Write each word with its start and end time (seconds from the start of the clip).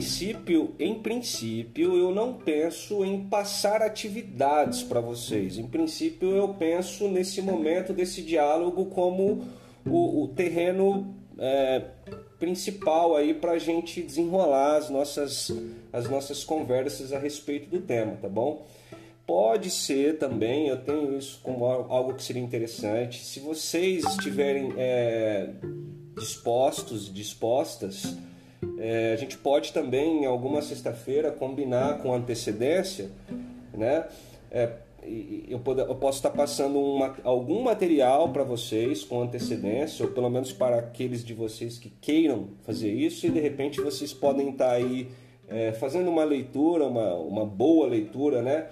princípio, 0.00 0.74
em 0.78 0.94
princípio, 0.94 1.94
eu 1.94 2.10
não 2.14 2.32
penso 2.32 3.04
em 3.04 3.28
passar 3.28 3.82
atividades 3.82 4.82
para 4.82 4.98
vocês. 4.98 5.58
Em 5.58 5.66
princípio, 5.66 6.30
eu 6.30 6.54
penso 6.54 7.06
nesse 7.06 7.42
momento 7.42 7.92
desse 7.92 8.22
diálogo 8.22 8.86
como 8.86 9.44
o, 9.84 10.22
o 10.22 10.28
terreno 10.28 11.14
é, 11.38 11.84
principal 12.38 13.14
aí 13.14 13.34
para 13.34 13.52
a 13.52 13.58
gente 13.58 14.00
desenrolar 14.00 14.78
as 14.78 14.88
nossas, 14.88 15.52
as 15.92 16.08
nossas 16.08 16.44
conversas 16.44 17.12
a 17.12 17.18
respeito 17.18 17.68
do 17.68 17.82
tema, 17.82 18.16
tá 18.22 18.28
bom? 18.28 18.66
Pode 19.26 19.68
ser 19.68 20.16
também, 20.16 20.68
eu 20.68 20.78
tenho 20.82 21.14
isso 21.18 21.40
como 21.42 21.66
algo 21.66 22.14
que 22.14 22.22
seria 22.22 22.42
interessante, 22.42 23.22
se 23.22 23.38
vocês 23.38 24.02
estiverem 24.04 24.72
é, 24.78 25.50
dispostos, 26.16 27.12
dispostas, 27.12 28.16
é, 28.82 29.12
a 29.12 29.16
gente 29.16 29.36
pode 29.36 29.74
também, 29.74 30.22
em 30.22 30.26
alguma 30.26 30.62
sexta-feira, 30.62 31.30
combinar 31.30 31.98
com 31.98 32.14
antecedência, 32.14 33.10
né? 33.74 34.06
É, 34.50 34.72
eu, 35.46 35.58
posso 35.58 36.18
estar 36.18 36.30
passando 36.30 36.78
uma, 36.78 37.14
algum 37.22 37.62
material 37.62 38.30
para 38.30 38.42
vocês 38.42 39.04
com 39.04 39.20
antecedência, 39.20 40.06
ou 40.06 40.12
pelo 40.12 40.30
menos 40.30 40.50
para 40.52 40.78
aqueles 40.78 41.22
de 41.22 41.34
vocês 41.34 41.78
que 41.78 41.90
queiram 42.00 42.48
fazer 42.64 42.90
isso, 42.90 43.26
e 43.26 43.30
de 43.30 43.38
repente 43.38 43.82
vocês 43.82 44.14
podem 44.14 44.48
estar 44.48 44.72
aí 44.72 45.08
é, 45.46 45.72
fazendo 45.72 46.08
uma 46.08 46.24
leitura, 46.24 46.86
uma, 46.86 47.14
uma 47.16 47.44
boa 47.44 47.86
leitura, 47.86 48.40
né? 48.40 48.66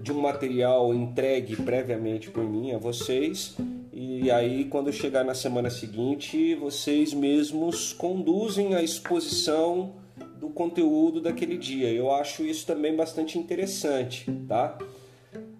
De 0.00 0.10
um 0.10 0.20
material 0.20 0.94
entregue 0.94 1.54
previamente 1.56 2.30
por 2.30 2.44
mim 2.44 2.72
a 2.72 2.78
vocês, 2.78 3.56
e 4.04 4.30
aí 4.30 4.64
quando 4.64 4.92
chegar 4.92 5.24
na 5.24 5.34
semana 5.34 5.70
seguinte, 5.70 6.54
vocês 6.54 7.14
mesmos 7.14 7.92
conduzem 7.92 8.74
a 8.74 8.82
exposição 8.82 9.94
do 10.38 10.48
conteúdo 10.48 11.20
daquele 11.20 11.56
dia. 11.56 11.90
Eu 11.90 12.12
acho 12.12 12.44
isso 12.44 12.66
também 12.66 12.94
bastante 12.94 13.38
interessante, 13.38 14.30
tá? 14.46 14.78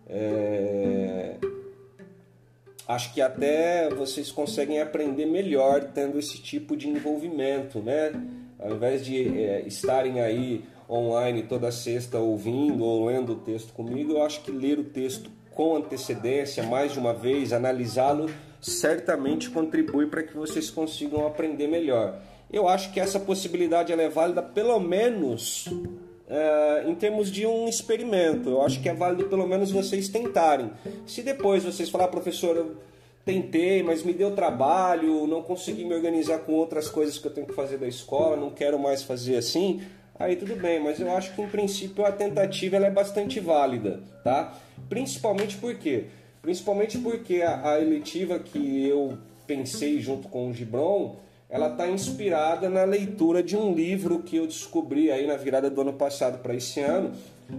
É... 0.06 1.36
Acho 2.86 3.14
que 3.14 3.22
até 3.22 3.88
vocês 3.88 4.30
conseguem 4.30 4.80
aprender 4.80 5.24
melhor 5.24 5.84
tendo 5.94 6.18
esse 6.18 6.38
tipo 6.38 6.76
de 6.76 6.88
envolvimento, 6.88 7.80
né? 7.80 8.12
Ao 8.58 8.74
invés 8.74 9.04
de 9.04 9.38
é, 9.38 9.62
estarem 9.66 10.20
aí 10.20 10.64
online 10.88 11.44
toda 11.44 11.72
sexta 11.72 12.18
ouvindo 12.18 12.84
ou 12.84 13.06
lendo 13.06 13.32
o 13.32 13.36
texto 13.36 13.72
comigo, 13.72 14.12
eu 14.12 14.22
acho 14.22 14.42
que 14.42 14.50
ler 14.50 14.78
o 14.78 14.84
texto 14.84 15.30
com 15.54 15.76
antecedência, 15.76 16.62
mais 16.62 16.92
de 16.92 16.98
uma 16.98 17.14
vez, 17.14 17.52
analisá-lo, 17.52 18.28
certamente 18.60 19.50
contribui 19.50 20.06
para 20.06 20.22
que 20.22 20.36
vocês 20.36 20.70
consigam 20.70 21.26
aprender 21.26 21.68
melhor. 21.68 22.18
Eu 22.52 22.68
acho 22.68 22.92
que 22.92 23.00
essa 23.00 23.18
possibilidade 23.18 23.92
é 23.92 24.08
válida 24.08 24.42
pelo 24.42 24.78
menos 24.78 25.68
é, 26.28 26.84
em 26.86 26.94
termos 26.94 27.30
de 27.30 27.46
um 27.46 27.68
experimento. 27.68 28.48
Eu 28.48 28.62
acho 28.62 28.80
que 28.80 28.88
é 28.88 28.94
válido 28.94 29.28
pelo 29.28 29.46
menos 29.46 29.70
vocês 29.70 30.08
tentarem. 30.08 30.70
Se 31.06 31.22
depois 31.22 31.64
vocês 31.64 31.88
falar, 31.88 32.04
ah, 32.04 32.08
professor, 32.08 32.56
eu 32.56 32.76
tentei, 33.24 33.82
mas 33.82 34.02
me 34.02 34.12
deu 34.12 34.34
trabalho, 34.34 35.26
não 35.26 35.42
consegui 35.42 35.84
me 35.84 35.94
organizar 35.94 36.38
com 36.40 36.52
outras 36.52 36.88
coisas 36.88 37.18
que 37.18 37.26
eu 37.26 37.32
tenho 37.32 37.46
que 37.46 37.54
fazer 37.54 37.78
da 37.78 37.88
escola, 37.88 38.36
não 38.36 38.50
quero 38.50 38.78
mais 38.78 39.02
fazer 39.02 39.36
assim, 39.36 39.82
aí 40.18 40.36
tudo 40.36 40.56
bem, 40.56 40.80
mas 40.80 41.00
eu 41.00 41.14
acho 41.16 41.34
que 41.34 41.42
em 41.42 41.48
princípio 41.48 42.04
a 42.04 42.12
tentativa 42.12 42.76
é 42.76 42.90
bastante 42.90 43.40
válida, 43.40 44.00
tá? 44.22 44.54
Principalmente 44.88 45.56
porque, 45.56 46.06
principalmente 46.42 46.98
porque 46.98 47.42
a, 47.42 47.72
a 47.72 47.80
eletiva 47.80 48.38
que 48.38 48.86
eu 48.86 49.18
pensei 49.46 50.00
junto 50.00 50.28
com 50.28 50.48
o 50.48 50.54
Gibron 50.54 51.16
ela 51.54 51.68
está 51.68 51.86
inspirada 51.88 52.68
na 52.68 52.82
leitura 52.82 53.42
de 53.42 53.56
um 53.56 53.72
livro 53.72 54.20
que 54.20 54.36
eu 54.36 54.46
descobri 54.46 55.10
aí 55.10 55.26
na 55.26 55.36
virada 55.36 55.70
do 55.70 55.80
ano 55.80 55.92
passado 55.92 56.38
para 56.38 56.54
esse 56.54 56.80
ano, 56.80 57.12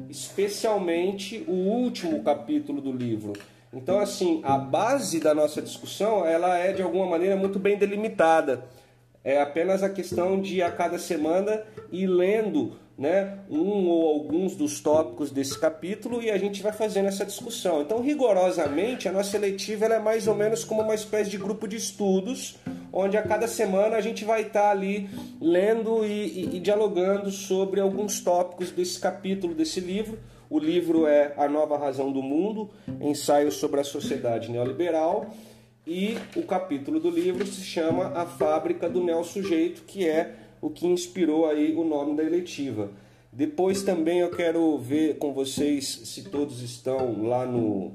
especialmente 0.10 1.46
o 1.48 1.54
último 1.54 2.22
capítulo 2.22 2.82
do 2.82 2.92
livro. 2.92 3.32
Então, 3.72 4.00
assim, 4.00 4.42
a 4.44 4.58
base 4.58 5.20
da 5.20 5.34
nossa 5.34 5.62
discussão 5.62 6.26
ela 6.26 6.58
é 6.58 6.74
de 6.74 6.82
alguma 6.82 7.06
maneira 7.06 7.36
muito 7.36 7.60
bem 7.60 7.78
delimitada. 7.78 8.66
É 9.26 9.42
apenas 9.42 9.82
a 9.82 9.90
questão 9.90 10.40
de 10.40 10.62
a 10.62 10.72
cada 10.72 11.00
semana 11.00 11.64
ir 11.92 12.06
lendo 12.06 12.74
né, 12.96 13.40
um 13.50 13.88
ou 13.88 14.08
alguns 14.08 14.56
dos 14.56 14.80
tópicos 14.80 15.32
desse 15.32 15.60
capítulo 15.60 16.22
e 16.22 16.30
a 16.30 16.38
gente 16.38 16.62
vai 16.62 16.72
fazendo 16.72 17.08
essa 17.08 17.26
discussão. 17.26 17.82
Então, 17.82 18.02
rigorosamente, 18.02 19.10
a 19.10 19.12
nossa 19.12 19.36
eletiva 19.36 19.86
é 19.86 20.00
mais 20.00 20.28
ou 20.28 20.36
menos 20.36 20.64
como 20.64 20.84
uma 20.84 20.94
espécie 20.94 21.32
de 21.32 21.40
grupo 21.40 21.68
de 21.68 21.76
estudos, 21.76 22.58
onde 22.94 23.18
a 23.18 23.24
cada 23.24 23.48
semana 23.48 23.98
a 23.98 24.02
gente 24.02 24.24
vai 24.24 24.44
estar 24.44 24.70
ali 24.70 25.10
lendo 25.42 26.06
e, 26.06 26.44
e, 26.44 26.58
e 26.58 26.60
dialogando 26.60 27.32
sobre 27.32 27.82
alguns 27.82 28.20
tópicos 28.20 28.70
desse 28.70 29.00
capítulo 29.00 29.56
desse 29.56 29.80
livro. 29.80 30.20
O 30.52 30.60
livro 30.60 31.08
é 31.08 31.34
A 31.36 31.50
Nova 31.50 31.80
Razão 31.80 32.12
do 32.12 32.22
Mundo, 32.22 32.70
ensaio 33.02 33.52
sobre 33.52 33.80
a 33.82 33.84
sociedade 33.84 34.52
neoliberal. 34.52 35.32
E 35.88 36.18
o 36.36 36.42
capítulo 36.42 37.00
do 37.00 37.12
livro 37.12 37.46
se 37.46 37.62
chama 37.62 38.08
A 38.08 38.26
Fábrica 38.26 38.90
do 38.90 39.04
Neo 39.04 39.24
Sujeito, 39.24 39.84
que 39.84 40.08
é 40.08 40.34
o 40.60 40.68
que 40.68 40.88
inspirou 40.88 41.48
aí 41.48 41.76
o 41.76 41.84
nome 41.84 42.16
da 42.16 42.24
eletiva. 42.24 42.90
Depois 43.32 43.84
também 43.84 44.20
eu 44.20 44.32
quero 44.32 44.78
ver 44.80 45.20
com 45.20 45.32
vocês 45.32 45.86
se 46.06 46.24
todos 46.24 46.64
estão 46.64 47.28
lá 47.28 47.46
no, 47.46 47.92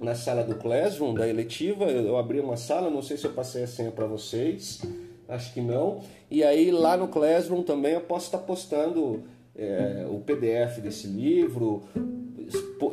na 0.00 0.16
sala 0.16 0.42
do 0.42 0.56
Classroom 0.56 1.14
da 1.14 1.28
eletiva. 1.28 1.84
Eu 1.84 2.16
abri 2.16 2.40
uma 2.40 2.56
sala, 2.56 2.90
não 2.90 3.02
sei 3.02 3.16
se 3.16 3.24
eu 3.26 3.32
passei 3.32 3.62
a 3.62 3.68
senha 3.68 3.92
para 3.92 4.06
vocês, 4.06 4.80
acho 5.28 5.54
que 5.54 5.60
não. 5.60 6.00
E 6.28 6.42
aí 6.42 6.72
lá 6.72 6.96
no 6.96 7.06
Classroom 7.06 7.62
também 7.62 7.92
eu 7.92 8.00
posso 8.00 8.26
estar 8.26 8.38
postando 8.38 9.22
é, 9.54 10.04
o 10.10 10.18
PDF 10.18 10.80
desse 10.80 11.06
livro, 11.06 11.84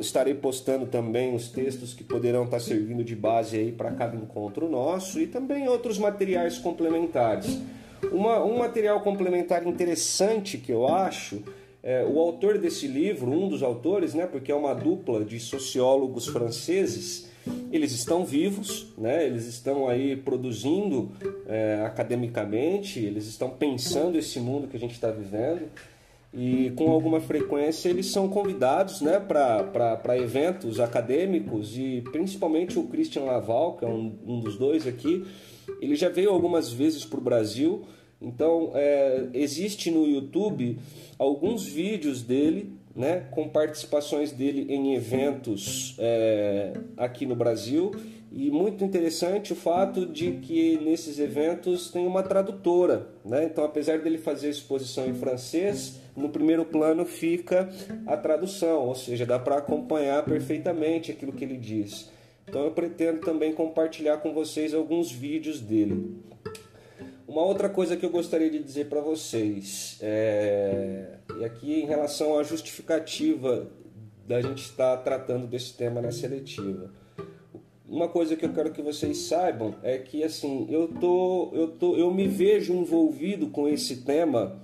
estarei 0.00 0.34
postando 0.34 0.86
também 0.86 1.34
os 1.34 1.48
textos 1.48 1.94
que 1.94 2.04
poderão 2.04 2.44
estar 2.44 2.60
servindo 2.60 3.04
de 3.04 3.14
base 3.14 3.56
aí 3.56 3.72
para 3.72 3.90
cada 3.92 4.16
encontro 4.16 4.68
nosso 4.68 5.20
e 5.20 5.26
também 5.26 5.68
outros 5.68 5.98
materiais 5.98 6.58
complementares. 6.58 7.58
Uma, 8.12 8.44
um 8.44 8.58
material 8.58 9.00
complementar 9.00 9.66
interessante 9.66 10.58
que 10.58 10.70
eu 10.70 10.86
acho, 10.86 11.42
é, 11.82 12.04
o 12.04 12.18
autor 12.18 12.58
desse 12.58 12.86
livro, 12.86 13.30
um 13.30 13.48
dos 13.48 13.62
autores, 13.62 14.12
né, 14.12 14.26
porque 14.26 14.50
é 14.50 14.54
uma 14.54 14.74
dupla 14.74 15.24
de 15.24 15.38
sociólogos 15.38 16.26
franceses, 16.26 17.28
eles 17.70 17.92
estão 17.92 18.24
vivos, 18.24 18.92
né, 18.98 19.24
eles 19.24 19.46
estão 19.46 19.88
aí 19.88 20.16
produzindo 20.16 21.12
é, 21.46 21.82
academicamente, 21.86 22.98
eles 22.98 23.26
estão 23.26 23.50
pensando 23.50 24.18
esse 24.18 24.40
mundo 24.40 24.66
que 24.66 24.76
a 24.76 24.80
gente 24.80 24.92
está 24.92 25.10
vivendo 25.10 25.70
e 26.32 26.70
com 26.76 26.90
alguma 26.90 27.20
frequência 27.20 27.88
eles 27.88 28.06
são 28.06 28.28
convidados 28.28 29.00
né, 29.00 29.18
para 29.18 30.18
eventos 30.18 30.80
acadêmicos 30.80 31.76
e 31.78 32.02
principalmente 32.12 32.78
o 32.78 32.84
Christian 32.84 33.22
Laval, 33.22 33.76
que 33.76 33.84
é 33.84 33.88
um, 33.88 34.18
um 34.26 34.40
dos 34.40 34.56
dois 34.56 34.86
aqui, 34.86 35.24
ele 35.80 35.96
já 35.96 36.08
veio 36.08 36.30
algumas 36.30 36.72
vezes 36.72 37.04
para 37.04 37.18
o 37.18 37.22
Brasil, 37.22 37.84
então 38.20 38.72
é, 38.74 39.28
existe 39.34 39.90
no 39.90 40.06
YouTube 40.06 40.78
alguns 41.18 41.66
vídeos 41.66 42.22
dele, 42.22 42.72
né, 42.94 43.26
com 43.30 43.48
participações 43.48 44.32
dele 44.32 44.66
em 44.72 44.94
eventos 44.94 45.96
é, 45.98 46.72
aqui 46.96 47.26
no 47.26 47.36
Brasil 47.36 47.92
e 48.36 48.50
muito 48.50 48.84
interessante 48.84 49.54
o 49.54 49.56
fato 49.56 50.04
de 50.04 50.32
que 50.32 50.76
nesses 50.84 51.18
eventos 51.18 51.90
tem 51.90 52.06
uma 52.06 52.22
tradutora, 52.22 53.08
né? 53.24 53.44
Então, 53.44 53.64
apesar 53.64 53.98
dele 53.98 54.18
fazer 54.18 54.48
a 54.48 54.50
exposição 54.50 55.06
em 55.06 55.14
francês, 55.14 55.98
no 56.14 56.28
primeiro 56.28 56.66
plano 56.66 57.06
fica 57.06 57.66
a 58.06 58.14
tradução, 58.14 58.88
ou 58.88 58.94
seja, 58.94 59.24
dá 59.24 59.38
para 59.38 59.56
acompanhar 59.56 60.22
perfeitamente 60.22 61.10
aquilo 61.10 61.32
que 61.32 61.44
ele 61.44 61.56
diz. 61.56 62.10
Então 62.46 62.62
eu 62.62 62.72
pretendo 62.72 63.20
também 63.20 63.54
compartilhar 63.54 64.18
com 64.18 64.34
vocês 64.34 64.74
alguns 64.74 65.10
vídeos 65.10 65.58
dele. 65.58 66.20
Uma 67.26 67.42
outra 67.42 67.70
coisa 67.70 67.96
que 67.96 68.04
eu 68.04 68.10
gostaria 68.10 68.50
de 68.50 68.58
dizer 68.58 68.90
para 68.90 69.00
vocês, 69.00 69.98
é, 70.02 71.20
e 71.40 71.44
aqui 71.44 71.80
em 71.80 71.86
relação 71.86 72.38
à 72.38 72.42
justificativa 72.42 73.66
da 74.28 74.42
gente 74.42 74.60
estar 74.60 74.98
tratando 74.98 75.46
desse 75.46 75.72
tema 75.72 76.02
na 76.02 76.10
seletiva. 76.10 77.05
Uma 77.88 78.08
coisa 78.08 78.34
que 78.34 78.44
eu 78.44 78.52
quero 78.52 78.72
que 78.72 78.82
vocês 78.82 79.18
saibam 79.18 79.74
é 79.82 79.98
que 79.98 80.24
assim, 80.24 80.66
eu 80.70 80.88
tô, 80.88 81.50
eu 81.52 81.68
tô, 81.68 81.96
eu 81.96 82.12
me 82.12 82.26
vejo 82.26 82.72
envolvido 82.72 83.48
com 83.48 83.68
esse 83.68 83.98
tema 83.98 84.60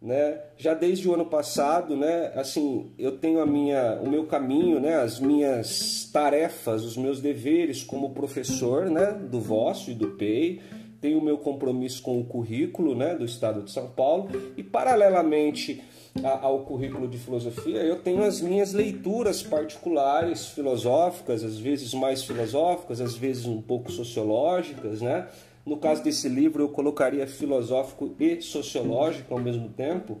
né? 0.00 0.40
Já 0.56 0.74
desde 0.74 1.08
o 1.08 1.14
ano 1.14 1.26
passado, 1.26 1.96
né? 1.96 2.32
Assim, 2.34 2.92
eu 2.98 3.18
tenho 3.18 3.40
a 3.40 3.46
minha, 3.46 3.98
o 4.00 4.08
meu 4.08 4.26
caminho, 4.26 4.78
né? 4.78 4.96
As 4.96 5.18
minhas 5.18 6.08
tarefas, 6.12 6.84
os 6.84 6.96
meus 6.96 7.20
deveres 7.20 7.82
como 7.82 8.10
professor, 8.10 8.90
né? 8.90 9.12
Do 9.12 9.40
vosso 9.40 9.90
e 9.90 9.94
do 9.94 10.08
PEI. 10.12 10.60
Tenho 11.00 11.18
o 11.18 11.24
meu 11.24 11.38
compromisso 11.38 12.02
com 12.02 12.20
o 12.20 12.24
currículo, 12.24 12.94
né? 12.94 13.14
Do 13.14 13.24
Estado 13.24 13.62
de 13.62 13.70
São 13.70 13.88
Paulo 13.88 14.30
e 14.56 14.62
paralelamente 14.62 15.82
ao 16.24 16.60
currículo 16.60 17.06
de 17.08 17.18
filosofia, 17.18 17.82
eu 17.82 17.96
tenho 17.96 18.22
as 18.22 18.40
minhas 18.40 18.72
leituras 18.72 19.42
particulares 19.42 20.46
filosóficas, 20.46 21.44
às 21.44 21.58
vezes 21.58 21.92
mais 21.92 22.24
filosóficas, 22.24 23.00
às 23.00 23.14
vezes 23.16 23.46
um 23.46 23.60
pouco 23.60 23.90
sociológicas, 23.90 25.00
né? 25.02 25.28
No 25.64 25.76
caso 25.76 26.02
desse 26.02 26.28
livro, 26.28 26.62
eu 26.62 26.68
colocaria 26.68 27.26
filosófico 27.26 28.14
e 28.20 28.40
sociológico 28.40 29.34
ao 29.34 29.40
mesmo 29.40 29.68
tempo. 29.70 30.18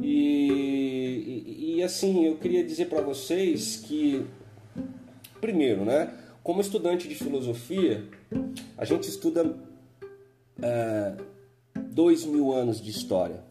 E, 0.00 1.44
e, 1.46 1.76
e 1.76 1.82
assim, 1.82 2.24
eu 2.24 2.36
queria 2.36 2.64
dizer 2.64 2.86
para 2.86 3.02
vocês 3.02 3.76
que, 3.76 4.24
primeiro, 5.40 5.84
né, 5.84 6.10
como 6.42 6.60
estudante 6.60 7.06
de 7.06 7.14
filosofia, 7.14 8.04
a 8.78 8.84
gente 8.84 9.08
estuda 9.08 9.54
é, 10.62 11.14
dois 11.90 12.24
mil 12.24 12.52
anos 12.52 12.80
de 12.80 12.90
história, 12.90 13.42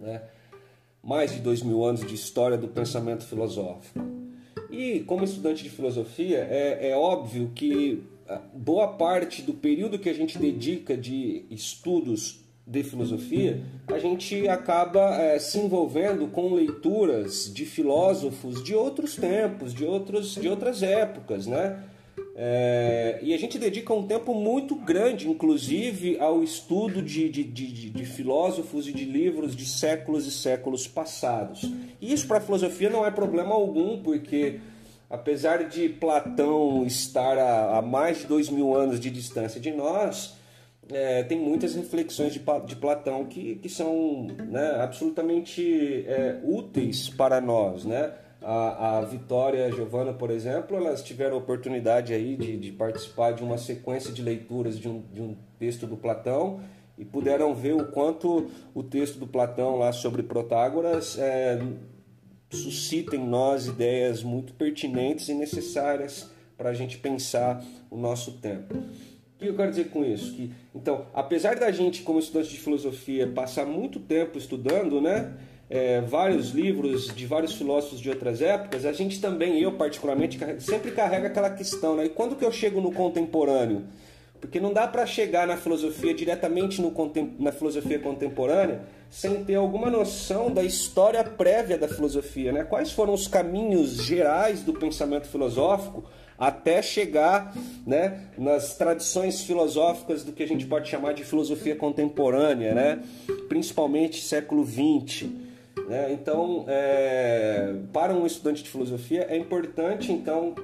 né? 0.00 0.22
mais 1.02 1.32
de 1.32 1.40
dois 1.40 1.62
mil 1.62 1.84
anos 1.84 2.06
de 2.06 2.14
história 2.14 2.56
do 2.56 2.68
pensamento 2.68 3.24
filosófico. 3.24 4.00
E 4.70 5.00
como 5.00 5.24
estudante 5.24 5.62
de 5.62 5.70
filosofia, 5.70 6.46
é, 6.50 6.90
é 6.90 6.96
óbvio 6.96 7.50
que 7.54 8.04
boa 8.52 8.88
parte 8.88 9.42
do 9.42 9.54
período 9.54 9.98
que 9.98 10.08
a 10.08 10.12
gente 10.12 10.38
dedica 10.38 10.96
de 10.96 11.44
estudos 11.50 12.40
de 12.66 12.82
filosofia, 12.82 13.62
a 13.86 13.98
gente 13.98 14.46
acaba 14.46 15.14
é, 15.16 15.38
se 15.38 15.58
envolvendo 15.58 16.28
com 16.28 16.52
leituras 16.52 17.50
de 17.52 17.64
filósofos 17.64 18.62
de 18.62 18.74
outros 18.74 19.16
tempos, 19.16 19.72
de, 19.72 19.86
outros, 19.86 20.34
de 20.34 20.48
outras 20.48 20.82
épocas, 20.82 21.46
né? 21.46 21.82
É, 22.40 23.18
e 23.20 23.34
a 23.34 23.36
gente 23.36 23.58
dedica 23.58 23.92
um 23.92 24.06
tempo 24.06 24.32
muito 24.32 24.76
grande, 24.76 25.28
inclusive, 25.28 26.20
ao 26.20 26.40
estudo 26.40 27.02
de, 27.02 27.28
de, 27.28 27.42
de, 27.42 27.90
de, 27.90 28.04
filósofos 28.06 28.86
e 28.86 28.92
de 28.92 29.04
livros 29.04 29.56
de 29.56 29.66
séculos 29.66 30.24
e 30.24 30.30
séculos 30.30 30.86
passados. 30.86 31.68
E 32.00 32.12
isso 32.12 32.28
para 32.28 32.38
a 32.38 32.40
filosofia 32.40 32.88
não 32.88 33.04
é 33.04 33.10
problema 33.10 33.56
algum, 33.56 34.00
porque 34.00 34.60
apesar 35.10 35.68
de 35.68 35.88
Platão 35.88 36.86
estar 36.86 37.36
a, 37.36 37.78
a 37.78 37.82
mais 37.82 38.18
de 38.18 38.26
dois 38.28 38.48
mil 38.48 38.72
anos 38.72 39.00
de 39.00 39.10
distância 39.10 39.60
de 39.60 39.72
nós, 39.72 40.36
é, 40.92 41.24
tem 41.24 41.40
muitas 41.40 41.74
reflexões 41.74 42.32
de, 42.32 42.40
de 42.66 42.76
Platão 42.76 43.24
que, 43.24 43.56
que 43.56 43.68
são 43.68 44.28
né, 44.46 44.76
absolutamente 44.80 46.04
é, 46.06 46.38
úteis 46.44 47.08
para 47.08 47.40
nós, 47.40 47.84
né? 47.84 48.12
A, 48.40 48.98
a 48.98 49.00
Vitória 49.02 49.58
e 49.58 49.64
a 49.64 49.70
Giovana, 49.70 50.12
por 50.12 50.30
exemplo, 50.30 50.76
elas 50.76 51.02
tiveram 51.02 51.34
a 51.34 51.38
oportunidade 51.38 52.14
aí 52.14 52.36
de, 52.36 52.56
de 52.56 52.72
participar 52.72 53.32
de 53.32 53.42
uma 53.42 53.58
sequência 53.58 54.12
de 54.12 54.22
leituras 54.22 54.78
de 54.78 54.88
um, 54.88 55.02
de 55.12 55.20
um 55.20 55.36
texto 55.58 55.86
do 55.86 55.96
Platão 55.96 56.60
e 56.96 57.04
puderam 57.04 57.54
ver 57.54 57.74
o 57.74 57.86
quanto 57.86 58.50
o 58.74 58.82
texto 58.82 59.18
do 59.18 59.26
Platão 59.26 59.76
lá 59.76 59.92
sobre 59.92 60.22
Protágoras 60.22 61.18
é, 61.18 61.60
suscita 62.50 63.14
em 63.16 63.26
nós 63.26 63.66
ideias 63.66 64.22
muito 64.22 64.52
pertinentes 64.54 65.28
e 65.28 65.34
necessárias 65.34 66.30
para 66.56 66.70
a 66.70 66.74
gente 66.74 66.98
pensar 66.98 67.62
o 67.90 67.96
nosso 67.96 68.32
tempo. 68.32 68.74
O 68.74 69.38
que 69.38 69.46
eu 69.46 69.54
quero 69.54 69.70
dizer 69.70 69.90
com 69.90 70.04
isso? 70.04 70.34
Que, 70.34 70.52
então, 70.74 71.06
apesar 71.14 71.56
da 71.56 71.70
gente, 71.70 72.02
como 72.02 72.18
estudante 72.18 72.50
de 72.50 72.58
filosofia, 72.58 73.28
passar 73.28 73.64
muito 73.64 74.00
tempo 74.00 74.36
estudando, 74.36 75.00
né? 75.00 75.32
É, 75.70 76.00
vários 76.00 76.50
livros 76.50 77.14
de 77.14 77.26
vários 77.26 77.54
filósofos 77.54 78.00
de 78.00 78.08
outras 78.08 78.40
épocas, 78.40 78.84
a 78.86 78.92
gente 78.92 79.20
também, 79.20 79.60
eu 79.60 79.72
particularmente, 79.72 80.38
sempre 80.60 80.92
carrega 80.92 81.28
aquela 81.28 81.50
questão, 81.50 81.96
né? 81.96 82.06
E 82.06 82.08
quando 82.08 82.36
que 82.36 82.44
eu 82.44 82.52
chego 82.52 82.80
no 82.80 82.92
contemporâneo? 82.92 83.84
Porque 84.40 84.60
não 84.60 84.72
dá 84.72 84.86
para 84.86 85.04
chegar 85.04 85.46
na 85.46 85.56
filosofia 85.56 86.14
diretamente 86.14 86.80
no, 86.80 86.94
na 87.38 87.50
filosofia 87.50 87.98
contemporânea 87.98 88.82
sem 89.10 89.42
ter 89.44 89.56
alguma 89.56 89.90
noção 89.90 90.50
da 90.50 90.62
história 90.62 91.24
prévia 91.24 91.76
da 91.76 91.88
filosofia, 91.88 92.52
né? 92.52 92.62
Quais 92.64 92.92
foram 92.92 93.14
os 93.14 93.26
caminhos 93.26 93.96
gerais 94.04 94.62
do 94.62 94.72
pensamento 94.72 95.26
filosófico 95.26 96.04
até 96.38 96.80
chegar 96.80 97.52
né, 97.84 98.20
nas 98.38 98.76
tradições 98.76 99.42
filosóficas 99.42 100.22
do 100.22 100.30
que 100.30 100.44
a 100.44 100.46
gente 100.46 100.66
pode 100.66 100.88
chamar 100.88 101.12
de 101.12 101.24
filosofia 101.24 101.74
contemporânea, 101.74 102.72
né? 102.74 103.02
principalmente 103.48 104.22
século 104.22 104.64
XX. 104.64 105.26
Né? 105.88 106.12
Então, 106.12 106.66
é, 106.68 107.74
para 107.92 108.14
um 108.14 108.26
estudante 108.26 108.62
de 108.62 108.68
filosofia, 108.68 109.26
é 109.28 109.36
importante 109.36 110.12
então 110.12 110.54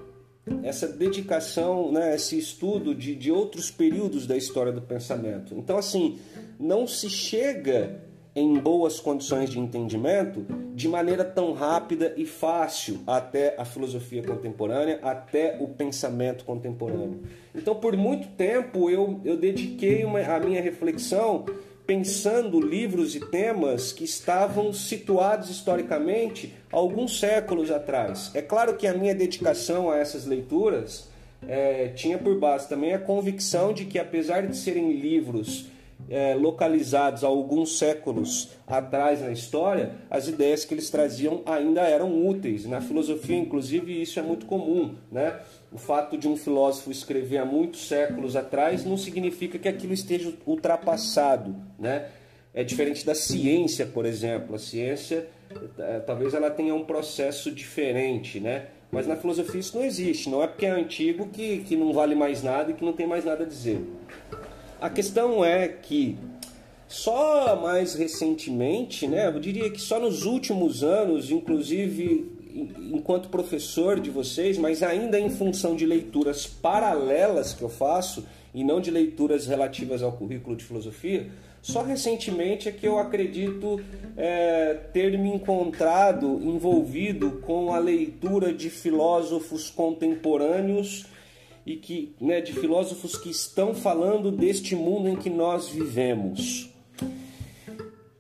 essa 0.63 0.87
dedicação, 0.87 1.91
né, 1.91 2.15
esse 2.15 2.39
estudo 2.39 2.95
de, 2.95 3.15
de 3.15 3.33
outros 3.33 3.71
períodos 3.71 4.27
da 4.27 4.37
história 4.37 4.71
do 4.71 4.83
pensamento. 4.83 5.55
Então, 5.55 5.79
assim, 5.79 6.19
não 6.61 6.87
se 6.87 7.09
chega 7.09 8.03
em 8.37 8.59
boas 8.59 8.99
condições 8.99 9.49
de 9.49 9.59
entendimento 9.59 10.45
de 10.75 10.89
maneira 10.89 11.25
tão 11.25 11.53
rápida 11.53 12.13
e 12.17 12.27
fácil 12.27 13.01
até 13.07 13.55
a 13.57 13.65
filosofia 13.65 14.23
contemporânea, 14.23 14.99
até 15.03 15.57
o 15.61 15.69
pensamento 15.69 16.45
contemporâneo. 16.45 17.23
Então, 17.55 17.77
por 17.77 17.97
muito 17.97 18.29
tempo, 18.37 18.91
eu, 18.91 19.21
eu 19.25 19.37
dediquei 19.37 20.05
uma, 20.05 20.21
a 20.21 20.41
minha 20.41 20.61
reflexão 20.61 21.47
pensando 21.87 22.61
livros 22.61 23.15
e 23.15 23.21
temas 23.21 23.93
que 23.93 24.05
estavam 24.05 24.73
situados 24.73 25.51
historicamente 25.51 26.55
alguns 26.73 27.19
séculos 27.21 27.71
atrás. 27.71 28.31
É 28.35 28.41
claro 28.41 28.77
que 28.77 28.87
a 28.87 28.95
minha 28.95 29.15
dedicação 29.15 29.91
a 29.91 29.99
essas 29.99 30.25
leituras 30.25 31.09
é, 31.47 31.89
tinha 31.89 32.19
por 32.19 32.39
base 32.39 32.69
também 32.69 32.95
a 32.95 32.99
convicção 32.99 33.73
de 33.73 33.85
que, 33.85 33.99
apesar 33.99 34.47
de 34.47 34.57
serem 34.57 34.93
livros 34.93 35.67
é, 36.09 36.35
localizados 36.35 37.25
há 37.25 37.27
alguns 37.27 37.79
séculos 37.79 38.51
atrás 38.67 39.21
na 39.21 39.31
história, 39.31 39.93
as 40.11 40.29
ideias 40.29 40.65
que 40.65 40.75
eles 40.75 40.91
traziam 40.91 41.43
ainda 41.47 41.83
eram 41.83 42.27
úteis. 42.27 42.67
Na 42.67 42.81
filosofia, 42.81 43.37
inclusive, 43.37 44.01
isso 44.01 44.19
é 44.19 44.23
muito 44.23 44.47
comum, 44.47 44.95
né? 45.11 45.39
O 45.75 45.79
fato 45.79 46.17
de 46.17 46.29
um 46.29 46.37
filósofo 46.37 46.93
escrever 46.93 47.39
há 47.39 47.45
muitos 47.45 47.89
séculos 47.89 48.37
atrás 48.37 48.85
não 48.85 48.97
significa 48.97 49.59
que 49.59 49.69
aquilo 49.69 49.93
esteja 49.93 50.33
ultrapassado, 50.47 51.57
né? 51.77 52.11
É 52.55 52.63
diferente 52.63 53.05
da 53.05 53.13
ciência, 53.13 53.85
por 53.85 54.07
exemplo. 54.07 54.55
A 54.55 54.59
ciência, 54.61 55.27
é, 55.77 55.99
talvez 55.99 56.33
ela 56.33 56.49
tenha 56.49 56.73
um 56.73 56.85
processo 56.85 57.51
diferente, 57.51 58.39
né? 58.39 58.67
Mas 58.93 59.09
na 59.09 59.17
filosofia 59.17 59.59
isso 59.59 59.77
não 59.77 59.85
existe. 59.85 60.31
Não 60.31 60.41
é 60.45 60.47
porque 60.47 60.65
é 60.65 60.71
antigo 60.71 61.27
que, 61.27 61.65
que 61.65 61.77
não 61.77 61.93
vale 61.93 62.15
mais 62.15 62.41
nada 62.41 62.71
e 62.71 62.75
que 62.75 62.85
não 62.85 62.93
tem 62.93 63.09
mais 63.09 63.25
nada 63.25 63.43
a 63.43 63.47
dizer. 63.47 63.81
A 64.81 64.89
questão 64.89 65.45
é 65.45 65.67
que 65.67 66.17
só 66.87 67.61
mais 67.61 67.97
recentemente, 67.97 69.09
né? 69.09 69.27
Eu 69.27 69.41
diria 69.41 69.69
que 69.69 69.81
só 69.81 69.99
nos 69.99 70.25
últimos 70.25 70.85
anos, 70.85 71.33
inclusive 71.33 72.31
enquanto 72.55 73.29
professor 73.29 73.99
de 73.99 74.11
vocês, 74.11 74.57
mas 74.57 74.83
ainda 74.83 75.19
em 75.19 75.29
função 75.29 75.75
de 75.75 75.85
leituras 75.85 76.47
paralelas 76.47 77.53
que 77.53 77.63
eu 77.63 77.69
faço 77.69 78.25
e 78.55 78.63
não 78.63 78.81
de 78.81 78.91
leituras 78.91 79.47
relativas 79.47 80.03
ao 80.03 80.13
currículo 80.13 80.55
de 80.55 80.65
filosofia, 80.65 81.29
só 81.61 81.83
recentemente 81.83 82.69
é 82.69 82.73
que 82.73 82.87
eu 82.87 82.99
acredito 82.99 83.81
é, 84.17 84.75
ter 84.93 85.19
me 85.19 85.31
encontrado 85.31 86.39
envolvido 86.43 87.41
com 87.41 87.73
a 87.73 87.79
leitura 87.79 88.53
de 88.53 88.69
filósofos 88.69 89.71
contemporâneos 89.71 91.07
e 91.67 91.77
que, 91.77 92.15
né, 92.21 92.43
de 92.43 92.53
filósofos 92.53 93.17
que 93.17 93.31
estão 93.31 93.75
falando 93.75 94.31
deste 94.31 94.77
mundo 94.77 95.09
em 95.09 95.17
que 95.17 95.31
nós 95.31 95.69
vivemos. 95.69 96.74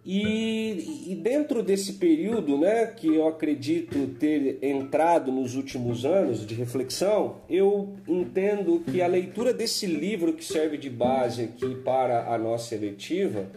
E, 0.06 1.12
e, 1.12 1.14
dentro 1.14 1.62
desse 1.62 1.94
período, 1.94 2.58
né, 2.58 2.86
que 2.86 3.06
eu 3.06 3.26
acredito 3.26 4.08
ter 4.18 4.58
entrado 4.60 5.32
nos 5.32 5.54
últimos 5.54 6.04
anos 6.04 6.46
de 6.46 6.54
reflexão, 6.54 7.36
eu 7.48 7.94
entendo 8.06 8.80
que 8.80 9.00
a 9.00 9.06
leitura 9.06 9.54
desse 9.54 9.86
livro 9.86 10.34
que 10.34 10.44
serve 10.44 10.76
de 10.76 10.90
base 10.90 11.44
aqui 11.44 11.74
para 11.76 12.34
a 12.34 12.36
nossa 12.36 12.74
eletiva 12.74 13.48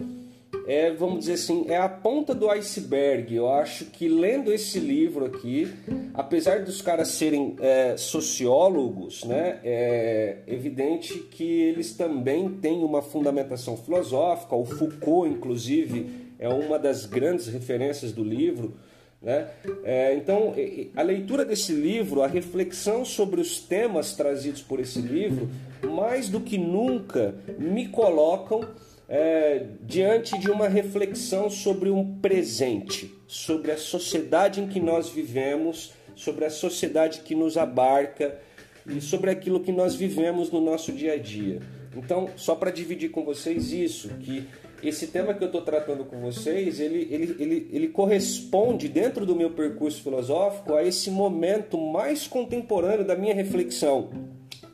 é, 0.67 0.91
vamos 0.91 1.19
dizer 1.19 1.33
assim, 1.33 1.65
é 1.69 1.77
a 1.77 1.87
ponta 1.87 2.35
do 2.35 2.49
iceberg. 2.49 3.33
Eu 3.33 3.49
acho 3.49 3.85
que 3.85 4.09
lendo 4.09 4.51
esse 4.51 4.79
livro 4.79 5.23
aqui, 5.23 5.73
apesar 6.13 6.63
dos 6.65 6.81
caras 6.81 7.07
serem 7.07 7.55
é, 7.61 7.95
sociólogos, 7.95 9.23
né, 9.23 9.59
é 9.63 10.39
evidente 10.45 11.17
que 11.31 11.61
eles 11.61 11.93
também 11.93 12.49
têm 12.49 12.83
uma 12.83 13.01
fundamentação 13.01 13.77
filosófica. 13.77 14.55
O 14.55 14.65
Foucault, 14.65 15.33
inclusive 15.33 16.26
é 16.39 16.47
uma 16.47 16.77
das 16.77 17.05
grandes 17.05 17.47
referências 17.47 18.11
do 18.11 18.23
livro. 18.23 18.75
Né? 19.21 19.47
É, 19.83 20.13
então, 20.15 20.53
a 20.95 21.01
leitura 21.01 21.43
desse 21.43 21.73
livro, 21.73 22.21
a 22.21 22.27
reflexão 22.27 23.03
sobre 23.03 23.41
os 23.41 23.59
temas 23.59 24.13
trazidos 24.13 24.61
por 24.61 24.79
esse 24.79 24.99
livro, 24.99 25.49
mais 25.83 26.29
do 26.29 26.39
que 26.39 26.57
nunca 26.57 27.35
me 27.57 27.87
colocam 27.87 28.61
é, 29.09 29.65
diante 29.81 30.37
de 30.37 30.51
uma 30.51 30.67
reflexão 30.67 31.49
sobre 31.49 31.89
um 31.89 32.19
presente, 32.19 33.13
sobre 33.27 33.71
a 33.71 33.77
sociedade 33.77 34.61
em 34.61 34.67
que 34.67 34.79
nós 34.79 35.09
vivemos, 35.09 35.93
sobre 36.15 36.45
a 36.45 36.49
sociedade 36.49 37.21
que 37.21 37.33
nos 37.33 37.57
abarca 37.57 38.37
e 38.85 39.01
sobre 39.01 39.29
aquilo 39.29 39.59
que 39.59 39.71
nós 39.71 39.95
vivemos 39.95 40.51
no 40.51 40.61
nosso 40.61 40.91
dia 40.91 41.13
a 41.13 41.17
dia. 41.17 41.61
Então, 41.95 42.29
só 42.35 42.55
para 42.55 42.69
dividir 42.69 43.09
com 43.09 43.23
vocês 43.23 43.71
isso, 43.71 44.09
que 44.19 44.47
esse 44.83 45.07
tema 45.07 45.33
que 45.33 45.43
eu 45.43 45.47
estou 45.47 45.61
tratando 45.61 46.05
com 46.05 46.19
vocês, 46.19 46.79
ele, 46.79 47.07
ele, 47.11 47.35
ele, 47.39 47.69
ele 47.71 47.87
corresponde 47.87 48.87
dentro 48.87 49.25
do 49.25 49.35
meu 49.35 49.51
percurso 49.51 50.01
filosófico 50.01 50.73
a 50.73 50.83
esse 50.83 51.09
momento 51.09 51.77
mais 51.77 52.27
contemporâneo 52.27 53.05
da 53.05 53.15
minha 53.15 53.33
reflexão, 53.33 54.09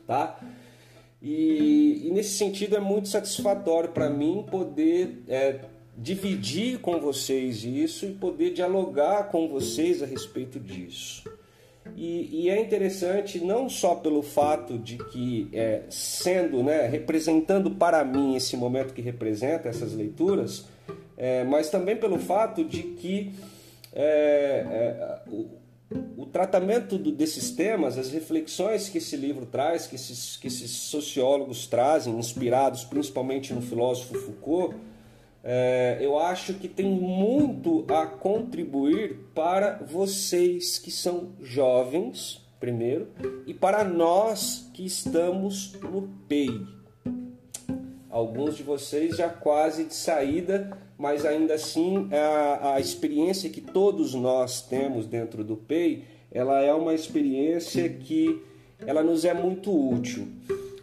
tá? 0.06 0.38
E, 1.22 2.02
e 2.06 2.10
nesse 2.12 2.36
sentido 2.36 2.76
é 2.76 2.80
muito 2.80 3.08
satisfatório 3.08 3.90
para 3.90 4.10
mim 4.10 4.44
poder 4.50 5.22
é, 5.26 5.60
dividir 5.96 6.80
com 6.80 7.00
vocês 7.00 7.64
isso 7.64 8.04
e 8.04 8.12
poder 8.12 8.52
dialogar 8.52 9.30
com 9.30 9.48
vocês 9.48 10.02
a 10.02 10.06
respeito 10.06 10.60
disso. 10.60 11.24
E, 11.96 12.44
e 12.44 12.50
é 12.50 12.60
interessante 12.60 13.38
não 13.38 13.68
só 13.68 13.94
pelo 13.94 14.22
fato 14.22 14.78
de 14.78 14.96
que, 14.96 15.48
é, 15.52 15.82
sendo, 15.90 16.62
né, 16.62 16.86
representando 16.86 17.70
para 17.70 18.02
mim 18.04 18.34
esse 18.36 18.56
momento 18.56 18.94
que 18.94 19.02
representa 19.02 19.68
essas 19.68 19.92
leituras, 19.92 20.64
é, 21.16 21.44
mas 21.44 21.70
também 21.70 21.96
pelo 21.96 22.18
fato 22.18 22.64
de 22.64 22.82
que 22.82 23.32
é, 23.92 24.66
é 24.66 25.30
o, 25.30 25.46
o, 26.16 26.26
tratamento 26.26 26.98
do, 26.98 27.12
desses 27.12 27.50
temas, 27.50 27.96
as 27.96 28.10
reflexões 28.10 28.88
que 28.88 28.98
esse 28.98 29.16
livro 29.16 29.46
traz, 29.46 29.86
que 29.86 29.94
esses, 29.94 30.36
que 30.36 30.48
esses 30.48 30.70
sociólogos 30.70 31.66
trazem, 31.66 32.18
inspirados 32.18 32.82
principalmente 32.82 33.52
no 33.52 33.62
filósofo 33.62 34.18
Foucault, 34.18 34.74
é, 35.46 35.98
eu 36.00 36.18
acho 36.18 36.54
que 36.54 36.66
tem 36.66 36.86
muito 36.86 37.84
a 37.90 38.06
contribuir 38.06 39.18
para 39.34 39.78
vocês 39.86 40.78
que 40.78 40.90
são 40.90 41.32
jovens, 41.42 42.40
primeiro, 42.58 43.08
e 43.46 43.52
para 43.52 43.84
nós 43.84 44.70
que 44.72 44.86
estamos 44.86 45.74
no 45.82 46.08
PEI. 46.26 46.66
Alguns 48.08 48.56
de 48.56 48.62
vocês 48.62 49.18
já 49.18 49.28
quase 49.28 49.84
de 49.84 49.94
saída, 49.94 50.78
mas 50.96 51.26
ainda 51.26 51.54
assim 51.54 52.08
a, 52.10 52.76
a 52.76 52.80
experiência 52.80 53.50
que 53.50 53.60
todos 53.60 54.14
nós 54.14 54.62
temos 54.62 55.06
dentro 55.06 55.44
do 55.44 55.56
PEI, 55.58 56.04
ela 56.32 56.62
é 56.62 56.72
uma 56.72 56.94
experiência 56.94 57.86
que 57.86 58.42
ela 58.86 59.02
nos 59.02 59.26
é 59.26 59.34
muito 59.34 59.70
útil. 59.70 60.26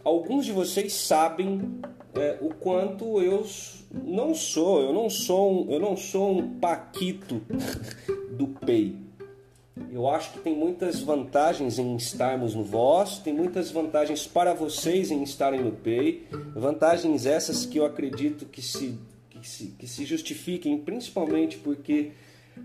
Alguns 0.04 0.44
de 0.44 0.52
vocês 0.52 0.92
sabem 0.92 1.80
é, 2.14 2.38
o 2.40 2.50
quanto 2.50 3.20
eu 3.20 3.44
não 3.92 4.34
sou, 4.34 4.80
eu 4.80 4.92
não 4.92 5.10
sou 5.10 5.52
um, 5.52 5.72
eu 5.72 5.78
não 5.78 5.96
sou 5.96 6.38
um 6.38 6.58
paquito 6.58 7.42
do 8.32 8.48
PEI. 8.48 8.96
Eu 9.90 10.08
acho 10.08 10.32
que 10.32 10.40
tem 10.40 10.54
muitas 10.54 11.00
vantagens 11.00 11.78
em 11.78 11.96
estarmos 11.96 12.54
no 12.54 12.64
Voz, 12.64 13.18
tem 13.18 13.32
muitas 13.32 13.70
vantagens 13.70 14.26
para 14.26 14.54
vocês 14.54 15.10
em 15.10 15.22
estarem 15.22 15.62
no 15.62 15.72
PEI, 15.72 16.26
vantagens 16.54 17.26
essas 17.26 17.66
que 17.66 17.78
eu 17.78 17.84
acredito 17.84 18.46
que 18.46 18.62
se, 18.62 18.98
que 19.30 19.46
se, 19.46 19.66
que 19.78 19.86
se 19.86 20.04
justifiquem 20.04 20.78
principalmente 20.78 21.58
porque 21.58 22.12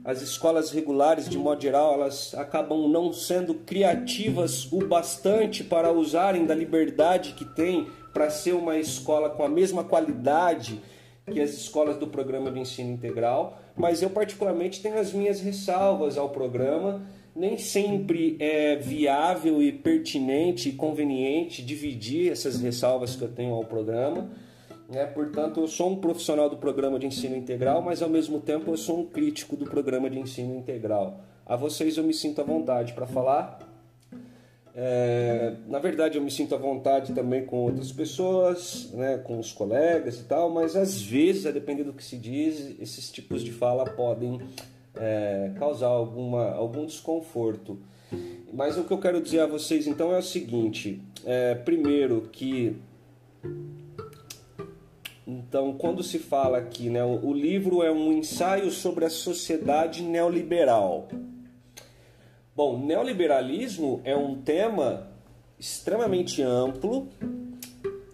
as 0.04 0.22
escolas 0.22 0.72
regulares, 0.72 1.30
de 1.30 1.38
modo 1.38 1.62
geral, 1.62 1.94
elas 1.94 2.34
acabam 2.36 2.88
não 2.90 3.12
sendo 3.14 3.54
criativas 3.54 4.72
o 4.72 4.86
bastante 4.86 5.64
para 5.64 5.92
usarem 5.92 6.46
da 6.46 6.54
liberdade 6.54 7.34
que 7.34 7.46
têm 7.46 7.88
para 8.14 8.30
ser 8.30 8.54
uma 8.54 8.78
escola 8.78 9.30
com 9.30 9.44
a 9.44 9.50
mesma 9.50 9.84
qualidade 9.84 10.82
que 11.32 11.42
as 11.42 11.52
escolas 11.52 11.98
do 11.98 12.08
programa 12.08 12.50
de 12.50 12.60
ensino 12.60 12.92
integral, 12.92 13.60
mas 13.76 14.02
eu 14.02 14.10
particularmente 14.10 14.82
tenho 14.82 14.98
as 14.98 15.12
minhas 15.12 15.42
ressalvas 15.42 16.18
ao 16.18 16.30
programa. 16.30 17.02
Nem 17.36 17.58
sempre 17.58 18.36
é 18.40 18.76
viável 18.78 19.62
e 19.62 19.72
pertinente 19.72 20.70
e 20.70 20.72
conveniente 20.72 21.64
dividir 21.64 22.32
essas 22.32 22.60
ressalvas 22.60 23.16
que 23.16 23.22
eu 23.22 23.28
tenho 23.28 23.54
ao 23.54 23.64
programa. 23.64 24.30
Né? 24.90 25.06
Portanto, 25.06 25.60
eu 25.60 25.68
sou 25.68 25.92
um 25.92 25.98
profissional 25.98 26.50
do 26.50 26.58
programa 26.58 26.98
de 26.98 27.06
ensino 27.06 27.36
integral, 27.36 27.82
mas 27.82 28.02
ao 28.02 28.10
mesmo 28.10 28.40
tempo 28.40 28.72
eu 28.72 28.78
sou 28.78 29.02
um 29.02 29.06
crítico 29.06 29.56
do 29.56 29.66
programa 29.66 30.10
de 30.10 30.18
ensino 30.18 30.56
integral. 30.56 31.20
A 31.46 31.56
vocês 31.56 31.98
eu 31.98 32.04
me 32.04 32.14
sinto 32.14 32.42
à 32.42 32.44
vontade 32.44 32.94
para 32.94 33.06
falar, 33.06 33.60
é, 34.80 35.56
na 35.66 35.80
verdade, 35.80 36.20
eu 36.20 36.22
me 36.22 36.30
sinto 36.30 36.54
à 36.54 36.58
vontade 36.60 37.12
também 37.12 37.44
com 37.44 37.64
outras 37.64 37.92
pessoas, 37.92 38.92
né, 38.94 39.18
com 39.18 39.40
os 39.40 39.52
colegas 39.52 40.20
e 40.20 40.24
tal, 40.26 40.52
mas 40.52 40.76
às 40.76 41.02
vezes, 41.02 41.48
a 41.48 41.52
depender 41.52 41.84
do 41.84 41.94
que 41.94 42.04
se 42.04 42.16
diz, 42.16 42.80
esses 42.80 43.10
tipos 43.10 43.42
de 43.42 43.52
fala 43.52 43.86
podem 43.86 44.40
é, 44.96 45.52
causar 45.58 45.88
alguma, 45.88 46.52
algum 46.52 46.86
desconforto. 46.86 47.80
Mas 48.54 48.78
o 48.78 48.84
que 48.84 48.94
eu 48.94 49.00
quero 49.00 49.20
dizer 49.20 49.40
a 49.40 49.48
vocês 49.48 49.88
então 49.88 50.14
é 50.14 50.20
o 50.20 50.24
seguinte: 50.24 51.02
é, 51.26 51.56
primeiro, 51.56 52.30
que. 52.32 52.78
Então, 55.26 55.74
quando 55.74 56.04
se 56.04 56.20
fala 56.20 56.60
aqui, 56.60 56.88
né, 56.88 57.04
o 57.04 57.34
livro 57.34 57.82
é 57.82 57.92
um 57.92 58.14
ensaio 58.14 58.70
sobre 58.70 59.06
a 59.06 59.10
sociedade 59.10 60.04
neoliberal. 60.04 61.08
Bom, 62.58 62.84
neoliberalismo 62.84 64.02
é 64.04 64.18
um 64.18 64.42
tema 64.42 65.08
extremamente 65.60 66.42
amplo, 66.42 67.08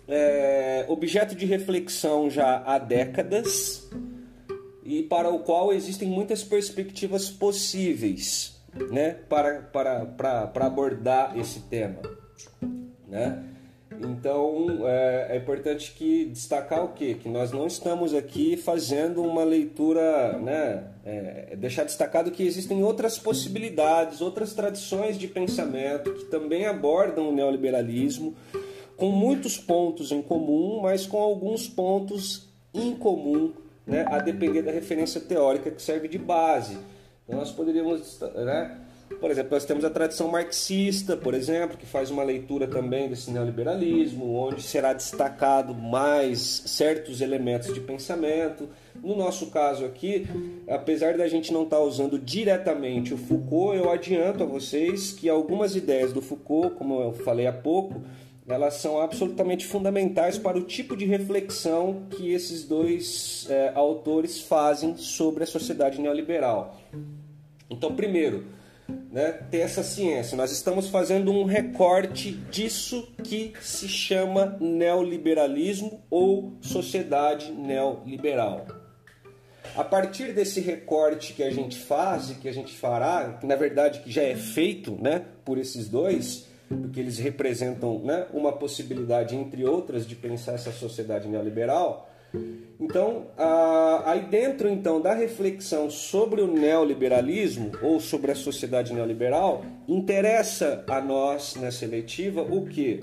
é, 0.06 0.84
objeto 0.90 1.34
de 1.34 1.46
reflexão 1.46 2.30
já 2.30 2.62
há 2.66 2.78
décadas 2.78 3.90
e 4.84 5.02
para 5.04 5.30
o 5.30 5.40
qual 5.40 5.72
existem 5.72 6.10
muitas 6.10 6.44
perspectivas 6.44 7.30
possíveis 7.30 8.62
né, 8.92 9.12
para, 9.30 9.62
para, 9.62 10.06
para, 10.08 10.48
para 10.48 10.66
abordar 10.66 11.40
esse 11.40 11.62
tema. 11.62 12.02
Né? 13.08 13.46
Então 14.06 14.88
é, 14.88 15.28
é, 15.32 15.38
importante 15.38 15.94
que 15.94 16.26
destacar 16.26 16.84
o 16.84 16.90
quê? 16.90 17.16
Que 17.16 17.30
nós 17.30 17.52
não 17.52 17.68
estamos 17.68 18.14
aqui 18.14 18.58
fazendo 18.58 19.22
uma 19.24 19.44
leitura, 19.44 20.38
né? 20.40 20.84
É, 21.06 21.56
deixar 21.58 21.84
destacado 21.84 22.32
que 22.32 22.44
existem 22.44 22.84
outras 22.84 23.18
possibilidades, 23.18 24.22
outras 24.22 24.54
tradições 24.54 25.18
de 25.18 25.28
pensamento 25.28 26.14
que 26.14 26.26
também 26.26 26.66
abordam 26.66 27.30
o 27.30 27.34
neoliberalismo, 27.34 28.36
com 28.96 29.10
muitos 29.10 29.58
pontos 29.58 30.12
em 30.12 30.22
comum, 30.22 30.82
mas 30.82 31.06
com 31.06 31.20
alguns 31.20 31.68
pontos 31.68 32.48
em 32.74 32.96
comum, 32.96 33.54
né? 33.86 34.06
A 34.08 34.20
depender 34.20 34.62
da 34.62 34.72
referência 34.72 35.20
teórica 35.20 35.72
que 35.72 35.82
serve 35.82 36.08
de 36.08 36.18
base. 36.18 36.78
Então 37.26 37.40
nós 37.40 37.52
poderíamos, 37.52 38.20
né? 38.22 38.83
Por 39.20 39.32
exemplo, 39.32 39.52
nós 39.52 39.66
temos 39.66 39.86
a 39.86 39.90
tradição 39.90 40.28
marxista, 40.28 41.16
por 41.16 41.34
exemplo, 41.34 41.78
que 41.78 41.86
faz 41.86 42.12
uma 42.12 42.24
leitura 42.24 42.68
também 42.68 43.10
desse 43.10 43.32
neoliberalismo, 43.32 44.36
onde 44.36 44.62
será 44.62 44.94
destacado 44.94 45.74
mais 45.74 46.40
certos 46.66 47.22
elementos 47.22 47.74
de 47.74 47.80
pensamento. 47.80 48.70
No 49.02 49.16
nosso 49.16 49.48
caso 49.48 49.86
aqui, 49.86 50.28
apesar 50.68 51.18
da 51.18 51.28
gente 51.28 51.52
não 51.52 51.64
estar 51.64 51.78
tá 51.78 51.84
usando 51.84 52.20
diretamente 52.20 53.14
o 53.14 53.18
Foucault, 53.18 53.78
eu 53.78 53.92
adianto 53.92 54.44
a 54.44 54.46
vocês 54.46 55.12
que 55.12 55.30
algumas 55.30 55.76
ideias 55.76 56.14
do 56.14 56.22
Foucault, 56.22 56.76
como 56.76 57.02
eu 57.02 57.14
falei 57.14 57.48
há 57.48 57.54
pouco, 57.54 58.02
elas 58.48 58.76
são 58.76 59.00
absolutamente 59.00 59.66
fundamentais 59.66 60.38
para 60.38 60.58
o 60.58 60.64
tipo 60.64 60.98
de 60.98 61.06
reflexão 61.06 62.04
que 62.10 62.34
esses 62.34 62.66
dois 62.66 63.48
é, 63.50 63.72
autores 63.74 64.42
fazem 64.42 64.98
sobre 64.98 65.44
a 65.44 65.48
sociedade 65.48 66.02
neoliberal. 66.02 66.78
Então, 67.70 67.96
primeiro, 67.96 68.46
né, 69.12 69.32
ter 69.50 69.60
essa 69.60 69.84
ciência. 69.84 70.36
Nós 70.36 70.52
estamos 70.52 70.90
fazendo 70.90 71.32
um 71.32 71.46
recorte 71.46 72.32
disso 72.32 73.08
que 73.24 73.54
se 73.62 73.88
chama 73.88 74.58
neoliberalismo 74.60 76.02
ou 76.10 76.54
sociedade 76.62 77.52
neoliberal. 77.52 78.66
A 79.76 79.84
partir 79.84 80.34
desse 80.34 80.60
recorte 80.60 81.34
que 81.34 81.42
a 81.42 81.50
gente 81.50 81.80
faz 81.80 82.30
e 82.30 82.36
que 82.36 82.48
a 82.48 82.54
gente 82.54 82.74
fará, 82.74 83.38
que 83.40 83.46
na 83.46 83.56
verdade 83.56 84.02
que 84.02 84.12
já 84.12 84.22
é 84.22 84.36
feito 84.36 84.92
né, 85.02 85.26
por 85.44 85.58
esses 85.58 85.90
dois, 85.90 86.48
porque 86.68 87.00
eles 87.00 87.18
representam 87.18 88.00
né, 88.00 88.28
uma 88.34 88.52
possibilidade, 88.52 89.36
entre 89.36 89.66
outras, 89.66 90.06
de 90.06 90.16
pensar 90.16 90.54
essa 90.54 90.72
sociedade 90.72 91.28
neoliberal, 91.28 92.10
então, 92.80 93.28
aí 94.06 94.22
dentro 94.22 94.68
então 94.68 95.00
da 95.00 95.14
reflexão 95.14 95.90
sobre 95.90 96.42
o 96.42 96.48
neoliberalismo 96.48 97.72
ou 97.82 98.00
sobre 98.00 98.32
a 98.32 98.36
sociedade 98.36 98.94
neoliberal, 98.94 99.64
interessa 99.88 100.84
a 100.88 101.00
nós 101.00 101.56
nessa 101.56 101.80
seletiva 101.80 102.42
o 102.42 102.66
que? 102.66 103.00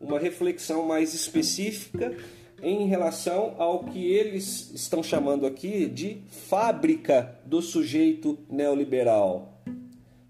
Uma 0.00 0.18
reflexão 0.18 0.86
mais 0.86 1.14
específica 1.14 2.16
em 2.62 2.86
relação 2.86 3.54
ao 3.58 3.84
que 3.84 4.12
eles 4.12 4.70
estão 4.74 5.02
chamando 5.02 5.46
aqui 5.46 5.86
de 5.86 6.22
fábrica 6.28 7.38
do 7.44 7.62
sujeito 7.62 8.38
neoliberal. 8.50 9.62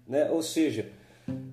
Né? 0.07 0.29
Ou 0.29 0.41
seja, 0.41 0.89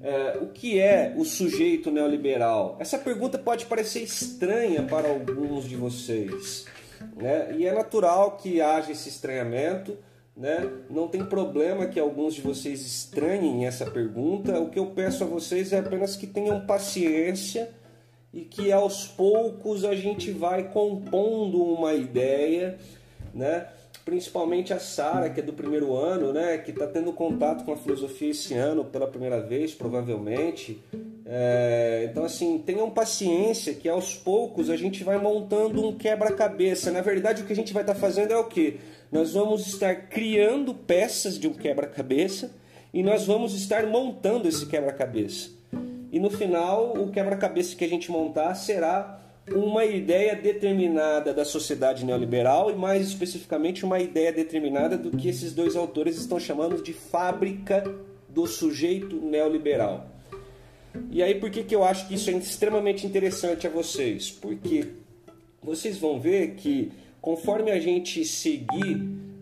é, 0.01 0.39
o 0.41 0.49
que 0.49 0.79
é 0.79 1.15
o 1.17 1.25
sujeito 1.25 1.91
neoliberal? 1.91 2.77
Essa 2.81 2.99
pergunta 2.99 3.39
pode 3.39 3.67
parecer 3.67 4.03
estranha 4.03 4.83
para 4.83 5.09
alguns 5.09 5.69
de 5.69 5.77
vocês. 5.77 6.67
Né? 7.17 7.55
E 7.57 7.67
é 7.67 7.73
natural 7.73 8.37
que 8.37 8.61
haja 8.61 8.93
esse 8.93 9.09
estranhamento. 9.09 9.97
Né? 10.37 10.71
Não 10.89 11.09
tem 11.09 11.25
problema 11.25 11.87
que 11.87 11.99
alguns 11.99 12.35
de 12.35 12.41
vocês 12.41 12.81
estranhem 12.85 13.67
essa 13.67 13.91
pergunta. 13.91 14.59
O 14.61 14.71
que 14.71 14.79
eu 14.79 14.87
peço 14.87 15.25
a 15.25 15.27
vocês 15.27 15.73
é 15.73 15.79
apenas 15.79 16.17
que 16.17 16.27
tenham 16.27 16.65
paciência 16.67 17.71
e 18.33 18.43
que 18.43 18.71
aos 18.71 19.07
poucos 19.07 19.85
a 19.85 19.95
gente 19.95 20.31
vai 20.31 20.71
compondo 20.71 21.63
uma 21.63 21.95
ideia, 21.95 22.79
né? 23.35 23.67
Principalmente 24.09 24.73
a 24.73 24.79
Sara, 24.79 25.29
que 25.29 25.41
é 25.41 25.43
do 25.43 25.53
primeiro 25.53 25.95
ano, 25.95 26.33
né? 26.33 26.57
Que 26.57 26.71
está 26.71 26.87
tendo 26.87 27.13
contato 27.13 27.63
com 27.63 27.75
a 27.75 27.77
filosofia 27.77 28.31
esse 28.31 28.55
ano 28.55 28.83
pela 28.83 29.07
primeira 29.07 29.39
vez, 29.39 29.75
provavelmente. 29.75 30.83
É, 31.27 32.09
então, 32.11 32.25
assim, 32.25 32.57
tenham 32.57 32.89
paciência 32.89 33.75
que 33.75 33.87
aos 33.87 34.15
poucos 34.15 34.71
a 34.71 34.79
gente 34.79 35.05
vai 35.05 35.19
montando 35.19 35.87
um 35.87 35.95
quebra-cabeça. 35.95 36.91
Na 36.91 37.03
verdade, 37.03 37.43
o 37.43 37.45
que 37.45 37.53
a 37.53 37.57
gente 37.57 37.75
vai 37.75 37.83
estar 37.83 37.93
tá 37.93 38.01
fazendo 38.01 38.33
é 38.33 38.37
o 38.39 38.45
que? 38.45 38.81
Nós 39.13 39.35
vamos 39.35 39.67
estar 39.67 39.95
criando 40.09 40.73
peças 40.73 41.39
de 41.39 41.47
um 41.47 41.53
quebra-cabeça 41.53 42.51
e 42.95 43.03
nós 43.03 43.27
vamos 43.27 43.53
estar 43.53 43.87
montando 43.87 44.49
esse 44.49 44.65
quebra-cabeça. 44.65 45.51
E 46.11 46.19
no 46.19 46.31
final, 46.31 46.95
o 46.97 47.11
quebra-cabeça 47.11 47.77
que 47.77 47.85
a 47.85 47.89
gente 47.89 48.11
montar 48.11 48.55
será 48.55 49.21
uma 49.55 49.85
ideia 49.85 50.35
determinada 50.35 51.33
da 51.33 51.45
sociedade 51.45 52.05
neoliberal 52.05 52.71
e, 52.71 52.75
mais 52.75 53.07
especificamente, 53.07 53.85
uma 53.85 53.99
ideia 53.99 54.33
determinada 54.33 54.97
do 54.97 55.11
que 55.11 55.29
esses 55.29 55.55
dois 55.55 55.77
autores 55.77 56.17
estão 56.17 56.39
chamando 56.39 56.83
de 56.83 56.93
fábrica 56.93 57.85
do 58.29 58.47
sujeito 58.47 59.17
neoliberal. 59.17 60.07
E 61.11 61.23
aí, 61.23 61.35
por 61.35 61.51
que, 61.51 61.63
que 61.63 61.75
eu 61.75 61.85
acho 61.85 62.09
que 62.09 62.15
isso 62.15 62.31
é 62.31 62.35
extremamente 62.35 63.07
interessante 63.07 63.67
a 63.67 63.71
vocês? 63.71 64.31
Porque 64.31 64.89
vocês 65.63 65.99
vão 65.99 66.19
ver 66.19 66.55
que 66.55 66.93
conforme 67.21 67.71
a 67.71 67.81
gente 67.81 68.25
seguir 68.25 68.97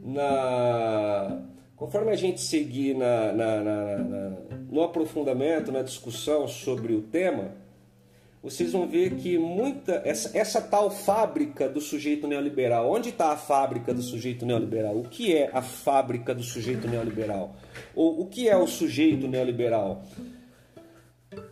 na. 0.05 1.43
Conforme 1.77 2.11
a 2.11 2.17
gente 2.17 2.41
seguir 2.41 2.95
na, 2.95 3.33
na, 3.33 3.61
na, 3.61 3.99
na 3.99 4.37
no 4.71 4.83
aprofundamento, 4.83 5.71
na 5.71 5.83
discussão 5.83 6.49
sobre 6.49 6.95
o 6.95 7.03
tema, 7.03 7.53
vocês 8.43 8.73
vão 8.73 8.87
ver 8.87 9.17
que 9.17 9.39
muita 9.39 10.03
essa, 10.05 10.37
essa 10.37 10.61
tal 10.61 10.91
fábrica 10.91 11.69
do 11.69 11.81
sujeito 11.81 12.27
neoliberal, 12.27 12.91
onde 12.91 13.09
está 13.09 13.33
a 13.33 13.37
fábrica 13.37 13.93
do 13.93 14.03
sujeito 14.03 14.47
neoliberal? 14.47 14.97
O 14.97 15.03
que 15.03 15.37
é 15.37 15.51
a 15.53 15.63
fábrica 15.63 16.35
do 16.35 16.43
sujeito 16.43 16.87
neoliberal? 16.87 17.57
Ou 17.95 18.21
o 18.21 18.27
que 18.27 18.49
é 18.49 18.57
o 18.57 18.67
sujeito 18.67 19.27
neoliberal? 19.27 20.05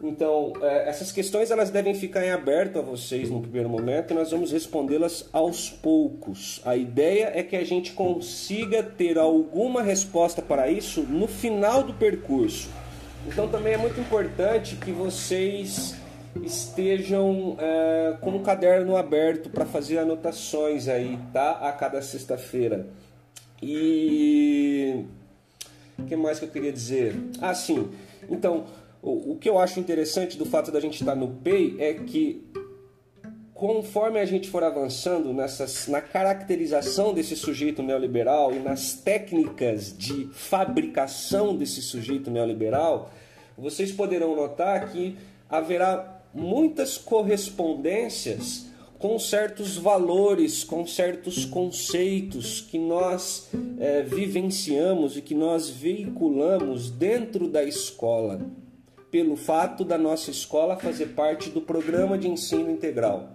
Então, 0.02 0.52
é, 0.62 0.88
essas 0.88 1.10
questões 1.10 1.50
elas 1.50 1.70
devem 1.70 1.94
ficar 1.94 2.24
em 2.24 2.30
aberto 2.30 2.78
a 2.78 2.82
vocês 2.82 3.30
no 3.30 3.40
primeiro 3.40 3.68
momento 3.68 4.12
e 4.12 4.14
nós 4.14 4.30
vamos 4.30 4.52
respondê-las 4.52 5.28
aos 5.32 5.70
poucos. 5.70 6.60
A 6.64 6.76
ideia 6.76 7.32
é 7.34 7.42
que 7.42 7.56
a 7.56 7.64
gente 7.64 7.92
consiga 7.92 8.82
ter 8.82 9.18
alguma 9.18 9.82
resposta 9.82 10.40
para 10.40 10.70
isso 10.70 11.02
no 11.02 11.26
final 11.26 11.82
do 11.82 11.94
percurso. 11.94 12.68
Então, 13.26 13.48
também 13.48 13.72
é 13.72 13.78
muito 13.78 13.98
importante 14.00 14.76
que 14.76 14.92
vocês 14.92 15.96
estejam 16.42 17.56
é, 17.58 18.16
com 18.20 18.36
o 18.36 18.40
caderno 18.40 18.96
aberto 18.96 19.48
para 19.50 19.64
fazer 19.64 19.98
anotações 19.98 20.88
aí, 20.88 21.18
tá? 21.32 21.52
A 21.52 21.72
cada 21.72 22.02
sexta-feira. 22.02 22.86
E 23.62 25.04
o 25.98 26.04
que 26.04 26.16
mais 26.16 26.38
que 26.38 26.44
eu 26.44 26.50
queria 26.50 26.72
dizer? 26.72 27.16
Ah, 27.40 27.54
sim. 27.54 27.90
Então, 28.28 28.66
o, 29.02 29.36
que 29.36 29.48
eu 29.48 29.58
acho 29.58 29.78
interessante 29.78 30.38
do 30.38 30.46
fato 30.46 30.72
da 30.72 30.80
gente 30.80 31.00
estar 31.00 31.14
no 31.14 31.28
PEI 31.28 31.76
é 31.78 31.94
que 31.94 32.42
conforme 33.52 34.18
a 34.18 34.24
gente 34.24 34.48
for 34.48 34.64
avançando 34.64 35.32
nessas, 35.32 35.86
na 35.86 36.00
caracterização 36.00 37.14
desse 37.14 37.36
sujeito 37.36 37.82
neoliberal 37.82 38.52
e 38.52 38.58
nas 38.58 38.94
técnicas 38.94 39.96
de 39.96 40.26
fabricação 40.32 41.56
desse 41.56 41.80
sujeito 41.80 42.30
neoliberal, 42.30 43.10
vocês 43.56 43.92
poderão 43.92 44.34
notar 44.34 44.90
que 44.90 45.16
haverá 45.48 46.13
muitas 46.34 46.98
correspondências 46.98 48.66
com 48.98 49.18
certos 49.18 49.76
valores, 49.76 50.64
com 50.64 50.86
certos 50.86 51.44
conceitos 51.44 52.62
que 52.62 52.78
nós 52.78 53.50
é, 53.78 54.02
vivenciamos 54.02 55.16
e 55.16 55.20
que 55.20 55.34
nós 55.34 55.68
veiculamos 55.68 56.90
dentro 56.90 57.46
da 57.46 57.62
escola, 57.62 58.40
pelo 59.10 59.36
fato 59.36 59.84
da 59.84 59.98
nossa 59.98 60.30
escola 60.30 60.76
fazer 60.76 61.08
parte 61.08 61.50
do 61.50 61.60
programa 61.60 62.16
de 62.16 62.28
ensino 62.28 62.70
integral. 62.70 63.28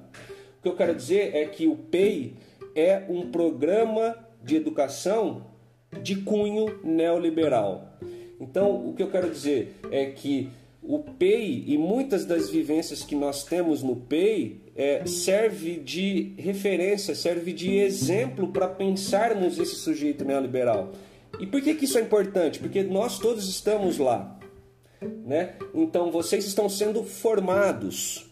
O 0.58 0.64
que 0.64 0.70
eu 0.70 0.76
quero 0.76 0.96
dizer 0.96 1.36
é 1.36 1.46
que 1.46 1.68
o 1.68 1.76
PEI 1.76 2.34
é 2.76 3.06
um 3.08 3.30
programa 3.30 4.16
de 4.44 4.56
educação 4.56 5.46
de 6.02 6.16
cunho 6.18 6.80
neoliberal. 6.84 7.98
Então, 8.40 8.88
o 8.90 8.94
que 8.94 9.04
eu 9.04 9.12
quero 9.12 9.30
dizer 9.30 9.80
é 9.92 10.08
que 10.08 10.50
o 10.82 11.00
PEI 11.00 11.66
e 11.68 11.78
muitas 11.78 12.26
das 12.26 12.50
vivências 12.50 13.04
que 13.04 13.16
nós 13.16 13.44
temos 13.44 13.84
no 13.84 13.96
PEI 13.96 14.62
é, 14.76 15.06
serve 15.06 15.76
de 15.78 16.34
referência, 16.38 17.14
serve 17.14 17.52
de 17.52 17.76
exemplo 17.76 18.48
para 18.48 18.68
pensarmos 18.68 19.60
esse 19.60 19.76
sujeito 19.76 20.24
neoliberal. 20.24 20.94
E 21.40 21.46
por 21.46 21.62
que, 21.62 21.76
que 21.76 21.86
isso 21.86 21.98
é 21.98 22.02
importante? 22.02 22.60
Porque 22.60 22.82
nós 22.82 23.20
todos 23.20 23.48
estamos 23.48 23.98
lá. 23.98 24.40
Né? 25.26 25.56
Então 25.74 26.12
vocês 26.12 26.46
estão 26.46 26.70
sendo 26.70 27.04
formados. 27.04 28.26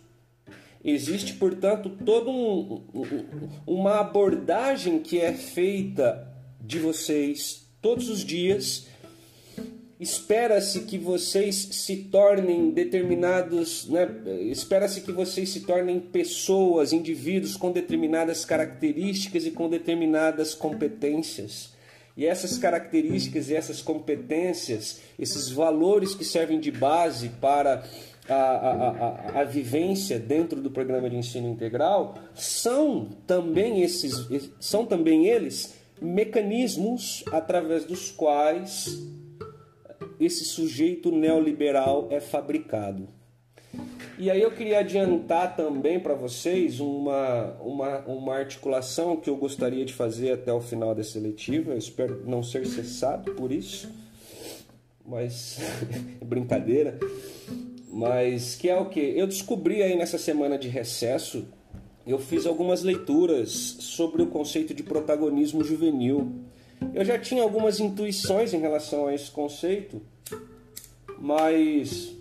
Existe, 0.84 1.34
portanto, 1.34 1.90
toda 2.06 2.30
um, 2.30 2.82
uma 3.66 4.00
abordagem 4.00 5.00
que 5.00 5.20
é 5.20 5.34
feita 5.34 6.28
de 6.62 6.80
vocês 6.80 7.68
todos 7.82 8.10
os 8.10 8.24
dias 8.24 8.88
espera-se 10.00 10.82
que 10.82 10.98
vocês 10.98 11.56
se 11.56 11.96
tornem 11.96 12.70
determinados, 12.70 13.90
né? 13.90 14.08
espera-se 14.52 15.02
que 15.02 15.12
vocês 15.12 15.50
se 15.50 15.62
tornem 15.62 16.00
pessoas, 16.00 16.94
indivíduos 16.94 17.58
com 17.58 17.72
determinadas 17.72 18.46
características 18.46 19.46
e 19.46 19.52
com 19.52 19.68
determinadas 19.68 20.54
competências. 20.54 21.76
E 22.16 22.26
essas 22.26 22.58
características 22.58 23.50
e 23.50 23.56
essas 23.56 23.82
competências, 23.82 25.02
esses 25.18 25.50
valores 25.50 26.16
que 26.16 26.26
servem 26.26 26.60
de 26.60 26.72
base 26.72 27.30
para 27.30 27.84
a, 28.28 28.34
a, 28.34 28.90
a, 28.90 29.42
a, 29.42 29.44
vivência 29.44 30.20
dentro 30.20 30.60
do 30.60 30.70
programa 30.70 31.10
de 31.10 31.16
ensino 31.16 31.48
integral, 31.48 32.16
são 32.34 33.10
também 33.26 33.84
esses, 33.84 34.28
são 34.60 34.86
também 34.86 35.28
eles 35.28 35.76
mecanismos 36.02 37.24
através 37.32 37.86
dos 37.86 38.12
quais 38.12 39.17
esse 40.20 40.46
sujeito 40.46 41.12
neoliberal 41.12 42.08
é 42.10 42.20
fabricado. 42.20 43.08
E 44.20 44.32
aí 44.32 44.42
eu 44.42 44.52
queria 44.52 44.80
adiantar 44.80 45.56
também 45.56 46.00
para 46.00 46.16
vocês 46.16 46.80
uma, 46.80 47.54
uma, 47.62 48.00
uma 48.00 48.36
articulação 48.36 49.16
que 49.16 49.30
eu 49.30 49.36
gostaria 49.36 49.86
de 49.86 49.94
fazer 49.94 50.32
até 50.32 50.52
o 50.52 50.60
final 50.60 50.96
desse 50.96 51.20
letivo. 51.20 51.72
Eu 51.72 51.78
espero 51.78 52.24
não 52.26 52.42
ser 52.42 52.66
cessado 52.66 53.34
por 53.34 53.52
isso, 53.52 53.92
mas 55.06 55.60
é 56.20 56.26
brincadeira. 56.26 56.98
Mas 57.92 58.56
que 58.56 58.70
é 58.70 58.80
o 58.80 58.90
que? 58.90 59.00
Eu 59.00 59.28
descobri 59.28 59.84
aí 59.84 59.96
nessa 59.96 60.18
semana 60.18 60.58
de 60.58 60.68
recesso, 60.68 61.48
eu 62.06 62.18
fiz 62.18 62.46
algumas 62.46 62.82
leituras 62.82 63.50
sobre 63.80 64.22
o 64.22 64.28
conceito 64.28 64.74
de 64.74 64.82
protagonismo 64.82 65.64
juvenil. 65.64 66.47
Eu 66.94 67.06
já 67.06 67.18
tinha 67.18 67.44
algumas 67.44 67.80
intuições 67.80 68.54
em 68.54 68.60
relação 68.60 69.08
a 69.08 69.14
esse 69.14 69.30
conceito, 69.30 70.02
mas 71.20 72.16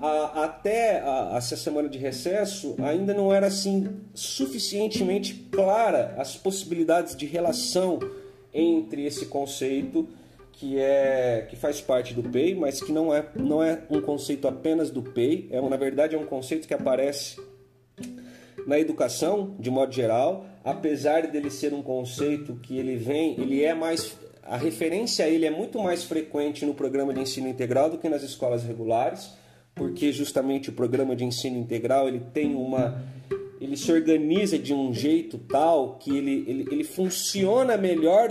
a, 0.00 0.44
até 0.44 1.00
a, 1.00 1.34
essa 1.36 1.56
semana 1.56 1.88
de 1.88 1.98
recesso 1.98 2.76
ainda 2.78 3.12
não 3.14 3.32
era 3.32 3.46
assim 3.46 4.00
suficientemente 4.14 5.34
clara 5.50 6.14
as 6.18 6.36
possibilidades 6.36 7.16
de 7.16 7.26
relação 7.26 7.98
entre 8.52 9.04
esse 9.04 9.26
conceito 9.26 10.08
que 10.52 10.78
é 10.78 11.46
que 11.48 11.54
faz 11.54 11.80
parte 11.80 12.12
do 12.12 12.22
PEI, 12.22 12.54
mas 12.54 12.82
que 12.82 12.90
não 12.90 13.14
é 13.14 13.24
não 13.36 13.62
é 13.62 13.80
um 13.88 14.00
conceito 14.00 14.48
apenas 14.48 14.90
do 14.90 15.02
PEI, 15.02 15.48
é 15.52 15.60
na 15.60 15.76
verdade 15.76 16.16
é 16.16 16.18
um 16.18 16.26
conceito 16.26 16.66
que 16.66 16.74
aparece 16.74 17.40
na 18.68 18.78
educação 18.78 19.56
de 19.58 19.70
modo 19.70 19.94
geral, 19.94 20.44
apesar 20.62 21.26
dele 21.26 21.50
ser 21.50 21.72
um 21.72 21.80
conceito 21.80 22.54
que 22.56 22.78
ele 22.78 22.96
vem, 22.96 23.40
ele 23.40 23.64
é 23.64 23.72
mais 23.72 24.14
a 24.42 24.58
referência 24.58 25.24
a 25.24 25.28
ele 25.28 25.46
é 25.46 25.50
muito 25.50 25.78
mais 25.78 26.04
frequente 26.04 26.66
no 26.66 26.74
programa 26.74 27.14
de 27.14 27.20
ensino 27.20 27.48
integral 27.48 27.88
do 27.88 27.96
que 27.96 28.10
nas 28.10 28.22
escolas 28.22 28.62
regulares, 28.64 29.30
porque 29.74 30.12
justamente 30.12 30.68
o 30.68 30.74
programa 30.74 31.16
de 31.16 31.24
ensino 31.24 31.56
integral 31.56 32.08
ele 32.08 32.20
tem 32.34 32.54
uma 32.54 33.02
ele 33.58 33.74
se 33.74 33.90
organiza 33.90 34.58
de 34.58 34.74
um 34.74 34.92
jeito 34.92 35.38
tal 35.38 35.96
que 35.96 36.14
ele, 36.14 36.44
ele, 36.46 36.68
ele 36.70 36.84
funciona 36.84 37.74
melhor 37.74 38.28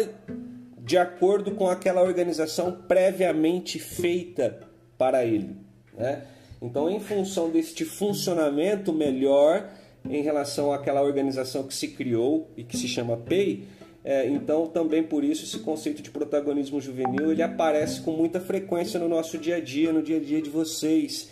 de 0.77 0.99
acordo 0.99 1.49
com 1.51 1.67
aquela 1.67 2.03
organização 2.03 2.83
previamente 2.87 3.79
feita 3.79 4.59
para 4.99 5.25
ele. 5.25 5.57
Né? 5.97 6.23
Então, 6.61 6.89
em 6.89 6.99
função 6.99 7.49
deste 7.49 7.83
funcionamento 7.83 8.93
melhor 8.93 9.67
em 10.09 10.21
relação 10.21 10.71
àquela 10.71 11.01
organização 11.01 11.63
que 11.63 11.73
se 11.73 11.89
criou 11.89 12.49
e 12.55 12.63
que 12.63 12.77
se 12.77 12.87
chama 12.87 13.17
PEI, 13.17 13.67
é, 14.03 14.25
então, 14.25 14.67
também 14.67 15.03
por 15.03 15.21
isso, 15.21 15.43
esse 15.43 15.59
conceito 15.59 16.01
de 16.01 16.09
protagonismo 16.09 16.79
juvenil 16.79 17.29
ele 17.29 17.41
aparece 17.41 17.99
com 17.99 18.11
muita 18.11 18.39
frequência 18.39 18.97
no 18.97 19.09
nosso 19.09 19.37
dia 19.37 19.57
a 19.57 19.59
dia, 19.59 19.91
no 19.91 20.01
dia 20.01 20.15
a 20.15 20.19
dia 20.21 20.41
de 20.41 20.49
vocês. 20.49 21.29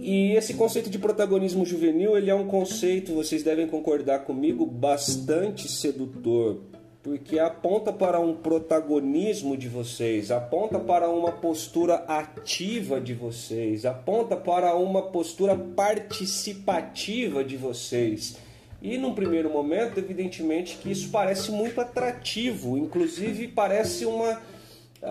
E 0.00 0.32
esse 0.32 0.54
conceito 0.54 0.88
de 0.88 0.98
protagonismo 0.98 1.66
juvenil 1.66 2.16
ele 2.16 2.30
é 2.30 2.34
um 2.34 2.46
conceito, 2.46 3.12
vocês 3.12 3.42
devem 3.42 3.66
concordar 3.66 4.20
comigo, 4.20 4.64
bastante 4.64 5.70
sedutor, 5.70 6.60
porque 7.08 7.38
aponta 7.38 7.90
para 7.90 8.20
um 8.20 8.34
protagonismo 8.34 9.56
de 9.56 9.66
vocês, 9.66 10.30
aponta 10.30 10.78
para 10.78 11.08
uma 11.08 11.32
postura 11.32 11.94
ativa 12.06 13.00
de 13.00 13.14
vocês, 13.14 13.86
aponta 13.86 14.36
para 14.36 14.74
uma 14.74 15.00
postura 15.00 15.56
participativa 15.56 17.42
de 17.42 17.56
vocês. 17.56 18.36
E 18.82 18.98
num 18.98 19.14
primeiro 19.14 19.48
momento, 19.48 19.98
evidentemente 19.98 20.76
que 20.76 20.90
isso 20.90 21.08
parece 21.08 21.50
muito 21.50 21.80
atrativo, 21.80 22.76
inclusive 22.76 23.48
parece 23.48 24.04
uma 24.04 24.42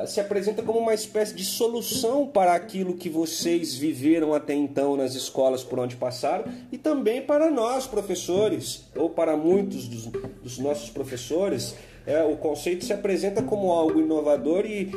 se 0.06 0.20
apresenta 0.20 0.62
como 0.62 0.80
uma 0.80 0.94
espécie 0.94 1.34
de 1.34 1.46
solução 1.46 2.28
para 2.28 2.54
aquilo 2.54 2.96
que 2.96 3.10
vocês 3.10 3.76
viveram 3.76 4.34
até 4.34 4.54
então 4.54 4.98
nas 4.98 5.16
escolas 5.16 5.64
por 5.64 5.80
onde 5.80 5.96
passaram 5.96 6.46
e 6.72 6.78
também 6.78 7.22
para 7.22 7.50
nós, 7.50 7.88
professores, 7.88 8.86
ou 8.96 9.10
para 9.10 9.38
muitos 9.38 9.88
dos, 9.88 10.06
dos 10.06 10.60
nossos 10.60 10.90
professores. 10.90 11.76
É, 12.06 12.22
o 12.24 12.36
conceito 12.38 12.86
se 12.86 12.94
apresenta 12.94 13.42
como 13.42 13.72
algo 13.72 14.00
inovador 14.00 14.66
e 14.66 14.92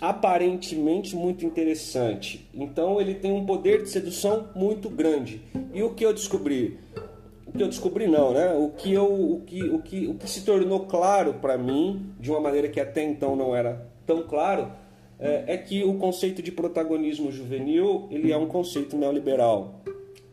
aparentemente 0.00 1.16
muito 1.16 1.44
interessante. 1.44 2.46
Então 2.54 3.00
ele 3.00 3.14
tem 3.14 3.32
um 3.32 3.46
poder 3.46 3.82
de 3.82 3.88
sedução 3.88 4.48
muito 4.54 4.90
grande. 4.90 5.40
E 5.72 5.82
o 5.82 5.94
que 5.94 6.04
eu 6.04 6.12
descobri? 6.12 6.78
O 7.46 7.52
que 7.52 7.62
eu 7.62 7.68
descobri 7.68 8.06
não, 8.06 8.32
né? 8.32 8.52
O 8.52 8.70
que 8.70 8.92
eu, 8.92 9.06
o 9.06 9.42
que, 9.46 9.62
o 9.62 9.78
que, 9.80 10.06
o 10.08 10.14
que 10.14 10.28
se 10.28 10.42
tornou 10.42 10.80
claro 10.80 11.34
para 11.34 11.56
mim 11.56 12.10
de 12.20 12.30
uma 12.30 12.40
maneira 12.40 12.68
que 12.68 12.80
até 12.80 13.02
então 13.02 13.34
não 13.34 13.56
era 13.56 13.95
tão 14.06 14.22
claro 14.22 14.70
é, 15.18 15.44
é, 15.54 15.56
que 15.56 15.82
o 15.82 15.94
conceito 15.94 16.42
de 16.42 16.52
protagonismo 16.52 17.32
juvenil 17.32 18.06
ele 18.10 18.32
é 18.32 18.36
um 18.36 18.46
conceito 18.46 18.96
neoliberal. 18.96 19.80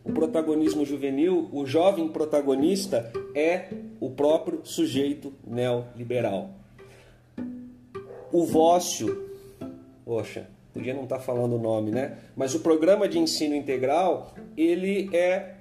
O 0.04 0.12
protagonismo 0.12 0.84
juvenil, 0.84 1.48
o 1.50 1.64
jovem 1.64 2.08
protagonista 2.08 3.10
é 3.34 3.68
o 3.98 4.10
próprio 4.10 4.60
sujeito 4.62 5.32
neoliberal. 5.46 6.50
O 8.30 8.44
Vócio, 8.44 9.30
poxa, 10.04 10.46
podia 10.74 10.92
não 10.92 11.04
estar 11.04 11.16
tá 11.16 11.22
falando 11.22 11.54
o 11.54 11.58
nome, 11.58 11.90
né? 11.90 12.18
Mas 12.36 12.54
o 12.54 12.60
programa 12.60 13.08
de 13.08 13.18
ensino 13.18 13.54
integral, 13.54 14.34
ele 14.56 15.08
é 15.16 15.54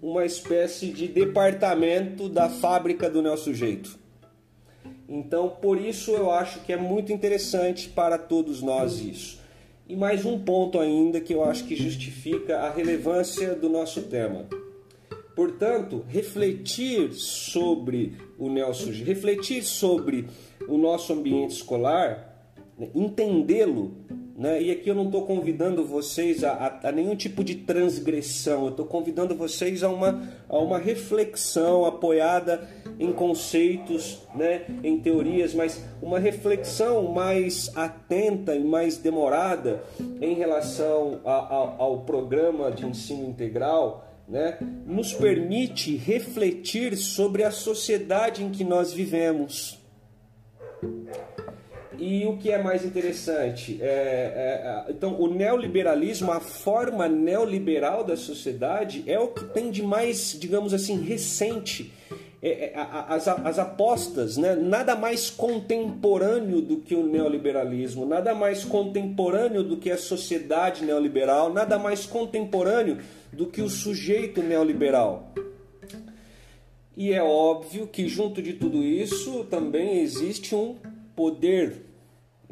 uma 0.00 0.24
espécie 0.24 0.86
de 0.86 1.08
departamento 1.08 2.28
da 2.28 2.48
fábrica 2.48 3.10
do 3.10 3.20
neossujeito. 3.20 3.98
Então, 5.14 5.50
por 5.50 5.78
isso 5.78 6.12
eu 6.12 6.30
acho 6.30 6.60
que 6.60 6.72
é 6.72 6.76
muito 6.78 7.12
interessante 7.12 7.86
para 7.86 8.16
todos 8.16 8.62
nós 8.62 8.98
isso. 8.98 9.38
E 9.86 9.94
mais 9.94 10.24
um 10.24 10.38
ponto 10.38 10.80
ainda 10.80 11.20
que 11.20 11.34
eu 11.34 11.44
acho 11.44 11.64
que 11.64 11.76
justifica 11.76 12.60
a 12.60 12.70
relevância 12.70 13.54
do 13.54 13.68
nosso 13.68 14.04
tema. 14.04 14.46
Portanto, 15.36 16.02
refletir 16.08 17.12
sobre 17.12 18.14
o 18.38 18.48
Nelson, 18.48 18.90
refletir 19.04 19.62
sobre 19.62 20.28
o 20.66 20.78
nosso 20.78 21.12
ambiente 21.12 21.56
escolar, 21.56 22.50
né, 22.78 22.88
entendê-lo 22.94 23.94
né? 24.42 24.60
E 24.60 24.72
aqui 24.72 24.90
eu 24.90 24.94
não 24.96 25.04
estou 25.04 25.24
convidando 25.24 25.86
vocês 25.86 26.42
a, 26.42 26.50
a, 26.50 26.88
a, 26.88 26.92
nenhum 26.92 27.14
tipo 27.14 27.44
de 27.44 27.54
transgressão, 27.54 28.64
eu 28.64 28.70
estou 28.70 28.84
convidando 28.84 29.36
vocês 29.36 29.84
a 29.84 29.88
uma, 29.88 30.20
a 30.48 30.58
uma 30.58 30.78
reflexão 30.78 31.84
apoiada 31.84 32.68
em 32.98 33.12
conceitos, 33.12 34.20
né? 34.34 34.62
em 34.82 34.98
teorias, 34.98 35.54
mas 35.54 35.84
uma 36.02 36.18
reflexão 36.18 37.12
mais 37.12 37.70
atenta 37.76 38.56
e 38.56 38.64
mais 38.64 38.96
demorada 38.96 39.84
em 40.20 40.34
relação 40.34 41.20
a, 41.24 41.76
ao 41.78 42.00
programa 42.00 42.72
de 42.72 42.84
ensino 42.84 43.24
integral. 43.24 44.08
Né, 44.28 44.56
nos 44.86 45.12
permite 45.12 45.96
refletir 45.96 46.96
sobre 46.96 47.42
a 47.42 47.50
sociedade 47.50 48.42
em 48.42 48.50
que 48.50 48.62
nós 48.64 48.92
vivemos. 48.92 49.78
E 51.98 52.24
o 52.26 52.36
que 52.36 52.50
é 52.50 52.62
mais 52.62 52.84
interessante? 52.84 53.78
É, 53.80 53.86
é, 53.86 54.88
é, 54.88 54.92
então, 54.92 55.20
o 55.20 55.28
neoliberalismo, 55.28 56.32
a 56.32 56.40
forma 56.40 57.08
neoliberal 57.08 58.04
da 58.04 58.16
sociedade, 58.16 59.04
é 59.06 59.18
o 59.18 59.28
que 59.28 59.44
tem 59.44 59.70
de 59.70 59.82
mais, 59.82 60.36
digamos 60.38 60.72
assim, 60.72 61.00
recente. 61.00 61.92
É, 62.42 62.48
é 62.48 62.72
as, 62.74 63.28
as 63.28 63.58
apostas, 63.58 64.36
né? 64.36 64.56
nada 64.56 64.96
mais 64.96 65.30
contemporâneo 65.30 66.60
do 66.60 66.78
que 66.78 66.94
o 66.94 67.06
neoliberalismo, 67.06 68.04
nada 68.04 68.34
mais 68.34 68.64
contemporâneo 68.64 69.62
do 69.62 69.76
que 69.76 69.90
a 69.90 69.96
sociedade 69.96 70.84
neoliberal, 70.84 71.52
nada 71.52 71.78
mais 71.78 72.04
contemporâneo 72.04 72.98
do 73.32 73.46
que 73.46 73.62
o 73.62 73.68
sujeito 73.68 74.42
neoliberal. 74.42 75.32
E 76.96 77.12
é 77.12 77.22
óbvio 77.22 77.86
que, 77.86 78.06
junto 78.06 78.42
de 78.42 78.52
tudo 78.54 78.82
isso, 78.82 79.44
também 79.44 80.00
existe 80.00 80.54
um 80.54 80.76
poder 81.14 81.92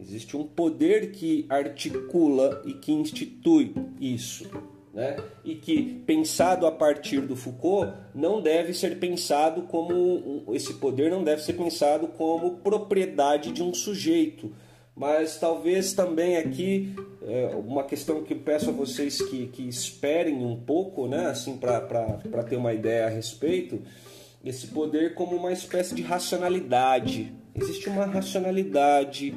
Existe 0.01 0.35
um 0.37 0.45
poder 0.45 1.13
que 1.13 1.45
articula 1.49 2.63
e 2.65 2.73
que 2.73 2.91
institui 2.91 3.75
isso. 4.01 4.49
Né? 4.95 5.17
E 5.45 5.55
que, 5.55 6.03
pensado 6.07 6.67
a 6.67 6.73
partir 6.73 7.21
do 7.21 7.37
Foucault, 7.37 7.93
não 8.15 8.41
deve 8.41 8.73
ser 8.73 8.99
pensado 8.99 9.63
como. 9.63 10.43
Esse 10.53 10.75
poder 10.75 11.11
não 11.11 11.23
deve 11.23 11.43
ser 11.43 11.53
pensado 11.53 12.09
como 12.09 12.57
propriedade 12.57 13.53
de 13.53 13.63
um 13.63 13.75
sujeito. 13.75 14.53
Mas 14.97 15.39
talvez 15.39 15.93
também 15.93 16.37
aqui, 16.37 16.95
é, 17.23 17.55
uma 17.55 17.85
questão 17.85 18.23
que 18.25 18.35
peço 18.35 18.71
a 18.71 18.73
vocês 18.73 19.23
que, 19.23 19.47
que 19.47 19.69
esperem 19.69 20.45
um 20.45 20.57
pouco, 20.57 21.07
né? 21.07 21.27
assim, 21.27 21.57
para 21.57 22.43
ter 22.49 22.57
uma 22.57 22.73
ideia 22.75 23.07
a 23.07 23.09
respeito, 23.09 23.81
esse 24.45 24.67
poder 24.67 25.15
como 25.15 25.37
uma 25.37 25.53
espécie 25.53 25.95
de 25.95 26.03
racionalidade. 26.03 27.33
Existe 27.61 27.91
uma 27.91 28.07
racionalidade 28.07 29.35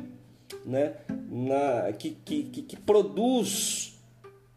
né, 0.66 0.94
na, 1.30 1.92
que, 1.92 2.12
que, 2.12 2.44
que 2.44 2.78
produz 2.78 4.00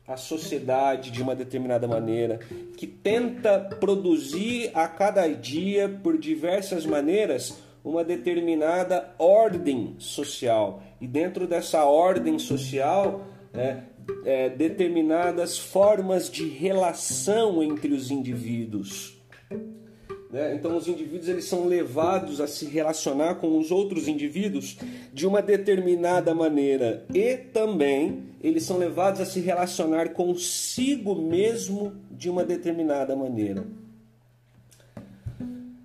a 0.06 0.16
sociedade 0.16 1.10
de 1.10 1.20
uma 1.20 1.34
determinada 1.34 1.88
maneira, 1.88 2.38
que 2.76 2.86
tenta 2.86 3.58
produzir 3.58 4.70
a 4.72 4.86
cada 4.86 5.26
dia, 5.26 5.88
por 5.88 6.16
diversas 6.16 6.86
maneiras, 6.86 7.58
uma 7.84 8.04
determinada 8.04 9.12
ordem 9.18 9.96
social. 9.98 10.80
E 11.00 11.08
dentro 11.08 11.46
dessa 11.46 11.84
ordem 11.84 12.38
social, 12.38 13.26
né, 13.52 13.84
é, 14.24 14.48
determinadas 14.48 15.58
formas 15.58 16.30
de 16.30 16.48
relação 16.48 17.60
entre 17.64 17.92
os 17.92 18.12
indivíduos. 18.12 19.16
Né? 20.30 20.54
Então, 20.54 20.76
os 20.76 20.88
indivíduos 20.88 21.28
eles 21.28 21.44
são 21.44 21.66
levados 21.66 22.40
a 22.40 22.46
se 22.46 22.66
relacionar 22.66 23.36
com 23.36 23.58
os 23.58 23.70
outros 23.70 24.08
indivíduos 24.08 24.76
de 25.12 25.26
uma 25.26 25.40
determinada 25.40 26.34
maneira 26.34 27.04
e 27.14 27.36
também 27.36 28.24
eles 28.42 28.64
são 28.64 28.78
levados 28.78 29.20
a 29.20 29.24
se 29.24 29.40
relacionar 29.40 30.10
consigo 30.10 31.14
mesmo 31.14 31.92
de 32.10 32.28
uma 32.28 32.44
determinada 32.44 33.14
maneira. 33.14 33.64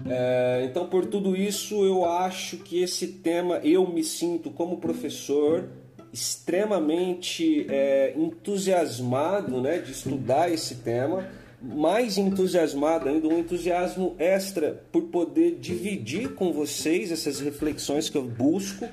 É, 0.10 0.66
então, 0.66 0.88
por 0.88 1.06
tudo 1.06 1.36
isso, 1.36 1.86
eu 1.86 2.06
acho 2.06 2.58
que 2.58 2.82
esse 2.82 3.08
tema, 3.08 3.58
eu 3.64 3.88
me 3.88 4.04
sinto 4.04 4.50
como 4.50 4.78
professor 4.78 5.70
extremamente 6.12 7.66
é, 7.70 8.14
entusiasmado 8.18 9.62
né, 9.62 9.78
de 9.78 9.92
estudar 9.92 10.52
esse 10.52 10.76
tema 10.76 11.30
mais 11.62 12.18
entusiasmado 12.18 13.08
ainda, 13.08 13.28
um 13.28 13.40
entusiasmo 13.40 14.16
extra 14.18 14.84
por 14.92 15.04
poder 15.04 15.58
dividir 15.60 16.34
com 16.34 16.52
vocês 16.52 17.12
essas 17.12 17.40
reflexões 17.40 18.10
que 18.10 18.18
eu 18.18 18.24
busco. 18.24 18.88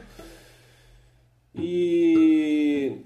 E, 1.55 2.99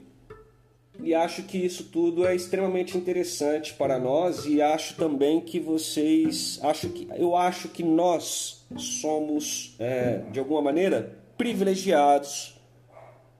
e 1.01 1.15
acho 1.15 1.45
que 1.45 1.59
isso 1.59 1.85
tudo 1.85 2.27
é 2.27 2.35
extremamente 2.35 2.99
interessante 2.99 3.73
para 3.75 3.99
nós 3.99 4.45
e 4.47 4.61
acho 4.61 4.97
também 4.97 5.41
que 5.41 5.61
vocês, 5.61 6.59
acho 6.63 6.89
que 6.91 7.09
eu 7.17 7.37
acho 7.37 7.69
que 7.69 7.83
nós 7.83 8.67
somos 8.77 9.77
é, 9.79 10.23
de 10.33 10.39
alguma 10.39 10.61
maneira 10.61 11.17
privilegiados 11.39 12.61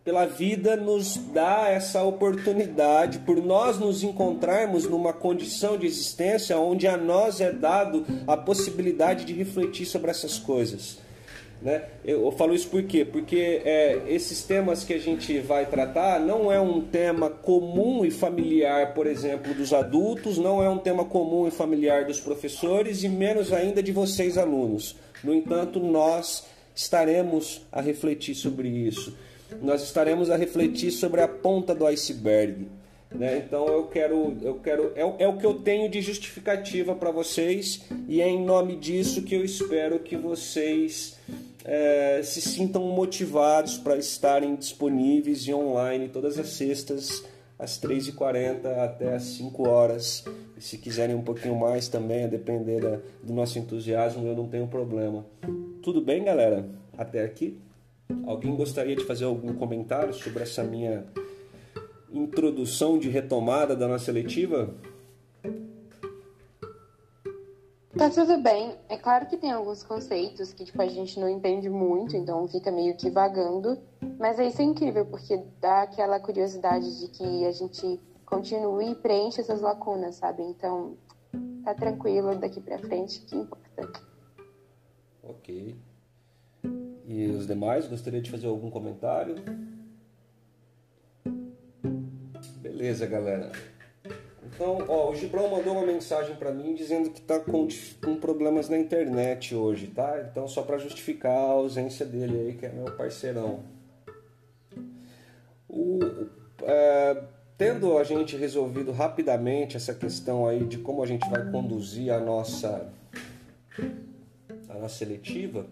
pela 0.05 0.27
vida 0.27 0.77
nos 0.77 1.17
dá 1.17 1.69
essa 1.69 2.03
oportunidade, 2.03 3.21
por 3.21 3.37
nós 3.37 3.79
nos 3.79 4.03
encontrarmos 4.03 4.89
numa 4.89 5.13
condição 5.13 5.79
de 5.79 5.87
existência 5.87 6.59
onde 6.59 6.89
a 6.89 6.97
nós 6.97 7.41
é 7.41 7.53
dado 7.53 8.05
a 8.27 8.37
possibilidade 8.37 9.25
de 9.25 9.33
refletir 9.33 9.87
sobre 9.87 10.11
essas 10.11 10.39
coisas. 10.39 10.99
Né? 11.61 11.85
Eu 12.05 12.33
falo 12.33 12.53
isso 12.53 12.69
por 12.69 12.83
quê? 12.83 13.05
Porque 13.05 13.63
é, 13.65 14.03
esses 14.09 14.43
temas 14.43 14.83
que 14.83 14.93
a 14.93 14.99
gente 14.99 15.39
vai 15.39 15.67
tratar 15.67 16.19
não 16.19 16.51
é 16.51 16.61
um 16.61 16.81
tema 16.81 17.31
comum 17.31 18.05
e 18.05 18.11
familiar, 18.11 18.95
por 18.95 19.07
exemplo, 19.07 19.55
dos 19.55 19.73
adultos, 19.73 20.37
não 20.39 20.61
é 20.61 20.69
um 20.69 20.79
tema 20.79 21.05
comum 21.05 21.47
e 21.47 21.53
familiar 21.53 22.05
dos 22.05 22.19
professores 22.19 23.05
e 23.05 23.09
menos 23.09 23.53
ainda 23.53 23.81
de 23.81 23.93
vocês, 23.93 24.37
alunos. 24.37 24.97
No 25.23 25.33
entanto, 25.33 25.79
nós 25.79 26.45
estaremos 26.75 27.65
a 27.71 27.81
refletir 27.81 28.35
sobre 28.35 28.67
isso 28.67 29.17
nós 29.61 29.83
estaremos 29.83 30.31
a 30.31 30.37
refletir 30.37 30.91
sobre 30.91 31.21
a 31.21 31.29
ponta 31.29 31.75
do 31.75 31.87
iceberg. 31.87 32.69
Né? 33.15 33.43
Então 33.47 33.67
eu 33.69 33.85
quero, 33.89 34.37
eu 34.41 34.55
quero 34.55 34.93
é, 34.97 35.25
é 35.25 35.29
o 35.29 35.37
que 35.37 35.45
eu 35.45 35.55
tenho 35.55 35.89
de 35.89 36.01
justificativa 36.01 36.95
para 36.95 37.11
vocês 37.11 37.83
e 38.09 38.23
é 38.23 38.29
em 38.29 38.43
nome 38.43 38.77
disso 38.77 39.23
que 39.23 39.35
eu 39.35 39.45
espero 39.45 39.99
que 39.99 40.17
vocês 40.17 41.19
é, 41.65 42.23
se 42.25 42.41
sintam 42.41 42.83
motivados 42.87 43.77
para 43.77 43.97
estarem 43.97 44.57
disponíveis 44.57 45.47
e 45.47 45.53
online 45.53 46.09
todas 46.09 46.39
as 46.39 46.49
sextas 46.49 47.23
às 47.59 47.81
3h40 47.81 48.67
até 48.79 49.15
às 49.15 49.23
5 49.23 49.69
horas. 49.69 50.25
E 50.57 50.61
se 50.61 50.79
quiserem 50.79 51.15
um 51.15 51.23
pouquinho 51.23 51.55
mais 51.55 51.89
também, 51.89 52.25
a 52.25 52.27
depender 52.27 52.81
da, 52.81 52.99
do 53.23 53.33
nosso 53.33 53.59
entusiasmo, 53.59 54.27
eu 54.27 54.35
não 54.35 54.49
tenho 54.49 54.67
problema. 54.67 55.25
Tudo 55.81 56.01
bem, 56.01 56.25
galera? 56.25 56.69
Até 56.99 57.23
aqui? 57.23 57.57
Alguém 58.27 58.55
gostaria 58.55 58.97
de 58.97 59.05
fazer 59.05 59.25
algum 59.25 59.55
comentário 59.55 60.13
sobre 60.13 60.43
essa 60.43 60.63
minha 60.63 61.05
introdução 62.13 62.99
de 62.99 63.09
retomada 63.09 63.75
da 63.75 63.89
nossa 63.89 64.13
letiva? 64.13 64.75
Tá 67.97 68.09
tudo 68.09 68.39
bem. 68.39 68.75
É 68.89 68.97
claro 68.97 69.27
que 69.27 69.37
tem 69.37 69.53
alguns 69.53 69.83
conceitos 69.83 70.53
que 70.53 70.65
tipo, 70.65 70.81
a 70.81 70.87
gente 70.87 71.21
não 71.21 71.29
entende 71.29 71.69
muito, 71.69 72.17
então 72.17 72.49
fica 72.49 72.71
meio 72.71 72.97
que 72.97 73.11
vagando. 73.11 73.79
Mas 74.19 74.39
é 74.39 74.47
isso 74.47 74.63
é 74.63 74.65
incrível, 74.65 75.05
porque 75.05 75.43
dá 75.61 75.83
aquela 75.83 76.19
curiosidade 76.19 77.01
de 77.01 77.09
que 77.09 77.45
a 77.45 77.53
gente 77.53 78.01
continue 78.25 78.93
e 78.93 78.95
preencha 78.95 79.43
essas 79.43 79.61
lacunas, 79.61 80.17
sabe? 80.17 80.43
Então, 80.43 80.97
tá 81.65 81.75
tranquilo 81.75 82.35
daqui 82.37 82.61
pra 82.61 82.79
frente, 82.79 83.21
que 83.21 83.37
importa. 83.37 83.93
Ok. 85.23 85.77
E 87.07 87.27
os 87.27 87.47
demais, 87.47 87.87
gostaria 87.87 88.21
de 88.21 88.31
fazer 88.31 88.47
algum 88.47 88.71
comentário? 88.71 89.37
Beleza, 92.61 93.07
galera. 93.07 93.53
Então, 94.45 94.85
ó, 94.89 95.11
o 95.11 95.15
Gibran 95.15 95.49
mandou 95.49 95.73
uma 95.73 95.87
mensagem 95.87 96.37
para 96.37 96.53
mim 96.53 96.75
dizendo 96.75 97.11
que 97.11 97.21
está 97.21 97.41
com, 97.41 97.67
com, 98.05 98.17
problemas 98.17 98.69
na 98.69 98.79
internet 98.79 99.55
hoje, 99.55 99.87
tá? 99.87 100.27
Então, 100.31 100.47
só 100.47 100.63
para 100.63 100.79
justificar 100.79 101.33
a 101.33 101.53
ausência 101.53 102.05
dele 102.05 102.39
aí, 102.39 102.55
que 102.55 102.67
é 102.67 102.69
meu 102.69 102.85
parceirão. 102.97 103.61
O, 105.69 106.01
é, 106.63 107.23
tendo 107.57 107.97
a 107.97 108.05
gente 108.05 108.37
resolvido 108.37 108.93
rapidamente 108.93 109.77
essa 109.77 109.95
questão 109.95 110.47
aí 110.47 110.65
de 110.65 110.79
como 110.79 111.03
a 111.03 111.07
gente 111.07 111.29
vai 111.31 111.51
conduzir 111.51 112.13
a 112.13 112.21
nossa, 112.21 112.93
a 114.69 114.75
nossa 114.75 114.97
seletiva, 114.97 115.67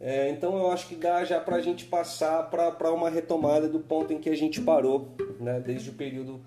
é, 0.00 0.30
então 0.30 0.56
eu 0.56 0.70
acho 0.70 0.88
que 0.88 0.94
dá 0.94 1.22
já 1.24 1.38
para 1.38 1.56
a 1.56 1.60
gente 1.60 1.84
passar 1.84 2.44
para 2.50 2.90
uma 2.92 3.10
retomada 3.10 3.68
do 3.68 3.80
ponto 3.80 4.12
em 4.12 4.18
que 4.18 4.30
a 4.30 4.36
gente 4.36 4.60
parou, 4.62 5.14
né? 5.38 5.60
Desde 5.60 5.90
o 5.90 5.92
período 5.92 6.40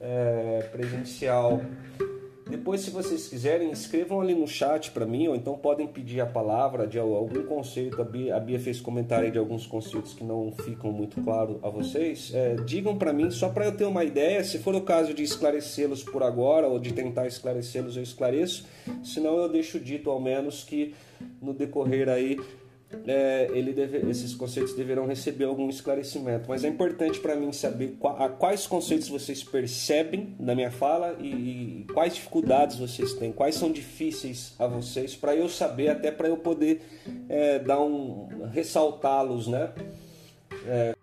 é, 0.00 0.68
presencial. 0.72 1.60
Depois, 2.48 2.80
se 2.80 2.90
vocês 2.90 3.26
quiserem, 3.26 3.72
escrevam 3.72 4.20
ali 4.20 4.32
no 4.32 4.46
chat 4.46 4.92
para 4.92 5.04
mim, 5.04 5.26
ou 5.26 5.34
então 5.34 5.58
podem 5.58 5.86
pedir 5.86 6.20
a 6.20 6.26
palavra 6.26 6.86
de 6.86 6.96
algum 6.96 7.42
conceito. 7.42 8.00
A 8.00 8.04
Bia, 8.04 8.36
a 8.36 8.40
Bia 8.40 8.60
fez 8.60 8.80
comentário 8.80 9.32
de 9.32 9.38
alguns 9.38 9.66
conceitos 9.66 10.14
que 10.14 10.22
não 10.22 10.52
ficam 10.52 10.92
muito 10.92 11.20
claro 11.22 11.58
a 11.62 11.68
vocês. 11.68 12.32
É, 12.32 12.54
digam 12.54 12.96
para 12.96 13.12
mim, 13.12 13.32
só 13.32 13.48
para 13.48 13.66
eu 13.66 13.76
ter 13.76 13.84
uma 13.84 14.04
ideia. 14.04 14.44
Se 14.44 14.60
for 14.60 14.76
o 14.76 14.80
caso 14.80 15.12
de 15.12 15.24
esclarecê-los 15.24 16.04
por 16.04 16.22
agora, 16.22 16.68
ou 16.68 16.78
de 16.78 16.92
tentar 16.92 17.26
esclarecê-los, 17.26 17.96
eu 17.96 18.02
esclareço. 18.04 18.64
Senão, 19.02 19.36
eu 19.38 19.48
deixo 19.48 19.80
dito 19.80 20.08
ao 20.08 20.20
menos 20.20 20.62
que 20.62 20.94
no 21.42 21.52
decorrer 21.52 22.08
aí 22.08 22.38
é, 23.06 23.48
deve, 23.74 24.08
esses 24.08 24.34
conceitos 24.34 24.74
deverão 24.74 25.06
receber 25.06 25.44
algum 25.44 25.68
esclarecimento. 25.68 26.48
Mas 26.48 26.64
é 26.64 26.68
importante 26.68 27.18
para 27.18 27.34
mim 27.34 27.52
saber 27.52 27.96
quais 28.38 28.66
conceitos 28.66 29.08
vocês 29.08 29.42
percebem 29.42 30.34
na 30.38 30.54
minha 30.54 30.70
fala 30.70 31.16
e, 31.20 31.26
e 31.26 31.86
quais 31.92 32.14
dificuldades 32.14 32.78
vocês 32.78 33.14
têm, 33.14 33.32
quais 33.32 33.56
são 33.56 33.72
difíceis 33.72 34.54
a 34.58 34.66
vocês, 34.66 35.14
para 35.16 35.34
eu 35.34 35.48
saber, 35.48 35.88
até 35.88 36.10
para 36.10 36.28
eu 36.28 36.36
poder 36.36 36.82
é, 37.28 37.58
dar 37.58 37.80
um 37.80 38.28
ressaltá-los, 38.52 39.46
né? 39.48 39.72
É, 40.66 40.94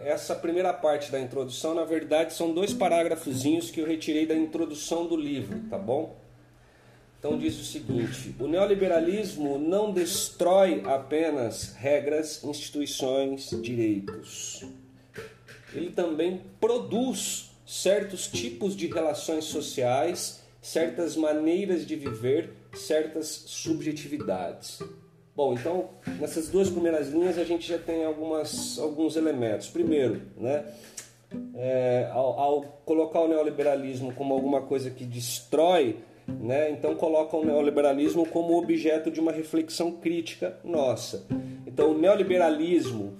essa 0.00 0.34
primeira 0.34 0.72
parte 0.72 1.12
da 1.12 1.20
introdução, 1.20 1.74
na 1.74 1.84
verdade, 1.84 2.32
são 2.34 2.52
dois 2.52 2.72
parágrafozinhos 2.72 3.70
que 3.70 3.80
eu 3.80 3.86
retirei 3.86 4.26
da 4.26 4.34
introdução 4.34 5.06
do 5.06 5.16
livro, 5.16 5.60
tá 5.70 5.78
bom? 5.78 6.20
Então 7.22 7.38
diz 7.38 7.56
o 7.60 7.64
seguinte: 7.64 8.34
o 8.40 8.48
neoliberalismo 8.48 9.56
não 9.56 9.92
destrói 9.92 10.82
apenas 10.84 11.72
regras, 11.74 12.42
instituições, 12.42 13.50
direitos. 13.62 14.64
Ele 15.72 15.92
também 15.92 16.42
produz 16.60 17.52
certos 17.64 18.26
tipos 18.26 18.74
de 18.74 18.88
relações 18.88 19.44
sociais, 19.44 20.42
certas 20.60 21.16
maneiras 21.16 21.86
de 21.86 21.94
viver, 21.94 22.54
certas 22.74 23.44
subjetividades. 23.46 24.80
Bom, 25.42 25.54
então 25.54 25.88
nessas 26.20 26.48
duas 26.48 26.70
primeiras 26.70 27.08
linhas 27.08 27.36
a 27.36 27.42
gente 27.42 27.68
já 27.68 27.76
tem 27.76 28.04
algumas, 28.04 28.78
alguns 28.78 29.16
elementos. 29.16 29.66
Primeiro, 29.66 30.22
né, 30.36 30.64
é, 31.56 32.08
ao, 32.12 32.38
ao, 32.38 32.62
colocar 32.84 33.18
o 33.18 33.26
neoliberalismo 33.26 34.12
como 34.12 34.34
alguma 34.34 34.60
coisa 34.62 34.88
que 34.88 35.04
destrói, 35.04 35.96
né, 36.28 36.70
então 36.70 36.94
coloca 36.94 37.36
o 37.36 37.44
neoliberalismo 37.44 38.24
como 38.24 38.56
objeto 38.56 39.10
de 39.10 39.18
uma 39.18 39.32
reflexão 39.32 39.90
crítica 39.90 40.56
nossa. 40.62 41.26
Então 41.66 41.90
o 41.90 41.98
neoliberalismo 41.98 43.14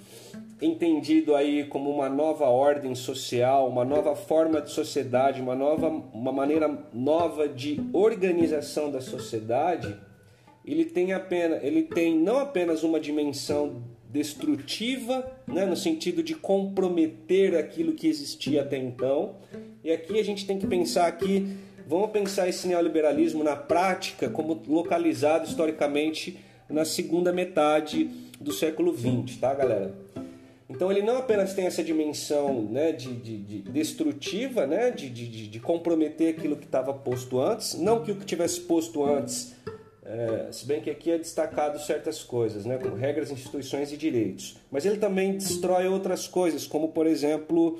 entendido 0.61 1.35
aí 1.35 1.65
como 1.65 1.91
uma 1.91 2.09
nova 2.09 2.45
ordem 2.45 2.95
social, 2.95 3.69
uma 3.69 3.85
nova 3.85 4.15
forma 4.15 4.61
de 4.61 4.71
sociedade, 4.71 5.43
uma 5.43 5.57
nova 5.57 5.89
uma 5.89 6.31
maneira 6.31 6.87
nova 6.95 7.49
de 7.49 7.81
organização 7.93 8.93
da 8.93 9.01
sociedade, 9.01 9.93
ele 10.64 10.85
tem 10.85 11.12
apenas, 11.12 11.62
ele 11.62 11.83
tem 11.83 12.16
não 12.16 12.38
apenas 12.38 12.83
uma 12.83 13.01
dimensão 13.01 13.83
destrutiva, 14.09 15.27
né, 15.46 15.64
no 15.64 15.77
sentido 15.77 16.22
de 16.22 16.35
comprometer 16.35 17.57
aquilo 17.57 17.92
que 17.92 18.07
existia 18.07 18.62
até 18.62 18.77
então. 18.77 19.37
E 19.83 19.90
aqui 19.90 20.20
a 20.20 20.25
gente 20.25 20.46
tem 20.46 20.59
que 20.59 20.66
pensar 20.66 21.07
aqui, 21.07 21.57
vamos 21.87 22.11
pensar 22.11 22.48
esse 22.48 22.68
neoliberalismo 22.68 23.42
na 23.42 23.57
prática 23.57 24.29
como 24.29 24.62
localizado 24.68 25.48
historicamente 25.48 26.38
na 26.68 26.85
segunda 26.85 27.33
metade 27.33 28.05
do 28.38 28.53
século 28.53 28.96
XX, 28.96 29.38
tá, 29.38 29.55
galera? 29.55 29.94
Então 30.68 30.90
ele 30.90 31.03
não 31.03 31.16
apenas 31.18 31.53
tem 31.53 31.66
essa 31.66 31.83
dimensão 31.83 32.62
né, 32.62 32.92
de, 32.92 33.14
de, 33.14 33.37
de 33.38 33.59
destrutiva, 33.61 34.66
né, 34.66 34.90
de, 34.90 35.09
de, 35.09 35.48
de 35.48 35.61
comprometer 35.61 36.35
aquilo 36.35 36.57
que 36.57 36.64
estava 36.64 36.94
posto 36.94 37.40
antes, 37.40 37.75
não 37.75 38.03
que 38.03 38.12
o 38.12 38.16
que 38.16 38.25
tivesse 38.25 38.61
posto 38.61 39.05
antes 39.05 39.55
é, 40.05 40.49
se 40.51 40.67
bem 40.67 40.81
que 40.81 40.91
aqui 40.91 41.12
é 41.12 41.19
destacado 41.19 41.79
certas 41.81 42.25
coisas, 42.25 42.65
né, 42.65 42.77
como 42.77 42.97
regras, 42.97 43.31
instituições 43.31 43.93
e 43.93 43.97
direitos. 43.97 44.57
Mas 44.71 44.85
ele 44.85 44.97
também 44.97 45.37
destrói 45.37 45.87
outras 45.87 46.27
coisas, 46.27 46.67
como 46.67 46.88
por 46.88 47.07
exemplo, 47.07 47.79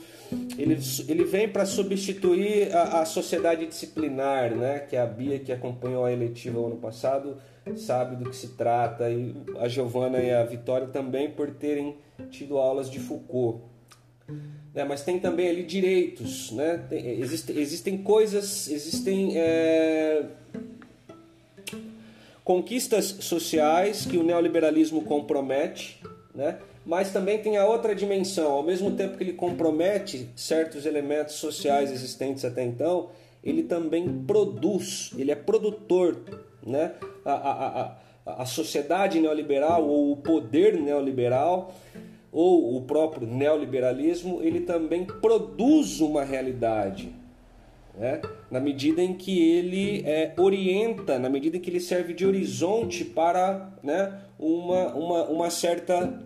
ele, 0.57 0.79
ele 1.09 1.25
vem 1.25 1.49
para 1.49 1.67
substituir 1.67 2.73
a, 2.75 3.01
a, 3.01 3.05
sociedade 3.05 3.67
disciplinar, 3.67 4.55
né, 4.55 4.79
que 4.81 4.97
a 4.97 5.05
Bia 5.05 5.39
que 5.41 5.51
acompanhou 5.51 6.05
a 6.05 6.13
eletiva 6.13 6.65
ano 6.65 6.77
passado 6.77 7.39
sabe 7.77 8.17
do 8.17 8.31
que 8.31 8.37
se 8.37 8.49
trata, 8.51 9.11
e 9.11 9.35
a 9.59 9.67
Giovana 9.69 10.19
e 10.19 10.33
a 10.33 10.45
Vitória 10.45 10.87
também 10.87 11.31
por 11.31 11.51
terem 11.51 11.97
tido 12.31 12.57
aulas 12.57 12.89
de 12.89 13.01
Foucault. 13.01 13.63
É, 14.75 14.85
mas 14.85 15.03
tem 15.03 15.19
também 15.19 15.49
ali 15.49 15.65
direitos, 15.65 16.51
né? 16.53 16.85
Tem, 16.89 17.21
existe, 17.21 17.53
existem 17.53 17.99
coisas, 17.99 18.69
existem 18.69 19.37
é, 19.37 20.25
conquistas 22.45 23.05
sociais 23.21 24.05
que 24.05 24.19
o 24.19 24.23
neoliberalismo 24.23 25.03
compromete, 25.03 26.01
né? 26.35 26.59
mas 26.85 27.13
também 27.13 27.39
tem 27.39 27.57
a 27.57 27.67
outra 27.67 27.95
dimensão. 27.95 28.53
Ao 28.53 28.63
mesmo 28.63 28.93
tempo 28.93 29.17
que 29.17 29.25
ele 29.25 29.33
compromete 29.33 30.29
certos 30.35 30.85
elementos 30.85 31.37
sociais 31.37 31.91
existentes 31.91 32.45
até 32.45 32.65
então, 32.65 33.11
ele 33.43 33.63
também 33.63 34.25
produz, 34.25 35.13
ele 35.17 35.31
é 35.31 35.37
produtor. 35.37 36.17
Né? 36.65 36.93
A, 37.25 37.33
a, 37.33 37.83
a, 38.27 38.43
a 38.43 38.47
sociedade 38.47 39.21
neoliberal 39.21 39.87
ou 39.87 40.13
o 40.13 40.17
poder 40.17 40.81
neoliberal 40.81 41.75
ou 42.33 42.77
o 42.77 42.83
próprio 42.83 43.27
neoliberalismo, 43.27 44.43
ele 44.43 44.61
também 44.61 45.05
produz 45.05 46.01
uma 46.01 46.25
realidade 46.25 47.13
né? 47.95 48.21
na 48.51 48.61
medida 48.61 49.03
em 49.03 49.15
que 49.15 49.39
ele 49.41 50.03
é, 50.07 50.33
orienta, 50.37 51.19
na 51.19 51.29
medida 51.29 51.57
em 51.57 51.61
que 51.61 51.71
ele 51.71 51.81
serve 51.81 52.15
de 52.15 52.27
horizonte 52.27 53.05
para 53.05 53.73
né, 53.83 54.21
uma, 54.39 54.95
uma, 54.95 55.25
uma 55.25 55.51
certa 55.51 56.23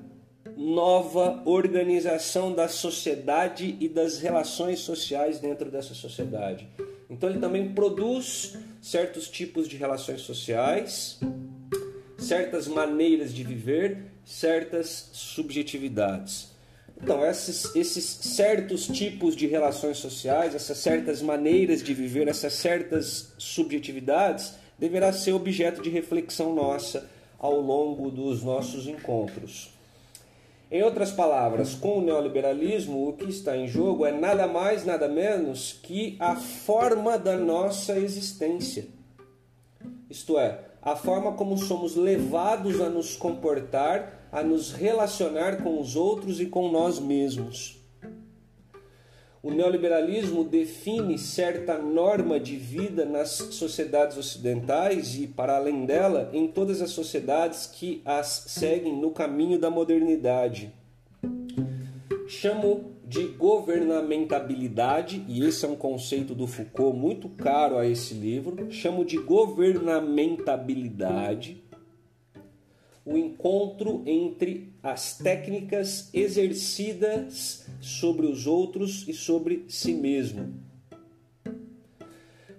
nova 0.56 1.42
organização 1.44 2.52
da 2.52 2.68
sociedade 2.68 3.76
e 3.80 3.88
das 3.88 4.18
relações 4.18 4.80
sociais 4.80 5.38
dentro 5.38 5.70
dessa 5.70 5.94
sociedade. 5.94 6.68
Então 7.10 7.28
ele 7.28 7.38
também 7.38 7.72
produz 7.72 8.56
certos 8.80 9.28
tipos 9.28 9.68
de 9.68 9.76
relações 9.76 10.22
sociais, 10.22 11.20
certas 12.18 12.66
maneiras 12.66 13.34
de 13.34 13.44
viver, 13.44 14.06
certas 14.24 15.10
subjetividades. 15.12 16.55
Então, 17.02 17.24
esses, 17.24 17.74
esses 17.76 18.04
certos 18.04 18.86
tipos 18.86 19.36
de 19.36 19.46
relações 19.46 19.98
sociais, 19.98 20.54
essas 20.54 20.78
certas 20.78 21.20
maneiras 21.20 21.82
de 21.82 21.92
viver, 21.92 22.26
essas 22.26 22.54
certas 22.54 23.32
subjetividades, 23.36 24.54
deverá 24.78 25.12
ser 25.12 25.32
objeto 25.32 25.82
de 25.82 25.90
reflexão 25.90 26.54
nossa 26.54 27.08
ao 27.38 27.60
longo 27.60 28.10
dos 28.10 28.42
nossos 28.42 28.86
encontros. 28.86 29.76
Em 30.70 30.82
outras 30.82 31.12
palavras, 31.12 31.74
com 31.74 31.98
o 31.98 32.02
neoliberalismo, 32.02 33.08
o 33.08 33.12
que 33.12 33.26
está 33.26 33.56
em 33.56 33.68
jogo 33.68 34.04
é 34.04 34.10
nada 34.10 34.48
mais, 34.48 34.84
nada 34.84 35.06
menos 35.06 35.78
que 35.80 36.16
a 36.18 36.34
forma 36.34 37.16
da 37.16 37.36
nossa 37.36 37.96
existência. 37.98 38.88
Isto 40.10 40.38
é, 40.38 40.58
a 40.82 40.96
forma 40.96 41.32
como 41.32 41.56
somos 41.56 41.94
levados 41.94 42.80
a 42.80 42.88
nos 42.88 43.14
comportar, 43.14 44.25
a 44.36 44.42
nos 44.42 44.70
relacionar 44.70 45.62
com 45.62 45.80
os 45.80 45.96
outros 45.96 46.42
e 46.42 46.46
com 46.46 46.70
nós 46.70 47.00
mesmos. 47.00 47.82
O 49.42 49.50
neoliberalismo 49.50 50.44
define 50.44 51.16
certa 51.16 51.78
norma 51.78 52.38
de 52.38 52.54
vida 52.54 53.06
nas 53.06 53.30
sociedades 53.30 54.18
ocidentais 54.18 55.18
e, 55.18 55.26
para 55.26 55.56
além 55.56 55.86
dela, 55.86 56.28
em 56.34 56.48
todas 56.48 56.82
as 56.82 56.90
sociedades 56.90 57.64
que 57.64 58.02
as 58.04 58.26
seguem 58.48 59.00
no 59.00 59.10
caminho 59.10 59.58
da 59.58 59.70
modernidade. 59.70 60.70
Chamo 62.28 62.92
de 63.06 63.28
governamentabilidade, 63.28 65.24
e 65.26 65.46
esse 65.46 65.64
é 65.64 65.68
um 65.68 65.76
conceito 65.76 66.34
do 66.34 66.46
Foucault 66.46 66.94
muito 66.94 67.30
caro 67.30 67.78
a 67.78 67.86
esse 67.86 68.12
livro. 68.12 68.70
Chamo 68.70 69.02
de 69.02 69.16
governamentabilidade 69.16 71.64
o 73.06 73.16
encontro 73.16 74.02
entre 74.04 74.74
as 74.82 75.16
técnicas 75.16 76.10
exercidas 76.12 77.64
sobre 77.80 78.26
os 78.26 78.48
outros 78.48 79.06
e 79.06 79.14
sobre 79.14 79.64
si 79.68 79.94
mesmo. 79.94 80.54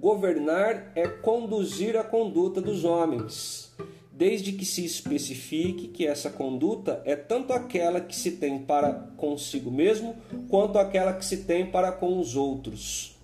governar 0.00 0.90
é 0.96 1.06
conduzir 1.06 1.96
a 1.96 2.02
conduta 2.02 2.60
dos 2.60 2.84
homens, 2.84 3.72
desde 4.10 4.50
que 4.50 4.64
se 4.64 4.84
especifique 4.84 5.86
que 5.86 6.08
essa 6.08 6.28
conduta 6.28 7.00
é 7.04 7.14
tanto 7.14 7.52
aquela 7.52 8.00
que 8.00 8.16
se 8.16 8.32
tem 8.32 8.58
para 8.58 8.92
consigo 9.16 9.70
mesmo, 9.70 10.16
quanto 10.48 10.76
aquela 10.76 11.12
que 11.12 11.24
se 11.24 11.44
tem 11.44 11.66
para 11.66 11.92
com 11.92 12.18
os 12.18 12.34
outros. 12.34 13.16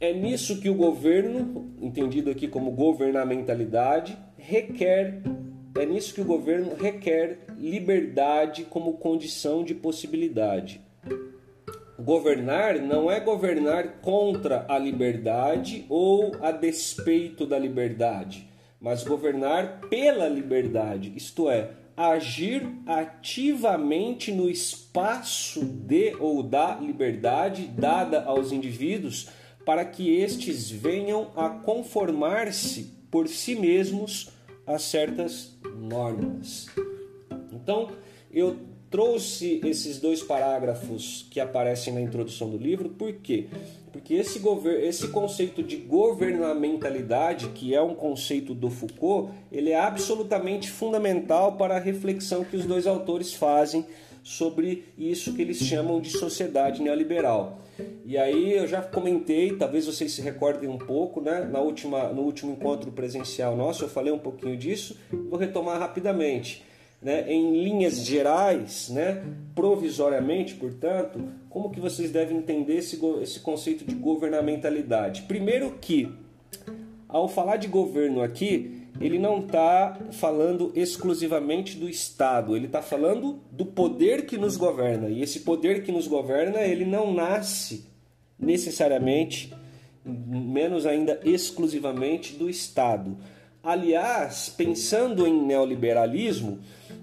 É 0.00 0.12
nisso 0.12 0.60
que 0.60 0.68
o 0.68 0.74
governo, 0.74 1.70
entendido 1.80 2.28
aqui 2.28 2.48
como 2.48 2.72
governamentalidade, 2.72 4.18
requer 4.36 5.22
é 5.74 5.86
nisso 5.86 6.14
que 6.14 6.20
o 6.20 6.24
governo 6.24 6.74
requer 6.74 7.38
liberdade 7.58 8.64
como 8.64 8.94
condição 8.94 9.64
de 9.64 9.74
possibilidade. 9.74 10.80
Governar 11.98 12.78
não 12.80 13.10
é 13.10 13.20
governar 13.20 14.00
contra 14.00 14.66
a 14.68 14.78
liberdade 14.78 15.86
ou 15.88 16.32
a 16.40 16.50
despeito 16.50 17.46
da 17.46 17.58
liberdade, 17.58 18.48
mas 18.80 19.04
governar 19.04 19.80
pela 19.88 20.28
liberdade, 20.28 21.12
isto 21.16 21.48
é, 21.48 21.70
agir 21.96 22.66
ativamente 22.86 24.32
no 24.32 24.50
espaço 24.50 25.64
de 25.64 26.14
ou 26.18 26.42
da 26.42 26.76
liberdade 26.76 27.66
dada 27.66 28.24
aos 28.24 28.50
indivíduos 28.50 29.28
para 29.64 29.84
que 29.84 30.10
estes 30.16 30.70
venham 30.70 31.30
a 31.36 31.50
conformar-se 31.50 32.92
por 33.10 33.28
si 33.28 33.54
mesmos 33.54 34.31
a 34.66 34.78
certas 34.78 35.56
normas. 35.76 36.66
Então, 37.52 37.88
eu 38.32 38.56
trouxe 38.90 39.58
esses 39.64 39.98
dois 39.98 40.22
parágrafos 40.22 41.26
que 41.30 41.40
aparecem 41.40 41.94
na 41.94 42.00
introdução 42.00 42.50
do 42.50 42.58
livro, 42.58 42.90
por 42.90 43.10
quê? 43.14 43.46
Porque 43.90 44.14
esse, 44.14 44.40
esse 44.82 45.08
conceito 45.08 45.62
de 45.62 45.76
governamentalidade, 45.76 47.48
que 47.48 47.74
é 47.74 47.80
um 47.80 47.94
conceito 47.94 48.54
do 48.54 48.68
Foucault, 48.68 49.32
ele 49.50 49.70
é 49.70 49.80
absolutamente 49.80 50.70
fundamental 50.70 51.56
para 51.56 51.76
a 51.76 51.80
reflexão 51.80 52.44
que 52.44 52.56
os 52.56 52.66
dois 52.66 52.86
autores 52.86 53.32
fazem 53.32 53.86
sobre 54.22 54.84
isso 54.96 55.34
que 55.34 55.40
eles 55.40 55.58
chamam 55.58 55.98
de 55.98 56.10
sociedade 56.10 56.82
neoliberal. 56.82 57.61
E 58.04 58.18
aí 58.18 58.52
eu 58.52 58.66
já 58.66 58.82
comentei, 58.82 59.56
talvez 59.56 59.86
vocês 59.86 60.12
se 60.12 60.20
recordem 60.20 60.68
um 60.68 60.78
pouco, 60.78 61.20
né? 61.20 61.48
Na 61.50 61.60
última, 61.60 62.08
no 62.08 62.22
último 62.22 62.52
encontro 62.52 62.90
presencial 62.92 63.56
nosso, 63.56 63.84
eu 63.84 63.88
falei 63.88 64.12
um 64.12 64.18
pouquinho 64.18 64.56
disso, 64.56 64.98
vou 65.10 65.38
retomar 65.38 65.78
rapidamente. 65.78 66.64
Né? 67.00 67.32
Em 67.32 67.64
linhas 67.64 68.04
gerais, 68.04 68.88
né? 68.88 69.24
provisoriamente, 69.54 70.54
portanto, 70.54 71.20
como 71.50 71.70
que 71.70 71.80
vocês 71.80 72.12
devem 72.12 72.36
entender 72.36 72.76
esse, 72.76 73.00
esse 73.20 73.40
conceito 73.40 73.84
de 73.84 73.94
governamentalidade? 73.94 75.22
Primeiro 75.22 75.78
que, 75.80 76.08
ao 77.08 77.28
falar 77.28 77.56
de 77.56 77.66
governo 77.66 78.22
aqui, 78.22 78.81
ele 79.00 79.18
não 79.18 79.40
está 79.40 79.98
falando 80.12 80.70
exclusivamente 80.74 81.76
do 81.76 81.88
Estado, 81.88 82.56
ele 82.56 82.66
está 82.66 82.82
falando 82.82 83.40
do 83.50 83.64
poder 83.64 84.26
que 84.26 84.36
nos 84.36 84.56
governa. 84.56 85.08
E 85.08 85.22
esse 85.22 85.40
poder 85.40 85.82
que 85.82 85.90
nos 85.90 86.06
governa, 86.06 86.60
ele 86.60 86.84
não 86.84 87.12
nasce 87.12 87.86
necessariamente, 88.38 89.52
menos 90.04 90.86
ainda 90.86 91.20
exclusivamente 91.24 92.34
do 92.34 92.50
Estado. 92.50 93.16
Aliás, 93.62 94.52
pensando 94.56 95.26
em 95.26 95.46
neoliberalismo, 95.46 96.58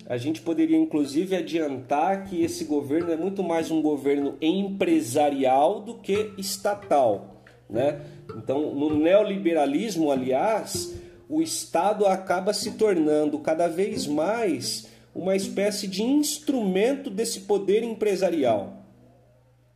a 0.06 0.18
gente 0.18 0.42
poderia 0.42 0.78
inclusive 0.78 1.36
adiantar 1.36 2.26
que 2.26 2.44
esse 2.44 2.66
governo 2.66 3.12
é 3.12 3.16
muito 3.16 3.42
mais 3.42 3.72
um 3.72 3.82
governo 3.82 4.36
empresarial 4.42 5.80
do 5.80 5.96
que 5.96 6.34
estatal, 6.38 7.44
né? 7.70 8.02
Então, 8.36 8.76
no 8.76 8.94
neoliberalismo, 8.98 10.12
aliás, 10.12 10.94
o 11.30 11.42
Estado 11.44 12.08
acaba 12.08 12.52
se 12.54 12.72
tornando 12.72 13.38
cada 13.38 13.68
vez 13.68 14.08
mais 14.08 14.88
uma 15.14 15.36
espécie 15.36 15.88
de 15.88 16.02
instrumento 16.02 17.12
desse 17.12 17.42
poder 17.42 17.84
empresarial. 17.84 18.78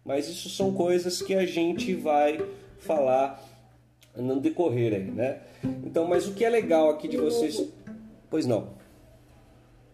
Mas 0.04 0.28
isso 0.28 0.50
são 0.50 0.74
coisas 0.74 1.22
que 1.22 1.36
a 1.36 1.46
gente 1.46 1.94
vai 1.94 2.44
falar 2.80 3.40
no 4.16 4.40
decorrer 4.40 4.96
aí, 4.96 5.12
né? 5.12 5.42
Então, 5.84 6.08
mas 6.08 6.28
o 6.28 6.34
que 6.34 6.44
é 6.44 6.50
legal 6.50 6.90
aqui 6.90 7.08
de 7.08 7.18
vocês. 7.18 7.64
Pois 8.32 8.48
não. 8.48 8.70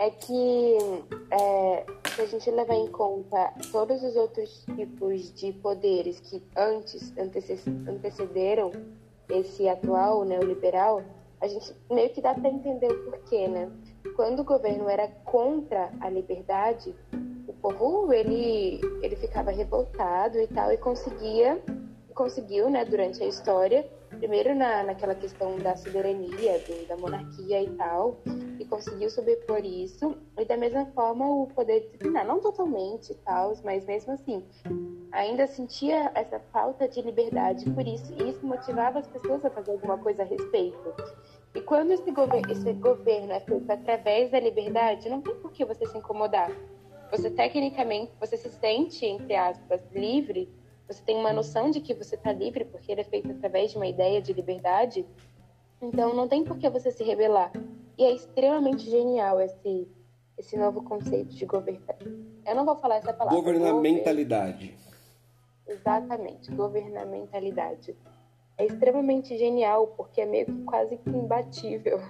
é 0.00 0.08
que 0.08 0.78
é, 1.30 1.84
se 2.20 2.36
a 2.36 2.38
gente 2.38 2.50
levar 2.50 2.74
em 2.74 2.86
conta 2.88 3.50
todos 3.72 4.02
os 4.02 4.14
outros 4.14 4.62
tipos 4.76 5.32
de 5.32 5.52
poderes 5.54 6.20
que 6.20 6.42
antes 6.54 7.14
antecederam 7.16 8.70
esse 9.30 9.66
atual 9.66 10.24
neoliberal, 10.24 11.02
a 11.40 11.48
gente 11.48 11.74
meio 11.90 12.10
que 12.10 12.20
dá 12.20 12.34
para 12.34 12.50
entender 12.50 12.92
o 12.92 13.10
porquê, 13.10 13.48
né? 13.48 13.70
Quando 14.16 14.40
o 14.40 14.44
governo 14.44 14.86
era 14.86 15.08
contra 15.24 15.90
a 16.00 16.10
liberdade, 16.10 16.94
o 17.48 17.54
povo 17.54 18.12
ele 18.12 18.80
ele 19.02 19.16
ficava 19.16 19.50
revoltado 19.50 20.38
e 20.38 20.46
tal 20.46 20.70
e 20.70 20.76
conseguia 20.76 21.58
conseguiu, 22.14 22.68
né, 22.68 22.84
durante 22.84 23.22
a 23.22 23.26
história, 23.26 23.88
primeiro 24.20 24.54
na, 24.54 24.82
naquela 24.82 25.14
questão 25.14 25.56
da 25.56 25.74
soberania, 25.74 26.58
do, 26.58 26.86
da 26.86 26.96
monarquia 26.96 27.62
e 27.62 27.70
tal, 27.70 28.20
e 28.58 28.64
conseguiu 28.66 29.08
sobrepor 29.08 29.64
isso, 29.64 30.14
e 30.38 30.44
da 30.44 30.58
mesma 30.58 30.84
forma 30.94 31.26
o 31.26 31.46
poder 31.46 31.80
disciplinar, 31.80 32.26
não 32.26 32.38
totalmente 32.38 33.12
e 33.12 33.14
tal, 33.16 33.54
mas 33.64 33.86
mesmo 33.86 34.12
assim, 34.12 34.44
ainda 35.10 35.46
sentia 35.46 36.12
essa 36.14 36.38
falta 36.52 36.86
de 36.86 37.00
liberdade, 37.00 37.68
por 37.70 37.86
isso, 37.86 38.12
e 38.20 38.28
isso 38.28 38.44
motivava 38.46 38.98
as 38.98 39.06
pessoas 39.06 39.42
a 39.42 39.50
fazer 39.50 39.72
alguma 39.72 39.96
coisa 39.96 40.22
a 40.22 40.26
respeito. 40.26 40.94
E 41.54 41.60
quando 41.62 41.92
esse, 41.92 42.10
gover 42.10 42.42
esse 42.50 42.72
governo 42.74 43.32
é 43.32 43.40
feito 43.40 43.70
através 43.70 44.30
da 44.30 44.38
liberdade, 44.38 45.08
não 45.08 45.22
tem 45.22 45.34
por 45.36 45.50
que 45.50 45.64
você 45.64 45.86
se 45.86 45.96
incomodar. 45.96 46.52
Você 47.10 47.30
tecnicamente, 47.30 48.12
você 48.20 48.36
se 48.36 48.50
sente, 48.50 49.04
entre 49.04 49.34
aspas, 49.34 49.80
livre 49.92 50.48
você 50.90 51.02
tem 51.04 51.16
uma 51.16 51.32
noção 51.32 51.70
de 51.70 51.80
que 51.80 51.94
você 51.94 52.16
está 52.16 52.32
livre 52.32 52.64
porque 52.64 52.90
ele 52.90 53.02
é 53.02 53.04
feito 53.04 53.30
através 53.30 53.70
de 53.70 53.76
uma 53.76 53.86
ideia 53.86 54.20
de 54.20 54.32
liberdade, 54.32 55.06
então 55.80 56.14
não 56.14 56.26
tem 56.26 56.42
por 56.42 56.58
que 56.58 56.68
você 56.68 56.90
se 56.90 57.04
rebelar. 57.04 57.52
E 57.96 58.04
é 58.04 58.12
extremamente 58.12 58.90
genial 58.90 59.40
esse, 59.40 59.88
esse 60.36 60.56
novo 60.56 60.82
conceito 60.82 61.32
de 61.32 61.46
governo. 61.46 61.80
Eu 62.44 62.56
não 62.56 62.64
vou 62.64 62.74
falar 62.74 62.96
essa 62.96 63.12
palavra. 63.12 63.38
Governamentalidade. 63.38 64.74
Exatamente, 65.64 66.50
governamentalidade. 66.50 67.96
É 68.58 68.66
extremamente 68.66 69.38
genial 69.38 69.86
porque 69.96 70.20
é 70.20 70.26
meio 70.26 70.46
que 70.46 70.64
quase 70.64 70.96
que 70.96 71.08
imbatível. 71.08 72.00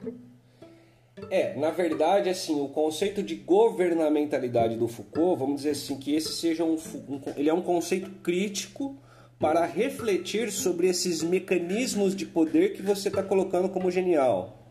É, 1.28 1.58
na 1.58 1.70
verdade, 1.70 2.28
assim, 2.28 2.60
o 2.60 2.68
conceito 2.68 3.22
de 3.22 3.34
governamentalidade 3.34 4.76
do 4.76 4.88
Foucault, 4.88 5.38
vamos 5.38 5.56
dizer 5.56 5.70
assim, 5.70 5.96
que 5.96 6.14
esse 6.14 6.32
seja 6.32 6.64
um, 6.64 6.76
um 7.08 7.20
ele 7.36 7.48
é 7.48 7.54
um 7.54 7.62
conceito 7.62 8.10
crítico 8.22 8.96
para 9.38 9.64
refletir 9.64 10.52
sobre 10.52 10.88
esses 10.88 11.22
mecanismos 11.22 12.14
de 12.14 12.26
poder 12.26 12.74
que 12.74 12.82
você 12.82 13.08
está 13.08 13.22
colocando 13.22 13.68
como 13.68 13.90
genial. 13.90 14.68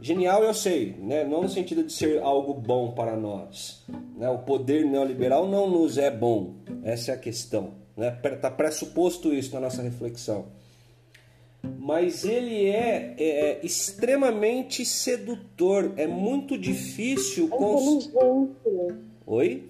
Genial 0.00 0.44
eu 0.44 0.54
sei, 0.54 0.94
né? 1.00 1.24
não 1.24 1.42
no 1.42 1.48
sentido 1.48 1.82
de 1.82 1.92
ser 1.92 2.22
algo 2.22 2.54
bom 2.54 2.92
para 2.92 3.16
nós. 3.16 3.84
Né? 4.16 4.28
O 4.30 4.38
poder 4.38 4.86
neoliberal 4.86 5.48
não 5.48 5.68
nos 5.68 5.98
é 5.98 6.10
bom, 6.10 6.54
essa 6.82 7.10
é 7.10 7.14
a 7.14 7.18
questão. 7.18 7.74
Está 7.96 8.30
né? 8.30 8.36
Tá 8.36 8.50
pressuposto 8.50 9.34
isso 9.34 9.52
na 9.54 9.60
nossa 9.60 9.82
reflexão. 9.82 10.46
Mas 11.62 12.24
ele 12.24 12.66
é, 12.66 13.14
é 13.18 13.60
extremamente 13.64 14.84
sedutor, 14.84 15.92
é 15.96 16.06
muito 16.06 16.56
difícil. 16.56 17.46
É 17.46 17.56
cons... 17.56 18.10
Oi? 19.26 19.68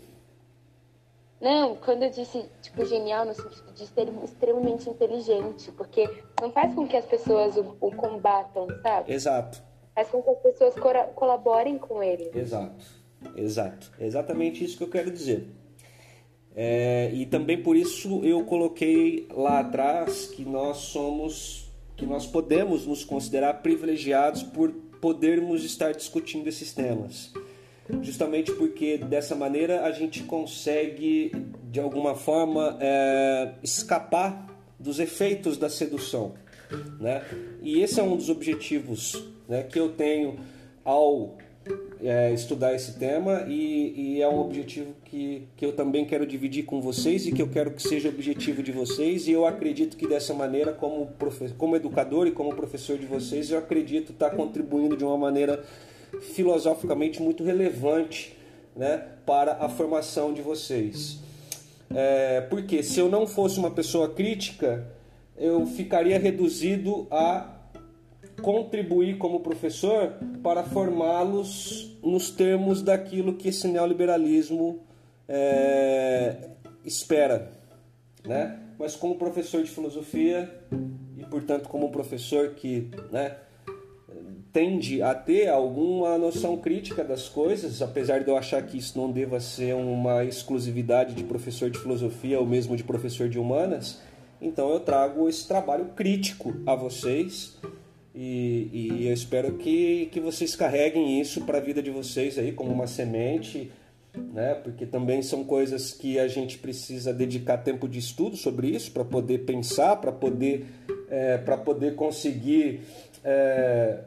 Não, 1.40 1.76
quando 1.76 2.02
eu 2.02 2.10
disse, 2.10 2.44
tipo, 2.60 2.84
genial 2.84 3.24
no 3.24 3.34
sentido 3.34 3.72
de 3.72 3.86
ser 3.86 4.08
extremamente 4.24 4.90
inteligente, 4.90 5.70
porque 5.72 6.08
não 6.40 6.50
faz 6.50 6.74
com 6.74 6.86
que 6.86 6.96
as 6.96 7.04
pessoas 7.04 7.56
o, 7.56 7.76
o 7.80 7.94
combatam, 7.94 8.66
sabe? 8.82 9.12
Exato 9.12 9.68
faz 9.98 10.08
com 10.10 10.22
que 10.22 10.30
as 10.30 10.38
pessoas 10.38 10.74
colaborem 11.14 11.76
com 11.76 12.00
ele. 12.02 12.30
Exato, 12.32 12.84
exato. 13.36 13.90
É 13.98 14.06
exatamente 14.06 14.62
isso 14.62 14.78
que 14.78 14.84
eu 14.84 14.90
quero 14.90 15.10
dizer. 15.10 15.48
É, 16.54 17.10
e 17.12 17.26
também 17.26 17.60
por 17.60 17.76
isso 17.76 18.24
eu 18.24 18.44
coloquei 18.44 19.28
lá 19.32 19.60
atrás 19.60 20.26
que 20.26 20.44
nós 20.44 20.78
somos, 20.78 21.67
que 21.98 22.06
nós 22.06 22.26
podemos 22.26 22.86
nos 22.86 23.04
considerar 23.04 23.54
privilegiados 23.54 24.44
por 24.44 24.70
podermos 25.00 25.64
estar 25.64 25.92
discutindo 25.92 26.46
esses 26.46 26.72
temas. 26.72 27.32
Justamente 28.02 28.52
porque 28.52 28.98
dessa 28.98 29.34
maneira 29.34 29.84
a 29.84 29.90
gente 29.90 30.22
consegue, 30.22 31.32
de 31.64 31.80
alguma 31.80 32.14
forma, 32.14 32.78
é, 32.80 33.54
escapar 33.64 34.46
dos 34.78 35.00
efeitos 35.00 35.56
da 35.56 35.68
sedução. 35.68 36.34
Né? 37.00 37.24
E 37.62 37.80
esse 37.80 37.98
é 37.98 38.02
um 38.02 38.16
dos 38.16 38.28
objetivos 38.28 39.20
né, 39.48 39.64
que 39.64 39.80
eu 39.80 39.88
tenho 39.88 40.38
ao 40.84 41.36
é, 42.02 42.32
estudar 42.32 42.74
esse 42.74 42.98
tema 42.98 43.44
e, 43.48 44.16
e, 44.16 44.22
é 44.22 44.28
um 44.28 44.38
objetivo 44.38 44.94
que, 45.04 45.48
que 45.56 45.64
eu 45.64 45.72
também 45.72 46.04
quero 46.04 46.26
dividir 46.26 46.64
com 46.64 46.80
vocês 46.80 47.26
e 47.26 47.32
que 47.32 47.42
eu 47.42 47.48
quero 47.48 47.72
que 47.72 47.82
seja 47.82 48.08
objetivo 48.08 48.62
de 48.62 48.72
vocês. 48.72 49.26
E 49.26 49.32
eu 49.32 49.46
acredito 49.46 49.96
que 49.96 50.06
dessa 50.06 50.32
maneira 50.32 50.72
como, 50.72 51.08
como 51.56 51.76
educador 51.76 52.26
e 52.26 52.30
como 52.30 52.54
professor 52.54 52.98
de 52.98 53.06
vocês 53.06 53.50
eu 53.50 53.58
acredito 53.58 54.12
estar 54.12 54.30
contribuindo 54.30 54.96
de 54.96 55.04
uma 55.04 55.18
maneira 55.18 55.64
filosoficamente 56.34 57.20
muito 57.20 57.42
relevante 57.44 58.36
né, 58.74 59.04
para 59.26 59.58
a 59.60 59.68
formação 59.68 60.32
de 60.32 60.40
vocês. 60.40 61.18
É, 61.90 62.42
porque 62.42 62.82
se 62.82 63.00
eu 63.00 63.08
não 63.08 63.26
fosse 63.26 63.58
uma 63.58 63.70
pessoa 63.70 64.08
crítica 64.10 64.86
eu 65.38 65.64
ficaria 65.66 66.18
reduzido 66.18 67.06
a 67.10 67.57
contribuir 68.40 69.18
como 69.18 69.40
professor 69.40 70.14
para 70.42 70.64
formá-los 70.64 71.96
nos 72.02 72.30
termos 72.30 72.82
daquilo 72.82 73.34
que 73.34 73.48
esse 73.48 73.68
neoliberalismo 73.68 74.80
é, 75.28 76.50
espera, 76.84 77.50
né? 78.26 78.60
Mas 78.78 78.94
como 78.94 79.16
professor 79.16 79.62
de 79.62 79.70
filosofia 79.70 80.50
e 81.16 81.24
portanto 81.24 81.68
como 81.68 81.90
professor 81.90 82.50
que, 82.50 82.90
né, 83.10 83.36
tende 84.52 85.02
a 85.02 85.14
ter 85.14 85.48
alguma 85.48 86.16
noção 86.16 86.56
crítica 86.56 87.04
das 87.04 87.28
coisas, 87.28 87.82
apesar 87.82 88.20
de 88.20 88.30
eu 88.30 88.36
achar 88.36 88.62
que 88.62 88.78
isso 88.78 88.98
não 88.98 89.10
deva 89.10 89.40
ser 89.40 89.74
uma 89.74 90.24
exclusividade 90.24 91.14
de 91.14 91.24
professor 91.24 91.70
de 91.70 91.78
filosofia 91.78 92.38
ou 92.40 92.46
mesmo 92.46 92.76
de 92.76 92.84
professor 92.84 93.28
de 93.28 93.38
humanas, 93.38 94.00
então 94.40 94.70
eu 94.70 94.80
trago 94.80 95.28
esse 95.28 95.46
trabalho 95.46 95.86
crítico 95.96 96.54
a 96.64 96.74
vocês 96.74 97.58
e, 98.14 98.70
e 98.72 99.06
eu 99.06 99.12
espero 99.12 99.54
que, 99.54 100.06
que 100.06 100.20
vocês 100.20 100.56
carreguem 100.56 101.20
isso 101.20 101.42
para 101.42 101.58
a 101.58 101.60
vida 101.60 101.82
de 101.82 101.90
vocês 101.90 102.38
aí 102.38 102.52
como 102.52 102.72
uma 102.72 102.86
semente, 102.86 103.70
né? 104.32 104.54
Porque 104.54 104.86
também 104.86 105.22
são 105.22 105.44
coisas 105.44 105.92
que 105.92 106.18
a 106.18 106.26
gente 106.26 106.58
precisa 106.58 107.12
dedicar 107.12 107.58
tempo 107.58 107.88
de 107.88 107.98
estudo 107.98 108.36
sobre 108.36 108.68
isso 108.68 108.90
para 108.90 109.04
poder 109.04 109.38
pensar, 109.44 109.96
para 109.96 110.10
poder 110.10 110.66
é, 111.10 111.38
para 111.38 111.56
poder 111.56 111.94
conseguir 111.94 112.80
é, 113.24 114.00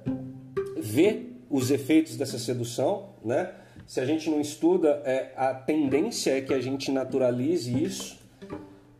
ver 0.77 1.37
os 1.49 1.71
efeitos 1.71 2.17
dessa 2.17 2.39
sedução, 2.39 3.09
né? 3.23 3.51
Se 3.87 3.99
a 3.99 4.05
gente 4.05 4.29
não 4.29 4.39
estuda, 4.39 5.01
é, 5.05 5.31
a 5.35 5.53
tendência 5.53 6.37
é 6.37 6.41
que 6.41 6.53
a 6.53 6.61
gente 6.61 6.91
naturalize 6.91 7.71
isso 7.83 8.21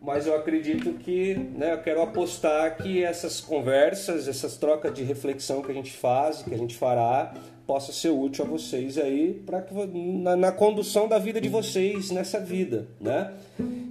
mas 0.01 0.25
eu 0.25 0.35
acredito 0.35 0.93
que, 0.93 1.35
né, 1.35 1.73
eu 1.73 1.77
quero 1.83 2.01
apostar 2.01 2.75
que 2.77 3.03
essas 3.03 3.39
conversas, 3.39 4.27
essas 4.27 4.57
trocas 4.57 4.91
de 4.91 5.03
reflexão 5.03 5.61
que 5.61 5.71
a 5.71 5.75
gente 5.75 5.91
faz, 5.91 6.41
que 6.41 6.51
a 6.51 6.57
gente 6.57 6.75
fará, 6.75 7.35
possa 7.67 7.93
ser 7.93 8.09
útil 8.09 8.43
a 8.43 8.47
vocês 8.47 8.97
aí 8.97 9.43
para 9.45 9.63
na, 9.93 10.35
na, 10.35 10.51
condução 10.51 11.07
da 11.07 11.19
vida 11.19 11.39
de 11.39 11.47
vocês 11.47 12.09
nessa 12.09 12.39
vida, 12.39 12.87
né? 12.99 13.31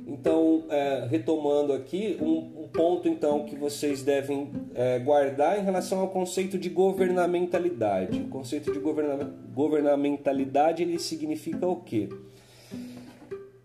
Então, 0.05 0.65
é, 0.69 1.07
retomando 1.09 1.73
aqui, 1.73 2.19
um, 2.21 2.65
um, 2.65 2.69
ponto 2.69 3.09
então 3.09 3.45
que 3.45 3.55
vocês 3.55 4.03
devem 4.03 4.51
é, 4.75 4.99
guardar 4.99 5.61
em 5.61 5.63
relação 5.63 6.01
ao 6.01 6.09
conceito 6.09 6.59
de 6.59 6.69
governamentalidade. 6.69 8.21
O 8.21 8.29
conceito 8.29 8.73
de 8.73 8.81
governa 8.81 9.33
governamentalidade 9.55 10.83
ele 10.83 10.99
significa 10.99 11.67
o 11.69 11.77
quê? 11.77 12.09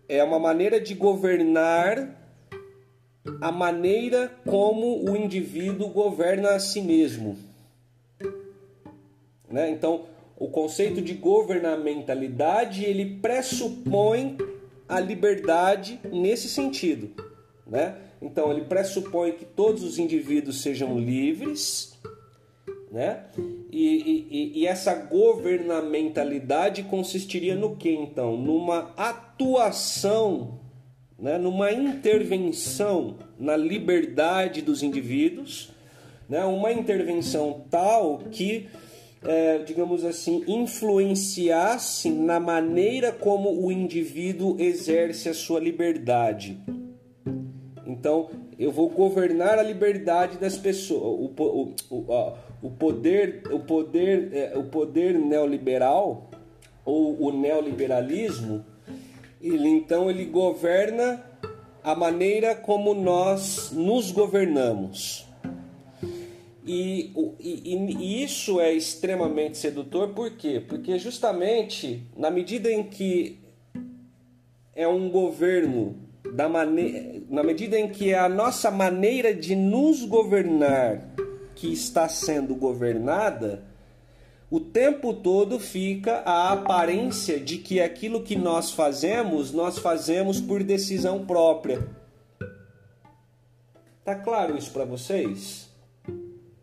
É 0.08 0.24
uma 0.24 0.40
maneira 0.40 0.80
de 0.80 0.94
governar 0.94 2.25
a 3.42 3.52
maneira 3.52 4.32
como 4.46 5.10
o 5.10 5.16
indivíduo 5.16 5.90
governa 5.90 6.52
a 6.52 6.60
si 6.60 6.82
mesmo. 6.82 7.38
Né? 9.50 9.70
Então, 9.70 10.06
o 10.38 10.48
conceito 10.48 11.02
de 11.02 11.14
governamentalidade 11.14 12.84
ele 12.84 13.20
pressupõe 13.20 14.38
a 14.88 15.00
liberdade 15.00 16.00
nesse 16.12 16.48
sentido. 16.50 17.10
Né? 17.66 17.96
Então, 18.22 18.52
ele 18.52 18.66
pressupõe 18.66 19.32
que 19.32 19.46
todos 19.46 19.84
os 19.84 19.98
indivíduos 19.98 20.62
sejam 20.62 21.00
livres, 21.00 21.96
né? 22.92 23.26
E, 23.72 24.28
e, 24.32 24.62
e, 24.62 24.68
essa 24.68 24.94
governamentalidade 24.96 26.84
consistiria 26.84 27.54
no 27.54 27.76
que 27.76 27.90
então? 27.90 28.38
Numa 28.38 28.94
atuação 28.96 30.60
né, 31.18 31.38
numa 31.38 31.72
intervenção 31.72 33.16
na 33.40 33.56
liberdade 33.56 34.62
dos 34.62 34.84
indivíduos, 34.84 35.72
né, 36.28 36.44
uma 36.46 36.72
intervenção 36.72 37.66
tal 37.70 38.20
que, 38.32 38.68
é, 39.24 39.60
digamos 39.60 40.04
assim, 40.04 40.44
influenciasse 40.48 42.10
na 42.10 42.40
maneira 42.40 43.12
como 43.12 43.66
o 43.66 43.72
indivíduo 43.72 44.60
exerce 44.60 45.30
a 45.30 45.34
sua 45.34 45.60
liberdade. 45.60 46.58
Então, 47.88 48.30
eu 48.58 48.72
vou 48.72 48.90
governar 48.90 49.60
a 49.60 49.64
liberdade 49.64 50.38
das 50.38 50.58
pessoas. 50.58 51.02
O, 51.02 51.32
o, 51.42 51.76
o, 51.90 52.34
o 52.62 52.70
poder, 52.72 53.44
o 53.52 53.60
poder, 53.60 54.30
é, 54.34 54.58
o 54.58 54.64
poder 54.64 55.18
neoliberal 55.18 56.30
ou 56.84 57.22
o 57.22 57.32
neoliberalismo 57.32 58.66
ele 59.42 59.68
então 59.68 60.10
ele 60.10 60.26
governa 60.26 61.24
a 61.84 61.94
maneira 61.94 62.56
como 62.56 62.94
nós 62.94 63.72
nos 63.72 64.12
governamos. 64.12 65.26
E, 66.66 67.12
e, 67.40 67.76
e, 67.76 68.24
isso 68.24 68.60
é 68.60 68.74
extremamente 68.74 69.56
sedutor, 69.58 70.10
por 70.10 70.32
quê? 70.32 70.60
Porque 70.68 70.98
justamente 70.98 72.02
na 72.18 72.32
medida 72.32 72.72
em 72.72 72.84
que 72.84 73.38
é 74.76 74.88
um 74.88 75.10
governo, 75.10 75.96
da 76.34 76.50
maneira, 76.50 77.22
na 77.30 77.44
medida 77.44 77.80
em 77.80 77.88
que 77.88 78.12
é 78.12 78.18
a 78.18 78.28
nossa 78.28 78.72
maneira 78.72 79.34
de 79.34 79.56
nos 79.56 80.04
governar 80.04 81.08
que 81.56 81.72
está 81.72 82.10
sendo 82.10 82.56
governada, 82.56 83.64
o 84.50 84.60
tempo 84.60 85.14
todo 85.14 85.60
fica 85.60 86.18
a 86.26 86.52
aparência 86.52 87.40
de 87.40 87.58
que 87.58 87.80
aquilo 87.80 88.24
que 88.24 88.36
nós 88.36 88.72
fazemos, 88.72 89.52
nós 89.52 89.78
fazemos 89.78 90.40
por 90.40 90.64
decisão 90.64 91.26
própria. 91.26 91.88
Tá 94.04 94.16
claro 94.16 94.58
isso 94.58 94.72
para 94.72 94.86
vocês? 94.86 95.66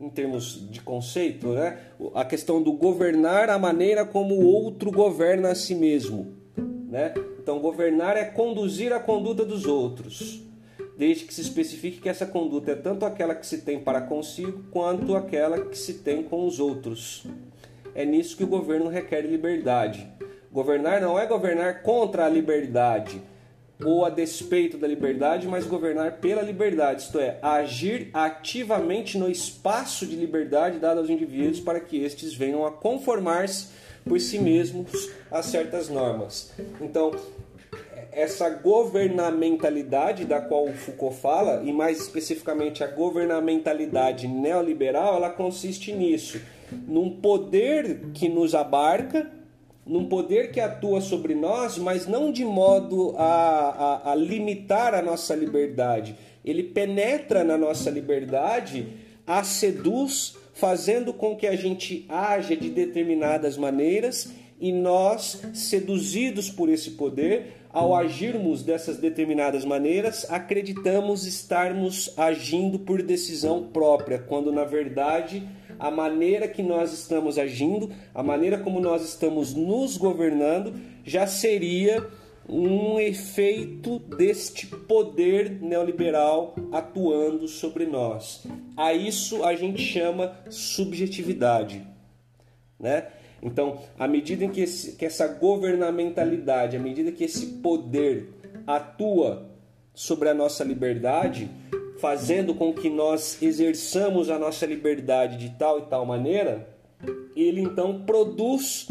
em 0.02 0.10
termos 0.10 0.68
de 0.68 0.80
conceito, 0.80 1.48
né? 1.50 1.78
A 2.12 2.24
questão 2.24 2.60
do 2.60 2.72
governar 2.72 3.48
a 3.48 3.58
maneira 3.58 4.04
como 4.04 4.34
o 4.34 4.44
outro 4.44 4.90
governa 4.90 5.50
a 5.50 5.54
si 5.54 5.76
mesmo, 5.76 6.34
né? 6.88 7.14
Então, 7.40 7.60
governar 7.60 8.16
é 8.16 8.24
conduzir 8.24 8.92
a 8.92 8.98
conduta 8.98 9.44
dos 9.44 9.64
outros, 9.64 10.42
desde 10.98 11.24
que 11.24 11.32
se 11.32 11.40
especifique 11.40 12.00
que 12.00 12.08
essa 12.08 12.26
conduta 12.26 12.72
é 12.72 12.74
tanto 12.74 13.04
aquela 13.04 13.34
que 13.34 13.46
se 13.46 13.58
tem 13.58 13.78
para 13.78 14.00
consigo 14.00 14.64
quanto 14.72 15.14
aquela 15.14 15.66
que 15.66 15.78
se 15.78 15.94
tem 15.94 16.24
com 16.24 16.46
os 16.46 16.58
outros. 16.58 17.24
É 17.94 18.04
nisso 18.04 18.36
que 18.36 18.44
o 18.44 18.48
governo 18.48 18.88
requer 18.88 19.22
liberdade. 19.22 20.06
Governar 20.50 21.00
não 21.00 21.18
é 21.18 21.26
governar 21.26 21.82
contra 21.82 22.26
a 22.26 22.28
liberdade, 22.28 23.22
ou 23.84 24.04
a 24.04 24.10
despeito 24.10 24.78
da 24.78 24.86
liberdade, 24.86 25.46
mas 25.46 25.66
governar 25.66 26.12
pela 26.18 26.42
liberdade, 26.42 27.02
isto 27.02 27.18
é, 27.18 27.38
agir 27.42 28.10
ativamente 28.12 29.18
no 29.18 29.30
espaço 29.30 30.06
de 30.06 30.16
liberdade 30.16 30.78
dado 30.78 30.98
aos 30.98 31.10
indivíduos 31.10 31.60
para 31.60 31.80
que 31.80 32.02
estes 32.02 32.34
venham 32.34 32.64
a 32.66 32.70
conformar-se 32.70 33.68
por 34.04 34.20
si 34.20 34.38
mesmos 34.38 35.10
a 35.30 35.42
certas 35.42 35.88
normas. 35.88 36.52
Então, 36.80 37.12
essa 38.12 38.48
governamentalidade 38.50 40.24
da 40.24 40.40
qual 40.40 40.66
o 40.68 40.74
Foucault 40.74 41.16
fala, 41.16 41.62
e 41.64 41.72
mais 41.72 41.98
especificamente 42.00 42.84
a 42.84 42.86
governamentalidade 42.86 44.28
neoliberal, 44.28 45.16
ela 45.16 45.30
consiste 45.30 45.92
nisso, 45.92 46.40
num 46.86 47.10
poder 47.10 48.10
que 48.12 48.28
nos 48.28 48.54
abarca 48.54 49.30
num 49.84 50.06
poder 50.06 50.52
que 50.52 50.60
atua 50.60 51.00
sobre 51.00 51.34
nós, 51.34 51.76
mas 51.76 52.06
não 52.06 52.30
de 52.30 52.44
modo 52.44 53.14
a, 53.16 54.00
a, 54.04 54.12
a, 54.12 54.14
limitar 54.14 54.94
a 54.94 55.02
nossa 55.02 55.34
liberdade. 55.34 56.16
Ele 56.44 56.62
penetra 56.62 57.42
na 57.42 57.58
nossa 57.58 57.90
liberdade, 57.90 58.88
a 59.26 59.42
seduz, 59.42 60.36
fazendo 60.54 61.12
com 61.12 61.34
que 61.36 61.46
a 61.46 61.56
gente 61.56 62.04
haja 62.08 62.56
de 62.56 62.70
determinadas 62.70 63.56
maneiras 63.56 64.32
e 64.60 64.70
nós, 64.70 65.42
seduzidos 65.54 66.48
por 66.48 66.68
esse 66.68 66.92
poder, 66.92 67.61
ao 67.72 67.94
agirmos 67.94 68.62
dessas 68.62 68.98
determinadas 68.98 69.64
maneiras, 69.64 70.26
acreditamos 70.28 71.26
estarmos 71.26 72.12
agindo 72.18 72.78
por 72.78 73.02
decisão 73.02 73.64
própria, 73.72 74.18
quando 74.18 74.52
na 74.52 74.64
verdade 74.64 75.48
a 75.78 75.90
maneira 75.90 76.46
que 76.46 76.62
nós 76.62 76.92
estamos 76.92 77.38
agindo, 77.38 77.90
a 78.14 78.22
maneira 78.22 78.58
como 78.58 78.78
nós 78.78 79.02
estamos 79.02 79.54
nos 79.54 79.96
governando, 79.96 80.74
já 81.04 81.26
seria 81.26 82.06
um 82.48 83.00
efeito 83.00 83.98
deste 83.98 84.66
poder 84.66 85.50
neoliberal 85.62 86.54
atuando 86.70 87.48
sobre 87.48 87.86
nós. 87.86 88.44
A 88.76 88.92
isso 88.92 89.44
a 89.44 89.54
gente 89.54 89.80
chama 89.80 90.36
subjetividade, 90.50 91.86
né? 92.78 93.06
Então, 93.42 93.80
à 93.98 94.06
medida 94.06 94.44
em 94.44 94.50
que, 94.50 94.60
esse, 94.60 94.92
que 94.92 95.04
essa 95.04 95.26
governamentalidade, 95.26 96.76
à 96.76 96.80
medida 96.80 97.10
que 97.10 97.24
esse 97.24 97.46
poder 97.60 98.28
atua 98.66 99.50
sobre 99.92 100.28
a 100.28 100.34
nossa 100.34 100.62
liberdade, 100.62 101.50
fazendo 101.98 102.54
com 102.54 102.72
que 102.72 102.88
nós 102.88 103.42
exerçamos 103.42 104.30
a 104.30 104.38
nossa 104.38 104.64
liberdade 104.64 105.36
de 105.36 105.50
tal 105.50 105.80
e 105.80 105.82
tal 105.82 106.06
maneira, 106.06 106.68
ele 107.34 107.60
então 107.60 108.04
produz 108.04 108.88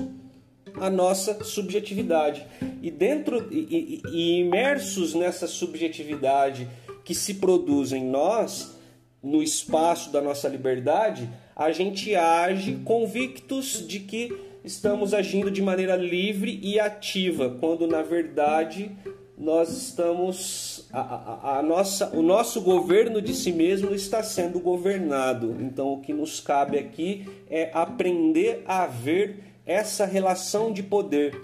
a 0.75 0.89
nossa 0.89 1.43
subjetividade. 1.43 2.45
E 2.81 2.91
dentro 2.91 3.47
e, 3.51 4.01
e, 4.05 4.09
e 4.11 4.39
imersos 4.39 5.13
nessa 5.13 5.47
subjetividade 5.47 6.67
que 7.03 7.15
se 7.15 7.35
produz 7.35 7.91
em 7.91 8.05
nós, 8.05 8.75
no 9.21 9.41
espaço 9.41 10.11
da 10.11 10.21
nossa 10.21 10.47
liberdade, 10.47 11.29
a 11.55 11.71
gente 11.71 12.15
age 12.15 12.79
convictos 12.83 13.85
de 13.87 13.99
que 13.99 14.35
estamos 14.63 15.13
agindo 15.13 15.49
de 15.49 15.61
maneira 15.61 15.95
livre 15.95 16.59
e 16.61 16.79
ativa, 16.79 17.57
quando 17.59 17.87
na 17.87 18.01
verdade 18.01 18.91
nós 19.37 19.69
estamos 19.69 20.87
a, 20.93 20.99
a, 20.99 21.59
a, 21.59 21.63
nossa 21.63 22.15
o 22.15 22.21
nosso 22.21 22.61
governo 22.61 23.21
de 23.21 23.33
si 23.33 23.51
mesmo 23.51 23.93
está 23.93 24.21
sendo 24.21 24.59
governado. 24.59 25.57
Então 25.59 25.93
o 25.93 26.01
que 26.01 26.13
nos 26.13 26.39
cabe 26.39 26.77
aqui 26.77 27.27
é 27.49 27.71
aprender 27.73 28.63
a 28.67 28.85
ver 28.85 29.43
essa 29.65 30.05
relação 30.05 30.71
de 30.71 30.83
poder 30.83 31.39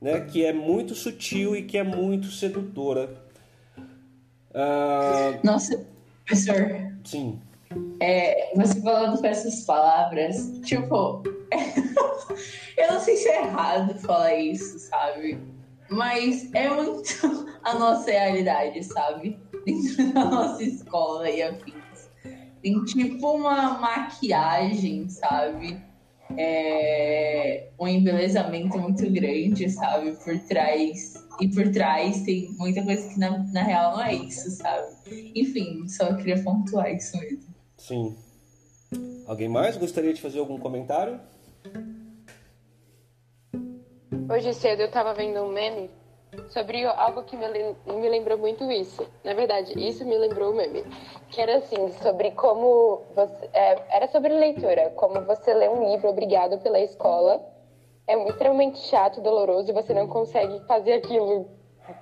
né 0.00 0.20
que 0.20 0.44
é 0.44 0.52
muito 0.52 0.94
sutil 0.94 1.54
e 1.54 1.62
que 1.62 1.78
é 1.78 1.84
muito 1.84 2.30
sedutora. 2.30 3.10
Ah, 4.52 5.38
nossa 5.44 5.86
professor. 6.24 6.92
Sim 7.04 7.38
é, 8.00 8.52
você 8.54 8.80
falando 8.80 9.20
com 9.20 9.26
essas 9.26 9.62
palavras 9.64 10.60
tipo 10.64 11.22
eu 12.76 12.92
não 12.92 13.00
sei 13.00 13.16
se 13.16 13.28
é 13.28 13.42
errado 13.42 13.94
falar 14.00 14.34
isso 14.34 14.78
sabe 14.78 15.38
mas 15.88 16.52
é 16.52 16.68
muito 16.68 17.46
a 17.62 17.74
nossa 17.74 18.10
realidade, 18.10 18.82
sabe? 18.84 19.38
Dentro 19.64 20.12
da 20.12 20.24
nossa 20.24 20.62
escola 20.62 21.28
e 21.30 21.42
afins. 21.42 22.10
Tem 22.62 22.84
tipo 22.84 23.32
uma 23.32 23.78
maquiagem, 23.78 25.08
sabe? 25.08 25.80
É... 26.36 27.68
um 27.78 27.86
embelezamento 27.86 28.78
muito 28.78 29.08
grande, 29.10 29.70
sabe? 29.70 30.12
Por 30.24 30.38
trás. 30.40 31.14
E 31.40 31.48
por 31.48 31.70
trás 31.70 32.22
tem 32.22 32.50
muita 32.56 32.82
coisa 32.82 33.08
que 33.08 33.18
na, 33.18 33.38
na 33.52 33.62
real 33.62 33.92
não 33.92 34.02
é 34.02 34.14
isso, 34.14 34.50
sabe? 34.50 34.96
Enfim, 35.34 35.86
só 35.86 36.14
queria 36.14 36.42
pontuar 36.42 36.92
isso 36.92 37.16
mesmo. 37.18 37.55
Sim. 37.76 38.16
Alguém 39.26 39.48
mais 39.48 39.76
gostaria 39.76 40.12
de 40.12 40.20
fazer 40.20 40.38
algum 40.38 40.58
comentário? 40.58 41.20
Hoje 44.30 44.54
cedo 44.54 44.80
eu 44.80 44.90
tava 44.90 45.14
vendo 45.14 45.40
um 45.40 45.52
meme 45.52 45.90
sobre 46.48 46.84
algo 46.84 47.22
que 47.24 47.36
me, 47.36 47.46
me 47.46 48.08
lembrou 48.08 48.38
muito 48.38 48.70
isso. 48.70 49.06
Na 49.24 49.34
verdade, 49.34 49.72
isso 49.76 50.04
me 50.04 50.16
lembrou 50.16 50.52
o 50.52 50.56
meme. 50.56 50.84
Que 51.30 51.40
era 51.40 51.58
assim, 51.58 51.90
sobre 52.02 52.32
como 52.32 53.02
você. 53.14 53.48
É, 53.52 53.96
era 53.96 54.08
sobre 54.08 54.32
leitura, 54.32 54.90
como 54.96 55.20
você 55.22 55.52
lê 55.54 55.68
um 55.68 55.92
livro 55.92 56.08
obrigado 56.08 56.58
pela 56.58 56.80
escola. 56.80 57.44
É 58.06 58.16
extremamente 58.28 58.78
chato, 58.78 59.20
doloroso, 59.20 59.70
e 59.70 59.74
você 59.74 59.92
não 59.92 60.06
consegue 60.06 60.60
fazer 60.66 60.94
aquilo 60.94 61.48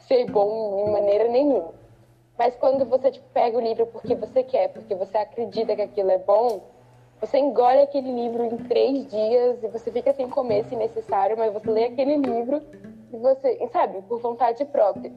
ser 0.01 0.27
bom 0.31 0.85
de 0.85 0.91
maneira 0.93 1.29
nenhuma. 1.29 1.73
Mas 2.39 2.55
quando 2.57 2.85
você 2.85 3.11
tipo, 3.11 3.27
pega 3.33 3.57
o 3.57 3.61
livro 3.61 3.87
porque 3.87 4.15
você 4.15 4.43
quer, 4.43 4.69
porque 4.69 4.95
você 4.95 5.17
acredita 5.17 5.77
que 5.77 5.83
aquilo 5.83 6.11
é 6.11 6.19
bom, 6.19 6.61
você 7.21 7.39
engole 7.39 7.81
aquele 7.81 8.13
livro 8.13 8.45
em 8.45 8.57
três 8.57 9.07
dias 9.07 9.63
e 9.63 9.69
você 9.69 9.91
fica 9.91 10.13
sem 10.13 10.29
comer 10.29 10.65
se 10.65 10.77
necessário, 10.77 11.39
mas 11.39 11.53
você 11.53 11.71
lê 11.71 11.85
aquele 11.85 12.17
livro 12.17 12.61
e 13.13 13.17
você, 13.17 13.69
sabe, 13.73 14.03
por 14.03 14.21
vontade 14.21 14.65
própria. 14.67 15.13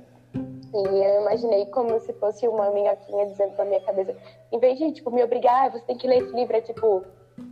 E 0.74 0.78
eu 0.78 1.22
imaginei 1.22 1.65
como 1.68 1.99
se 1.99 2.13
fosse 2.13 2.47
uma 2.47 2.70
minhoquinha 2.72 3.26
dizendo 3.26 3.57
na 3.57 3.65
minha 3.65 3.82
cabeça, 3.82 4.15
em 4.51 4.59
vez 4.59 4.78
de 4.78 4.91
tipo 4.91 5.09
me 5.09 5.24
obrigar, 5.24 5.65
ah, 5.65 5.70
você 5.70 5.86
tem 5.86 5.97
que 5.97 6.07
ler 6.07 6.24
esse 6.24 6.36
livro, 6.36 6.55
é 6.55 6.61
tipo, 6.61 7.03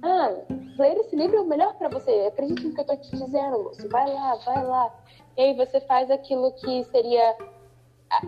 ah, 0.04 0.36
ler 0.78 0.98
esse 0.98 1.16
livro 1.16 1.38
é 1.38 1.42
o 1.42 1.46
melhor 1.46 1.74
para 1.76 1.90
você. 1.90 2.12
Acredite 2.28 2.68
no 2.68 2.74
que 2.74 2.82
eu 2.82 2.86
tô 2.86 2.96
te 2.98 3.12
dizendo, 3.12 3.64
moço. 3.64 3.90
Vai 3.90 4.14
lá, 4.14 4.36
vai 4.36 4.64
lá. 4.64 4.94
E 5.38 5.42
aí 5.42 5.54
você 5.56 5.80
faz 5.82 6.12
aquilo 6.12 6.52
que 6.54 6.84
seria 6.86 7.36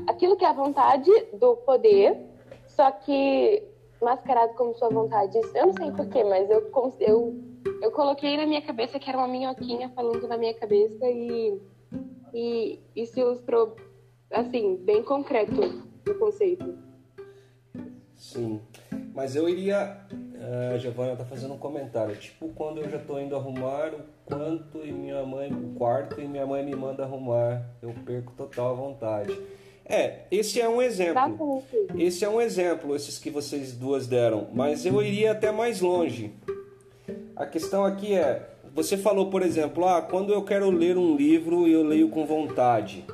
aquilo 0.08 0.36
que 0.36 0.46
é 0.46 0.50
a 0.50 0.54
vontade 0.54 1.12
do 1.34 1.56
poder, 1.58 2.18
só 2.68 2.92
que 2.92 3.64
mascarado 4.02 4.54
como 4.54 4.74
sua 4.76 4.90
vontade. 4.90 5.38
Eu 5.56 5.68
não 5.68 5.74
sei 5.74 5.92
porquê, 5.92 6.24
mas 6.24 6.50
eu, 6.50 6.72
eu, 7.00 7.36
eu 7.82 7.92
coloquei 7.92 8.38
na 8.38 8.46
minha 8.46 8.62
cabeça 8.62 9.00
que 9.00 9.10
era 9.10 9.18
uma 9.18 9.28
minhoquinha 9.28 9.90
falando 9.90 10.28
na 10.28 10.38
minha 10.38 10.54
cabeça 10.54 11.06
e, 11.06 11.60
e 12.34 12.80
isso 12.96 13.20
ilustrou, 13.20 13.76
assim, 14.32 14.78
bem 14.78 15.04
concreto 15.04 15.88
o 16.08 16.14
conceito. 16.16 16.78
Sim, 18.16 18.62
mas 19.14 19.36
eu 19.36 19.48
iria. 19.48 20.06
A 20.40 20.76
uh, 20.76 20.80
Giovana 20.80 21.16
tá 21.16 21.26
fazendo 21.26 21.56
um 21.56 21.58
comentário. 21.58 22.16
Tipo, 22.16 22.50
quando 22.50 22.80
eu 22.80 22.90
já 22.90 23.00
tô 23.00 23.20
indo 23.20 23.36
arrumar 23.36 23.92
o 23.94 24.02
quanto 24.24 24.86
e 24.86 24.92
minha 24.92 25.26
mãe, 25.26 25.52
o 25.52 25.74
quarto 25.74 26.22
e 26.22 26.28
minha 26.28 26.46
mãe 26.46 26.64
me 26.64 26.76
manda 26.76 27.04
arrumar, 27.04 27.66
eu 27.82 27.94
perco 28.06 28.32
total 28.34 28.70
a 28.70 28.74
vontade. 28.74 29.36
É, 29.90 30.26
esse 30.30 30.60
é 30.60 30.68
um 30.68 30.82
exemplo. 30.82 31.64
Esse 31.98 32.26
é 32.26 32.30
um 32.30 32.42
exemplo, 32.42 32.96
esses 32.96 33.18
que 33.18 33.30
vocês 33.30 33.72
duas 33.72 34.06
deram. 34.06 34.48
Mas 34.54 34.86
eu 34.86 35.02
iria 35.02 35.32
até 35.32 35.50
mais 35.50 35.80
longe. 35.80 36.34
A 37.36 37.46
questão 37.46 37.86
aqui 37.86 38.14
é, 38.14 38.50
você 38.76 38.98
falou, 38.98 39.30
por 39.30 39.42
exemplo, 39.42 39.88
ah, 39.88 40.02
quando 40.02 40.34
eu 40.34 40.44
quero 40.44 40.70
ler 40.70 40.98
um 40.98 41.16
livro, 41.16 41.68
eu 41.68 41.84
leio 41.84 42.10
com 42.10 42.26
vontade. 42.26 43.06